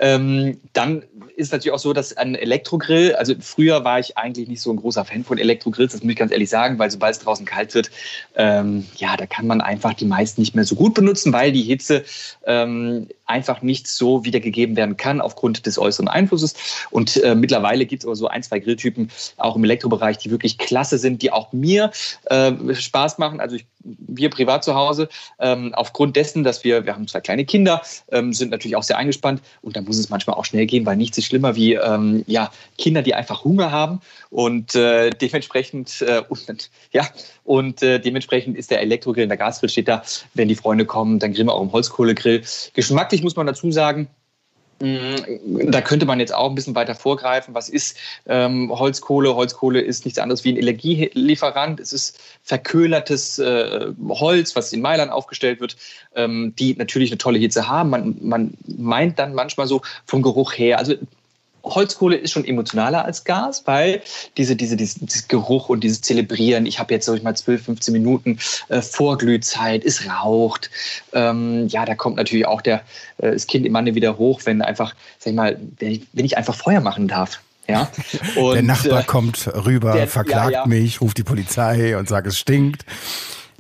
Ähm, 0.00 0.58
dann 0.72 1.02
ist 1.36 1.52
natürlich 1.52 1.72
auch 1.72 1.78
so, 1.78 1.92
dass 1.92 2.16
ein 2.16 2.34
Elektrogrill, 2.34 3.14
also 3.14 3.34
früher 3.40 3.84
war 3.84 3.98
ich 3.98 4.16
eigentlich 4.16 4.48
nicht 4.48 4.60
so 4.60 4.70
ein 4.70 4.76
großer 4.76 5.04
Fan 5.04 5.24
von 5.24 5.38
Elektrogrills, 5.38 5.92
das 5.92 6.02
muss 6.02 6.12
ich 6.12 6.18
ganz 6.18 6.32
ehrlich 6.32 6.50
sagen, 6.50 6.78
weil 6.78 6.90
sobald 6.90 7.16
es 7.16 7.18
draußen 7.20 7.46
kalt 7.46 7.74
wird, 7.74 7.90
ähm, 8.36 8.86
ja, 8.96 9.16
da 9.16 9.26
kann 9.26 9.46
man 9.46 9.60
einfach 9.60 9.94
die 9.94 10.04
meisten 10.04 10.40
nicht 10.40 10.54
mehr 10.54 10.64
so 10.64 10.74
gut 10.74 10.94
benutzen, 10.94 11.32
weil 11.32 11.39
die 11.48 11.62
Hitze 11.62 12.04
ähm, 12.44 13.08
einfach 13.30 13.62
nicht 13.62 13.86
so 13.86 14.24
wiedergegeben 14.24 14.76
werden 14.76 14.96
kann 14.96 15.20
aufgrund 15.20 15.64
des 15.66 15.78
äußeren 15.78 16.08
Einflusses. 16.08 16.54
Und 16.90 17.16
äh, 17.22 17.34
mittlerweile 17.34 17.86
gibt 17.86 18.02
es 18.02 18.06
aber 18.06 18.16
so 18.16 18.28
ein, 18.28 18.42
zwei 18.42 18.58
Grilltypen 18.58 19.10
auch 19.36 19.56
im 19.56 19.64
Elektrobereich, 19.64 20.18
die 20.18 20.30
wirklich 20.30 20.58
klasse 20.58 20.98
sind, 20.98 21.22
die 21.22 21.32
auch 21.32 21.52
mir 21.52 21.90
äh, 22.26 22.52
Spaß 22.74 23.18
machen. 23.18 23.40
Also 23.40 23.56
ich, 23.56 23.66
wir 23.82 24.28
privat 24.30 24.64
zu 24.64 24.74
Hause, 24.74 25.08
ähm, 25.38 25.72
aufgrund 25.74 26.16
dessen, 26.16 26.44
dass 26.44 26.64
wir, 26.64 26.84
wir 26.84 26.94
haben 26.94 27.08
zwei 27.08 27.20
kleine 27.20 27.44
Kinder, 27.44 27.82
ähm, 28.10 28.32
sind 28.32 28.50
natürlich 28.50 28.76
auch 28.76 28.82
sehr 28.82 28.98
eingespannt 28.98 29.40
und 29.62 29.76
da 29.76 29.80
muss 29.80 29.98
es 29.98 30.10
manchmal 30.10 30.36
auch 30.36 30.44
schnell 30.44 30.66
gehen, 30.66 30.84
weil 30.84 30.96
nichts 30.96 31.16
ist 31.16 31.26
schlimmer 31.26 31.56
wie 31.56 31.74
ähm, 31.74 32.24
ja, 32.26 32.50
Kinder, 32.76 33.02
die 33.02 33.14
einfach 33.14 33.44
Hunger 33.44 33.70
haben 33.70 34.00
und 34.30 34.74
äh, 34.74 35.10
dementsprechend 35.10 36.02
äh, 36.02 36.22
und, 36.28 36.70
ja, 36.92 37.08
und 37.44 37.82
äh, 37.82 37.98
dementsprechend 37.98 38.56
ist 38.56 38.70
der 38.70 38.80
Elektrogrill, 38.80 39.26
der 39.26 39.36
Gasgrill 39.36 39.68
steht 39.68 39.88
da. 39.88 40.02
Wenn 40.34 40.48
die 40.48 40.54
Freunde 40.54 40.84
kommen, 40.84 41.18
dann 41.18 41.32
grillen 41.32 41.48
wir 41.48 41.54
auch 41.54 41.62
im 41.62 41.72
Holzkohlegrill. 41.72 42.42
Geschmacklich 42.74 43.19
muss 43.22 43.36
man 43.36 43.46
dazu 43.46 43.70
sagen, 43.70 44.08
mm, 44.80 45.70
da 45.70 45.80
könnte 45.80 46.06
man 46.06 46.20
jetzt 46.20 46.34
auch 46.34 46.48
ein 46.48 46.54
bisschen 46.54 46.74
weiter 46.74 46.94
vorgreifen. 46.94 47.54
Was 47.54 47.68
ist 47.68 47.96
ähm, 48.26 48.70
Holzkohle? 48.70 49.34
Holzkohle 49.34 49.80
ist 49.80 50.04
nichts 50.04 50.18
anderes 50.18 50.44
wie 50.44 50.52
ein 50.52 50.56
Energielieferant. 50.56 51.80
Es 51.80 51.92
ist 51.92 52.18
verköhlertes 52.42 53.38
äh, 53.38 53.92
Holz, 54.08 54.56
was 54.56 54.72
in 54.72 54.80
Mailand 54.80 55.12
aufgestellt 55.12 55.60
wird, 55.60 55.76
ähm, 56.14 56.54
die 56.58 56.74
natürlich 56.74 57.10
eine 57.10 57.18
tolle 57.18 57.38
Hitze 57.38 57.68
haben. 57.68 57.90
Man, 57.90 58.16
man 58.20 58.54
meint 58.66 59.18
dann 59.18 59.34
manchmal 59.34 59.66
so 59.66 59.82
vom 60.06 60.22
Geruch 60.22 60.52
her, 60.54 60.78
also 60.78 60.94
Holzkohle 61.64 62.16
ist 62.16 62.32
schon 62.32 62.44
emotionaler 62.44 63.04
als 63.04 63.24
Gas, 63.24 63.62
weil 63.66 64.02
diese, 64.36 64.56
diese, 64.56 64.76
diese, 64.76 65.00
dieses 65.00 65.28
Geruch 65.28 65.68
und 65.68 65.84
dieses 65.84 66.00
Zelebrieren, 66.00 66.66
ich 66.66 66.78
habe 66.78 66.92
jetzt, 66.94 67.06
sag 67.06 67.16
ich 67.16 67.22
mal, 67.22 67.36
12, 67.36 67.64
15 67.64 67.92
Minuten 67.92 68.38
äh, 68.68 68.80
Vorglühzeit, 68.82 69.84
es 69.84 70.08
raucht. 70.08 70.70
Ähm, 71.12 71.68
ja, 71.68 71.84
da 71.84 71.94
kommt 71.94 72.16
natürlich 72.16 72.46
auch 72.46 72.62
der, 72.62 72.82
äh, 73.18 73.32
das 73.32 73.46
Kind 73.46 73.66
im 73.66 73.72
Manne 73.72 73.94
wieder 73.94 74.18
hoch, 74.18 74.42
wenn 74.44 74.62
einfach, 74.62 74.94
sag 75.18 75.30
ich 75.30 75.36
mal, 75.36 75.60
wenn 75.78 75.90
ich, 75.92 76.02
wenn 76.12 76.24
ich 76.24 76.36
einfach 76.36 76.54
Feuer 76.54 76.80
machen 76.80 77.08
darf. 77.08 77.40
Ja? 77.68 77.90
Und, 78.36 78.54
der 78.54 78.62
Nachbar 78.62 79.00
äh, 79.00 79.04
kommt 79.04 79.48
rüber, 79.64 79.92
der, 79.92 80.08
verklagt 80.08 80.52
ja, 80.52 80.60
ja. 80.60 80.66
mich, 80.66 81.00
ruft 81.00 81.18
die 81.18 81.24
Polizei 81.24 81.96
und 81.96 82.08
sagt, 82.08 82.26
es 82.26 82.38
stinkt. 82.38 82.84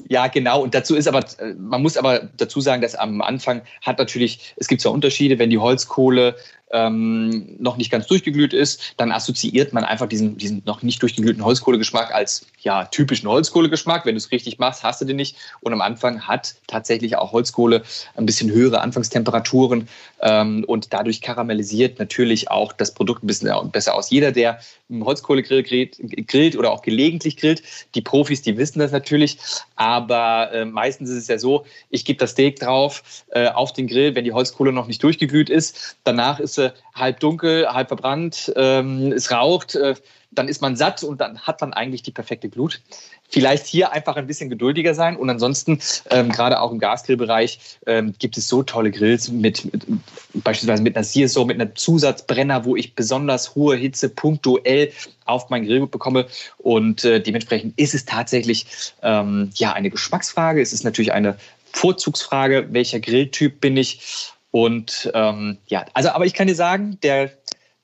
Ja, 0.08 0.26
genau. 0.26 0.62
Und 0.62 0.74
dazu 0.74 0.96
ist 0.96 1.06
aber, 1.06 1.24
man 1.56 1.82
muss 1.82 1.96
aber 1.96 2.28
dazu 2.36 2.60
sagen, 2.60 2.82
dass 2.82 2.96
am 2.96 3.22
Anfang 3.22 3.62
hat 3.82 3.98
natürlich, 3.98 4.54
es 4.56 4.66
gibt 4.66 4.80
zwar 4.80 4.92
Unterschiede, 4.92 5.38
wenn 5.38 5.50
die 5.50 5.58
Holzkohle 5.58 6.34
ähm, 6.72 7.56
noch 7.58 7.76
nicht 7.76 7.90
ganz 7.90 8.06
durchgeglüht 8.06 8.52
ist, 8.52 8.94
dann 8.96 9.12
assoziiert 9.12 9.72
man 9.72 9.84
einfach 9.84 10.08
diesen, 10.08 10.36
diesen 10.36 10.62
noch 10.64 10.82
nicht 10.82 11.02
durchgeglühten 11.02 11.44
Holzkohlegeschmack 11.44 12.14
als 12.14 12.46
ja, 12.60 12.84
typischen 12.84 13.28
Holzkohlegeschmack. 13.28 14.06
Wenn 14.06 14.14
du 14.14 14.18
es 14.18 14.30
richtig 14.30 14.58
machst, 14.58 14.82
hast 14.82 15.00
du 15.00 15.04
den 15.04 15.16
nicht. 15.16 15.36
Und 15.60 15.72
am 15.72 15.80
Anfang 15.80 16.26
hat 16.26 16.54
tatsächlich 16.66 17.16
auch 17.16 17.32
Holzkohle 17.32 17.82
ein 18.16 18.26
bisschen 18.26 18.50
höhere 18.50 18.80
Anfangstemperaturen 18.80 19.88
ähm, 20.20 20.64
und 20.66 20.92
dadurch 20.92 21.20
karamellisiert 21.20 21.98
natürlich 21.98 22.50
auch 22.50 22.72
das 22.72 22.92
Produkt 22.92 23.24
ein 23.24 23.26
bisschen 23.26 23.70
besser 23.70 23.94
aus. 23.94 24.10
Jeder, 24.10 24.32
der 24.32 24.60
im 24.88 25.04
Holzkohlegrill 25.04 25.62
grillt, 25.62 25.96
grillt 26.26 26.56
oder 26.56 26.72
auch 26.72 26.82
gelegentlich 26.82 27.36
grillt, 27.36 27.62
die 27.94 28.02
Profis, 28.02 28.42
die 28.42 28.56
wissen 28.56 28.80
das 28.80 28.92
natürlich, 28.92 29.38
aber 29.76 30.50
äh, 30.52 30.64
meistens 30.64 31.10
ist 31.10 31.16
es 31.16 31.28
ja 31.28 31.38
so, 31.38 31.64
ich 31.90 32.04
gebe 32.04 32.18
das 32.18 32.32
Steak 32.32 32.58
drauf 32.58 33.02
äh, 33.30 33.48
auf 33.48 33.72
den 33.72 33.86
Grill, 33.86 34.14
wenn 34.14 34.24
die 34.24 34.32
Holzkohle 34.32 34.72
noch 34.72 34.88
nicht 34.88 35.02
durchgeglüht 35.02 35.48
ist. 35.48 35.96
Danach 36.04 36.40
ist 36.40 36.58
sie 36.60 36.74
halb 36.94 37.20
dunkel, 37.20 37.66
halb 37.66 37.88
verbrannt, 37.88 38.52
ähm, 38.56 39.12
es 39.12 39.30
raucht. 39.30 39.74
Äh, 39.74 39.94
dann 40.32 40.48
ist 40.48 40.62
man 40.62 40.76
satt 40.76 41.02
und 41.02 41.20
dann 41.20 41.40
hat 41.40 41.60
man 41.60 41.72
eigentlich 41.72 42.02
die 42.02 42.12
perfekte 42.12 42.48
Glut. 42.48 42.80
Vielleicht 43.28 43.66
hier 43.66 43.92
einfach 43.92 44.16
ein 44.16 44.26
bisschen 44.26 44.48
geduldiger 44.48 44.94
sein 44.94 45.16
und 45.16 45.28
ansonsten, 45.28 45.80
ähm, 46.10 46.30
gerade 46.30 46.60
auch 46.60 46.70
im 46.70 46.78
Gasgrillbereich, 46.78 47.78
ähm, 47.86 48.14
gibt 48.18 48.36
es 48.36 48.48
so 48.48 48.62
tolle 48.62 48.90
Grills 48.90 49.28
mit, 49.30 49.72
mit 49.72 49.86
beispielsweise 50.34 50.82
mit 50.82 50.96
einer 50.96 51.04
Searso, 51.04 51.44
mit 51.44 51.60
einem 51.60 51.74
Zusatzbrenner, 51.74 52.64
wo 52.64 52.76
ich 52.76 52.94
besonders 52.94 53.54
hohe 53.54 53.76
Hitze 53.76 54.08
punktuell 54.08 54.92
auf 55.24 55.50
mein 55.50 55.64
Grillgut 55.64 55.90
bekomme 55.90 56.26
und 56.58 57.04
äh, 57.04 57.20
dementsprechend 57.20 57.78
ist 57.78 57.94
es 57.94 58.04
tatsächlich 58.04 58.66
ähm, 59.02 59.50
ja 59.54 59.72
eine 59.72 59.90
Geschmacksfrage. 59.90 60.60
Es 60.60 60.72
ist 60.72 60.84
natürlich 60.84 61.12
eine 61.12 61.36
Vorzugsfrage, 61.72 62.68
welcher 62.70 63.00
Grilltyp 63.00 63.60
bin 63.60 63.76
ich 63.76 64.32
und 64.50 65.10
ähm, 65.14 65.58
ja, 65.66 65.84
also 65.94 66.10
aber 66.10 66.26
ich 66.26 66.34
kann 66.34 66.48
dir 66.48 66.54
sagen, 66.54 66.98
der 67.02 67.30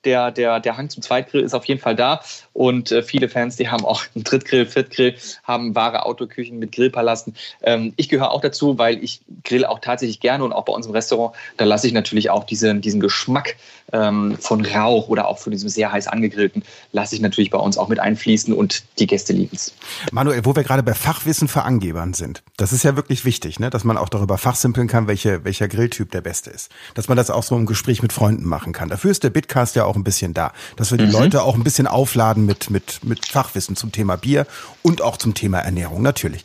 der, 0.07 0.31
der, 0.31 0.61
der 0.61 0.77
Hang 0.77 0.88
zum 0.88 1.03
Zweitgrill 1.03 1.42
ist 1.42 1.55
auf 1.55 1.64
jeden 1.66 1.81
Fall 1.81 1.97
da. 1.97 2.23
Und 2.53 2.90
äh, 2.90 3.03
viele 3.03 3.29
Fans, 3.29 3.57
die 3.57 3.69
haben 3.69 3.85
auch 3.85 4.05
einen 4.14 4.25
Drittgrill, 4.25 4.64
Viertgrill, 4.64 5.16
haben 5.45 5.75
wahre 5.75 6.07
Autoküchen 6.07 6.59
mit 6.59 6.73
Grillpalasten. 6.73 7.35
Ähm, 7.62 7.92
ich 7.97 8.09
gehöre 8.09 8.31
auch 8.31 8.40
dazu, 8.40 8.79
weil 8.79 9.03
ich 9.05 9.21
grill 9.45 9.66
auch 9.66 9.81
tatsächlich 9.81 10.21
gerne 10.21 10.45
und 10.45 10.53
auch 10.53 10.64
bei 10.64 10.73
uns 10.73 10.87
im 10.87 10.92
Restaurant, 10.92 11.35
da 11.59 11.64
lasse 11.64 11.87
ich 11.87 11.92
natürlich 11.92 12.31
auch 12.31 12.45
diesen, 12.45 12.81
diesen 12.81 13.01
Geschmack 13.01 13.57
ähm, 13.92 14.37
von 14.40 14.64
Rauch 14.64 15.09
oder 15.09 15.29
auch 15.29 15.38
von 15.38 15.53
diesem 15.53 15.69
sehr 15.69 15.92
heiß 15.92 16.09
angegrillten, 16.09 16.62
lasse 16.92 17.14
ich 17.14 17.21
natürlich 17.21 17.51
bei 17.51 17.59
uns 17.59 17.79
auch 17.79 17.88
mit 17.88 18.01
einfließen 18.01 18.55
und 18.55 18.85
die 18.99 19.07
Gäste 19.07 19.33
lieben 19.33 19.57
es. 19.57 19.75
Manuel, 20.12 20.45
wo 20.45 20.57
wir 20.57 20.62
gerade 20.62 20.83
bei 20.83 20.95
Fachwissen 20.95 21.49
für 21.49 21.62
Angebern 21.62 22.14
sind, 22.14 22.42
das 22.57 22.73
ist 22.73 22.85
ja 22.85 22.97
wirklich 22.97 23.25
wichtig, 23.25 23.61
ne? 23.61 23.71
dass 23.71 23.85
man 23.85 23.97
auch 23.97 24.09
darüber 24.09 24.38
fachsimpeln 24.38 24.88
kann, 24.88 25.07
welche, 25.07 25.45
welcher 25.45 25.69
Grilltyp 25.69 26.11
der 26.11 26.21
beste 26.21 26.51
ist. 26.51 26.71
Dass 26.95 27.09
man 27.09 27.16
das 27.16 27.31
auch 27.31 27.42
so 27.42 27.57
im 27.57 27.66
Gespräch 27.66 28.03
mit 28.03 28.12
Freunden 28.12 28.47
machen 28.47 28.73
kann. 28.73 28.88
Dafür 28.88 29.11
ist 29.11 29.25
der 29.25 29.31
Bitcast 29.31 29.77
ja 29.77 29.85
auch 29.85 29.95
ein 29.96 30.04
bisschen 30.04 30.35
da, 30.35 30.52
dass 30.76 30.90
wir 30.90 30.98
die 30.98 31.06
mhm. 31.06 31.12
Leute 31.12 31.42
auch 31.42 31.54
ein 31.54 31.64
bisschen 31.64 31.87
aufladen 31.87 32.46
mit, 32.46 32.70
mit, 32.70 33.04
mit 33.04 33.26
Fachwissen 33.26 33.76
zum 33.76 33.92
Thema 33.92 34.16
Bier 34.16 34.46
und 34.82 35.02
auch 35.02 35.16
zum 35.16 35.35
Thema 35.35 35.59
Ernährung, 35.59 36.02
natürlich. 36.02 36.44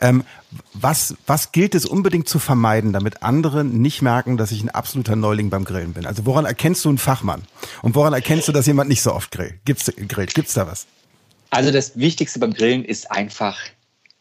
Ähm, 0.00 0.24
was, 0.72 1.14
was 1.26 1.52
gilt 1.52 1.74
es 1.74 1.84
unbedingt 1.84 2.28
zu 2.28 2.38
vermeiden, 2.38 2.92
damit 2.92 3.22
andere 3.22 3.64
nicht 3.64 4.02
merken, 4.02 4.36
dass 4.36 4.50
ich 4.50 4.62
ein 4.62 4.70
absoluter 4.70 5.16
Neuling 5.16 5.50
beim 5.50 5.64
Grillen 5.64 5.92
bin? 5.92 6.06
Also 6.06 6.26
woran 6.26 6.44
erkennst 6.44 6.84
du 6.84 6.88
einen 6.88 6.98
Fachmann? 6.98 7.42
Und 7.82 7.94
woran 7.94 8.12
erkennst 8.12 8.48
du, 8.48 8.52
dass 8.52 8.66
jemand 8.66 8.88
nicht 8.88 9.02
so 9.02 9.12
oft 9.12 9.30
grillt? 9.30 9.54
Gibt's, 9.64 9.92
grillt? 10.08 10.34
Gibt's 10.34 10.54
da 10.54 10.66
was? 10.66 10.86
Also 11.50 11.70
das 11.70 11.98
Wichtigste 11.98 12.38
beim 12.38 12.52
Grillen 12.52 12.84
ist 12.84 13.10
einfach 13.10 13.58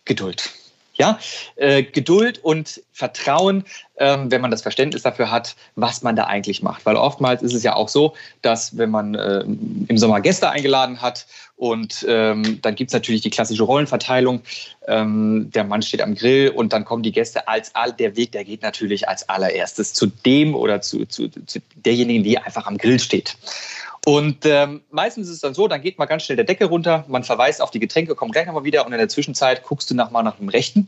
Geduld. 0.05 0.51
Ja, 0.97 1.19
äh, 1.55 1.83
Geduld 1.83 2.39
und 2.43 2.81
Vertrauen, 2.91 3.63
ähm, 3.97 4.31
wenn 4.31 4.41
man 4.41 4.49
das 4.49 4.63
Verständnis 4.63 5.03
dafür 5.03 5.29
hat, 5.29 5.55
was 5.75 6.01
man 6.01 6.15
da 6.15 6.23
eigentlich 6.25 6.63
macht. 6.63 6.85
Weil 6.87 6.95
oftmals 6.95 7.43
ist 7.43 7.53
es 7.53 7.61
ja 7.61 7.75
auch 7.75 7.89
so, 7.89 8.15
dass 8.41 8.77
wenn 8.77 8.89
man 8.89 9.13
äh, 9.13 9.41
im 9.41 9.97
Sommer 9.97 10.21
Gäste 10.21 10.49
eingeladen 10.49 11.01
hat 11.01 11.27
und 11.55 12.05
ähm, 12.07 12.59
dann 12.61 12.75
gibt 12.75 12.89
es 12.89 12.93
natürlich 12.93 13.21
die 13.21 13.29
klassische 13.29 13.63
Rollenverteilung, 13.63 14.41
ähm, 14.87 15.51
der 15.53 15.63
Mann 15.63 15.81
steht 15.83 16.01
am 16.01 16.15
Grill 16.15 16.49
und 16.49 16.73
dann 16.73 16.85
kommen 16.85 17.03
die 17.03 17.11
Gäste 17.11 17.47
als 17.47 17.75
all, 17.75 17.93
der 17.93 18.15
Weg, 18.15 18.31
der 18.31 18.43
geht 18.43 18.63
natürlich 18.63 19.07
als 19.07 19.27
allererstes 19.29 19.93
zu 19.93 20.07
dem 20.07 20.55
oder 20.55 20.81
zu, 20.81 21.05
zu, 21.05 21.29
zu 21.29 21.59
derjenigen, 21.75 22.23
die 22.23 22.37
einfach 22.39 22.65
am 22.65 22.77
Grill 22.77 22.99
steht. 22.99 23.37
Und 24.07 24.45
ähm, 24.45 24.83
meistens 24.89 25.27
ist 25.27 25.33
es 25.33 25.41
dann 25.41 25.53
so, 25.53 25.67
dann 25.67 25.81
geht 25.81 25.99
mal 25.99 26.05
ganz 26.05 26.23
schnell 26.23 26.37
der 26.37 26.45
Deckel 26.45 26.67
runter, 26.67 27.03
man 27.09 27.25
verweist 27.25 27.61
auf 27.61 27.71
die 27.71 27.79
Getränke, 27.79 28.15
kommt 28.15 28.31
gleich 28.31 28.47
nochmal 28.47 28.63
wieder 28.63 28.85
und 28.85 28.93
in 28.93 28.99
der 28.99 29.09
Zwischenzeit 29.09 29.63
guckst 29.63 29.91
du 29.91 29.95
nach 29.95 30.11
mal 30.11 30.23
nach 30.23 30.37
dem 30.37 30.47
Rechten. 30.47 30.87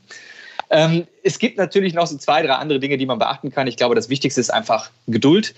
Ähm, 0.70 1.06
es 1.22 1.38
gibt 1.38 1.58
natürlich 1.58 1.94
noch 1.94 2.08
so 2.08 2.16
zwei, 2.18 2.42
drei 2.44 2.54
andere 2.54 2.80
Dinge, 2.80 2.98
die 2.98 3.06
man 3.06 3.20
beachten 3.20 3.52
kann. 3.52 3.68
Ich 3.68 3.76
glaube, 3.76 3.94
das 3.94 4.08
Wichtigste 4.08 4.40
ist 4.40 4.52
einfach 4.52 4.90
Geduld. 5.08 5.54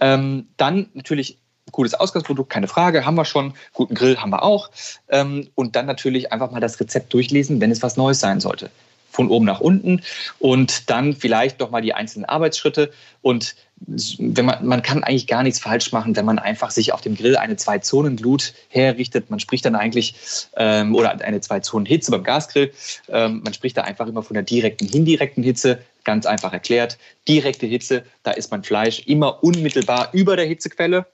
Ähm, 0.00 0.48
dann 0.56 0.88
natürlich 0.94 1.38
gutes 1.70 1.94
Ausgangsprodukt, 1.94 2.50
keine 2.50 2.66
Frage, 2.66 3.06
haben 3.06 3.14
wir 3.14 3.24
schon. 3.24 3.54
Guten 3.74 3.94
Grill 3.94 4.16
haben 4.16 4.30
wir 4.30 4.42
auch. 4.42 4.72
Ähm, 5.08 5.46
und 5.54 5.76
dann 5.76 5.86
natürlich 5.86 6.32
einfach 6.32 6.50
mal 6.50 6.58
das 6.58 6.80
Rezept 6.80 7.14
durchlesen, 7.14 7.60
wenn 7.60 7.70
es 7.70 7.80
was 7.80 7.96
Neues 7.96 8.18
sein 8.18 8.40
sollte 8.40 8.72
von 9.14 9.28
oben 9.30 9.44
nach 9.44 9.60
unten 9.60 10.02
und 10.40 10.90
dann 10.90 11.14
vielleicht 11.14 11.60
doch 11.60 11.70
mal 11.70 11.80
die 11.80 11.94
einzelnen 11.94 12.24
Arbeitsschritte. 12.24 12.90
Und 13.22 13.54
wenn 13.86 14.44
man, 14.44 14.66
man 14.66 14.82
kann 14.82 15.04
eigentlich 15.04 15.28
gar 15.28 15.44
nichts 15.44 15.60
falsch 15.60 15.92
machen, 15.92 16.16
wenn 16.16 16.24
man 16.24 16.38
einfach 16.38 16.70
sich 16.70 16.92
auf 16.92 17.00
dem 17.00 17.16
Grill 17.16 17.36
eine 17.36 17.56
Zwei-Zonen-Glut 17.56 18.54
herrichtet. 18.68 19.30
Man 19.30 19.38
spricht 19.38 19.64
dann 19.64 19.76
eigentlich, 19.76 20.16
ähm, 20.56 20.94
oder 20.94 21.12
eine 21.20 21.40
Zwei-Zonen-Hitze 21.40 22.10
beim 22.10 22.24
Gasgrill. 22.24 22.72
Ähm, 23.08 23.42
man 23.44 23.54
spricht 23.54 23.76
da 23.76 23.82
einfach 23.82 24.08
immer 24.08 24.22
von 24.22 24.34
der 24.34 24.42
direkten, 24.42 24.88
indirekten 24.88 25.44
Hitze. 25.44 25.78
Ganz 26.02 26.26
einfach 26.26 26.52
erklärt. 26.52 26.98
Direkte 27.28 27.66
Hitze, 27.66 28.04
da 28.24 28.32
ist 28.32 28.50
mein 28.50 28.64
Fleisch 28.64 29.00
immer 29.06 29.44
unmittelbar 29.44 30.08
über 30.12 30.36
der 30.36 30.46
Hitzequelle 30.46 31.06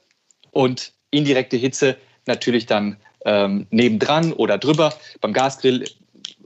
und 0.52 0.92
indirekte 1.10 1.56
Hitze 1.56 1.96
natürlich 2.26 2.66
dann 2.66 2.96
ähm, 3.24 3.66
nebendran 3.70 4.32
oder 4.32 4.58
drüber. 4.58 4.94
Beim 5.20 5.32
Gasgrill 5.32 5.84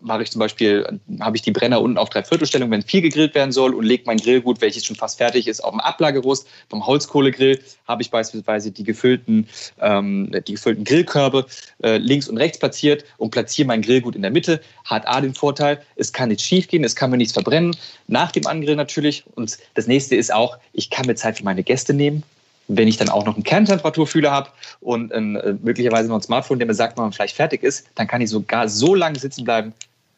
mache 0.05 0.23
ich 0.23 0.31
zum 0.31 0.39
Beispiel, 0.39 1.01
habe 1.21 1.37
ich 1.37 1.43
die 1.43 1.51
Brenner 1.51 1.81
unten 1.81 1.99
auf 1.99 2.11
Dreiviertelstellung, 2.11 2.71
wenn 2.71 2.83
viel 2.83 3.01
gegrillt 3.01 3.35
werden 3.35 3.53
soll 3.53 3.75
und 3.75 3.85
lege 3.85 4.05
mein 4.07 4.19
Grillgut, 4.19 4.61
welches 4.61 4.85
schon 4.85 4.97
fast 4.97 5.19
fertig 5.19 5.49
ist, 5.49 5.65
auf 5.65 5.71
dem 5.71 5.81
Ablagerust. 5.81 6.47
Beim 6.69 6.87
Holzkohlegrill 6.87 7.59
habe 7.89 8.03
ich 8.03 8.11
beispielsweise 8.11 8.71
die 8.71 8.85
gefüllten, 8.85 9.49
ähm, 9.81 10.31
die 10.47 10.53
gefüllten 10.53 10.85
Grillkörbe 10.85 11.47
äh, 11.83 11.97
links 11.97 12.29
und 12.29 12.37
rechts 12.37 12.59
platziert 12.59 13.05
und 13.17 13.31
platziere 13.31 13.67
mein 13.67 13.83
Grillgut 13.83 14.15
in 14.15 14.23
der 14.23 14.31
Mitte. 14.31 14.61
Hat 14.85 15.09
A 15.09 15.21
den 15.21 15.35
Vorteil, 15.35 15.81
es 15.97 16.13
kann 16.13 16.29
nicht 16.29 16.43
schief 16.43 16.69
gehen, 16.69 16.85
es 16.85 16.95
kann 16.95 17.11
mir 17.11 17.17
nichts 17.17 17.33
verbrennen. 17.33 17.75
Nach 18.07 18.31
dem 18.31 18.47
Angrillen 18.47 18.77
natürlich. 18.77 19.25
Und 19.35 19.59
das 19.75 19.87
nächste 19.87 20.17
ist 20.17 20.33
auch, 20.33 20.59
ich 20.75 20.91
kann 20.91 21.07
mir 21.07 21.15
Zeit 21.15 21.39
für 21.39 21.45
meine 21.45 21.63
Gäste 21.63 21.95
nehmen 21.95 22.23
wenn 22.69 22.89
ich 22.89 22.97
dann 22.97 23.09
auch 23.09 23.27
noch 23.27 23.35
einen 23.35 23.43
Kerntemperaturfühler 23.43 24.31
habe 24.31 24.49
und 24.81 25.11
äh, 25.11 25.21
möglicherweise 25.21 26.09
noch 26.09 26.17
ein 26.17 26.23
Smartphone, 26.23 26.59
der 26.59 26.67
mir 26.67 26.75
sagt, 26.75 26.97
wann 26.97 27.05
man 27.05 27.13
vielleicht 27.13 27.37
fertig 27.37 27.63
ist, 27.63 27.87
dann 27.95 28.07
kann 28.07 28.23
ich 28.23 28.31
sogar 28.31 28.71
so 28.71 28.95
lange 28.95 29.19
sitzen 29.19 29.45
bleiben, 29.45 29.75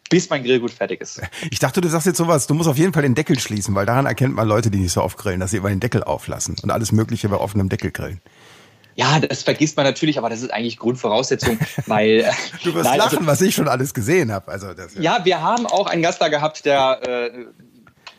bis 0.08 0.30
mein 0.30 0.44
Grillgut 0.44 0.70
fertig 0.70 1.00
ist. 1.00 1.20
Ich 1.50 1.58
dachte, 1.58 1.80
du 1.80 1.88
sagst 1.88 2.06
jetzt 2.06 2.18
sowas, 2.18 2.46
du 2.46 2.54
musst 2.54 2.68
auf 2.68 2.78
jeden 2.78 2.92
Fall 2.92 3.02
den 3.02 3.14
Deckel 3.14 3.38
schließen, 3.38 3.74
weil 3.74 3.86
daran 3.86 4.06
erkennt 4.06 4.34
man 4.34 4.46
Leute, 4.46 4.70
die 4.70 4.78
nicht 4.78 4.92
so 4.92 5.02
oft 5.02 5.18
grillen, 5.18 5.40
dass 5.40 5.50
sie 5.50 5.58
immer 5.58 5.68
den 5.68 5.80
Deckel 5.80 6.04
auflassen 6.04 6.56
und 6.62 6.70
alles 6.70 6.92
Mögliche 6.92 7.28
bei 7.28 7.36
offenem 7.36 7.68
Deckel 7.68 7.90
grillen. 7.90 8.20
Ja, 8.96 9.20
das 9.20 9.42
vergisst 9.42 9.76
man 9.76 9.84
natürlich, 9.84 10.16
aber 10.16 10.30
das 10.30 10.40
ist 10.40 10.50
eigentlich 10.50 10.78
Grundvoraussetzung, 10.78 11.58
weil 11.86 12.20
äh, 12.20 12.32
du 12.64 12.74
wirst 12.74 12.84
nein, 12.84 12.98
lachen, 12.98 13.18
also, 13.18 13.26
was 13.26 13.40
ich 13.42 13.54
schon 13.54 13.68
alles 13.68 13.92
gesehen 13.92 14.32
habe. 14.32 14.50
Also 14.50 14.72
das, 14.72 14.94
ja. 14.94 15.18
ja, 15.18 15.24
wir 15.24 15.42
haben 15.42 15.66
auch 15.66 15.86
einen 15.86 16.02
Gast 16.02 16.20
da 16.20 16.28
gehabt, 16.28 16.64
der 16.64 17.00
äh, 17.06 17.30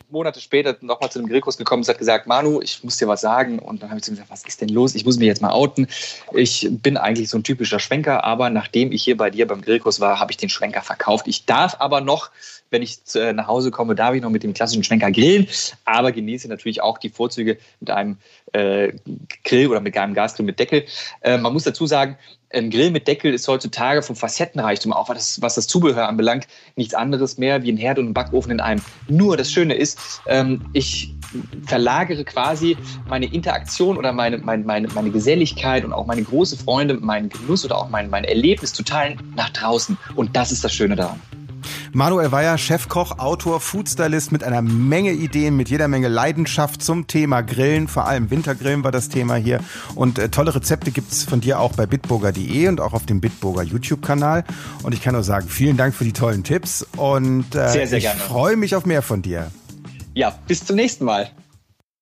Monate 0.10 0.40
später 0.40 0.78
nochmal 0.82 1.12
zu 1.12 1.20
einem 1.20 1.28
Grillkurs 1.28 1.58
gekommen 1.58 1.84
und 1.84 1.90
hat 1.90 1.98
gesagt, 1.98 2.28
Manu, 2.28 2.62
ich 2.62 2.84
muss 2.84 2.98
dir 2.98 3.08
was 3.08 3.22
sagen. 3.22 3.60
Und 3.60 3.84
dann 3.84 3.90
habe 3.90 4.00
ich 4.00 4.04
zu 4.04 4.12
ihm 4.12 4.16
gesagt, 4.16 4.32
was 4.32 4.46
ist 4.46 4.62
denn 4.62 4.70
los? 4.70 4.96
Ich 4.96 5.06
muss 5.06 5.18
mich 5.18 5.28
jetzt 5.28 5.42
mal 5.42 5.52
outen. 5.52 5.88
Ich 6.34 6.68
bin 6.70 6.98
eigentlich 6.98 7.30
so 7.30 7.38
ein 7.38 7.44
typischer 7.44 7.80
Schwenker, 7.80 8.24
aber 8.24 8.50
nachdem 8.50 8.92
ich 8.92 9.04
hier 9.04 9.18
bei 9.18 9.30
dir 9.30 9.48
beim 9.48 9.62
Grillkurs 9.62 10.00
war, 10.00 10.20
habe 10.20 10.32
ich 10.32 10.38
den 10.38 10.50
Schwenker 10.50 10.82
verkauft. 10.82 11.28
Ich 11.28 11.46
darf 11.46 11.76
aber 11.80 12.02
noch 12.02 12.30
wenn 12.70 12.82
ich 12.82 13.00
äh, 13.16 13.34
nach 13.34 13.48
Hause 13.48 13.72
komme, 13.72 13.96
darf 13.96 14.14
ich 14.16 14.22
noch 14.22 14.30
mit 14.30 14.44
dem 14.44 14.54
klassischen 14.54 14.84
Schwenker 14.84 15.12
grillen, 15.12 15.48
aber 15.86 16.12
genieße 16.12 16.48
natürlich 16.48 16.82
auch 16.82 16.98
die 16.98 17.10
Vorzüge 17.10 17.58
mit 17.80 17.90
einem 17.90 18.18
äh, 18.54 18.94
Grill 19.44 19.68
oder 19.68 19.80
mit 19.80 19.98
einem 19.98 20.14
Gasgrill 20.14 20.46
mit 20.46 20.60
Deckel. 20.60 20.86
Äh, 21.22 21.38
man 21.38 21.54
muss 21.54 21.64
dazu 21.64 21.86
sagen, 21.86 22.18
ein 22.50 22.70
Grill 22.70 22.92
mit 22.92 23.08
Deckel 23.08 23.34
ist 23.34 23.48
heutzutage 23.48 24.02
vom 24.02 24.16
Facettenreichtum, 24.16 24.94
auch 24.94 25.10
was 25.10 25.18
das, 25.18 25.42
was 25.42 25.56
das 25.56 25.68
Zubehör 25.68 26.08
anbelangt, 26.08 26.48
nichts 26.76 26.94
anderes 26.94 27.38
mehr 27.38 27.62
wie 27.64 27.72
ein 27.72 27.78
Herd 27.78 28.00
und 28.00 28.08
ein 28.10 28.14
Backofen 28.14 28.52
in 28.52 28.60
einem. 28.62 28.82
Nur 29.10 29.36
das 29.36 29.52
Schöne 29.52 29.74
ist, 29.74 30.22
ähm, 30.28 30.62
ich 30.72 31.14
verlagere 31.66 32.24
quasi 32.24 32.78
meine 33.10 33.26
Interaktion 33.26 33.98
oder 33.98 34.14
meine, 34.14 34.38
meine, 34.38 34.64
meine, 34.64 34.88
meine 34.90 35.10
Geselligkeit 35.12 35.84
und 35.84 35.92
auch 35.92 36.06
meine 36.06 36.24
große 36.24 36.58
Freunde, 36.58 36.96
meinen 36.96 37.30
Genuss 37.30 37.66
oder 37.66 37.78
auch 37.78 37.90
mein, 37.90 38.10
mein 38.10 38.24
Erlebnis 38.24 38.72
zu 38.72 38.84
teilen 38.84 39.20
nach 39.36 39.50
draußen. 39.50 39.98
Und 40.16 40.36
das 40.36 40.52
ist 40.52 40.64
das 40.64 40.74
Schöne 40.74 40.96
daran. 40.96 41.20
Manuel 41.94 42.32
Weyer, 42.32 42.58
Chefkoch, 42.58 43.20
Autor, 43.20 43.60
Foodstylist 43.60 44.32
mit 44.32 44.44
einer 44.44 44.62
Menge 44.62 45.12
Ideen, 45.12 45.56
mit 45.56 45.70
jeder 45.70 45.88
Menge 45.88 46.08
Leidenschaft 46.08 46.82
zum 46.82 47.08
Thema 47.08 47.42
Grillen. 47.42 47.88
Vor 47.88 48.06
allem 48.06 48.30
Wintergrillen 48.30 48.84
war 48.84 48.92
das 48.92 49.10
Thema 49.10 49.36
hier. 49.36 49.60
Und 49.96 50.20
äh, 50.20 50.30
tolle 50.30 50.54
Rezepte 50.54 50.92
gibt's 50.92 51.24
von 51.24 51.42
dir 51.42 51.60
auch 51.60 51.74
bei 51.74 51.86
bitburger.de 51.86 52.68
und 52.68 52.82
auch 52.82 52.94
auf 52.94 53.06
dem 53.06 53.22
Bitburger 53.22 53.64
YouTube-Kanal. 53.64 54.44
Und 54.84 54.94
ich 54.94 55.02
kann 55.02 55.14
nur 55.14 55.24
sagen, 55.24 55.48
vielen 55.48 55.78
Dank 55.78 55.96
für 55.96 56.04
die 56.04 56.14
tollen 56.14 56.44
Tipps 56.44 56.86
und 56.96 57.56
äh, 57.56 57.70
sehr, 57.70 57.88
sehr 57.88 57.98
ich 58.00 58.08
freue 58.08 58.56
mich 58.56 58.76
auf 58.76 58.86
mehr 58.86 59.02
von 59.02 59.22
dir. 59.22 59.52
Ja, 60.14 60.34
bis 60.48 60.66
zum 60.66 60.76
nächsten 60.76 61.06
Mal. 61.06 61.30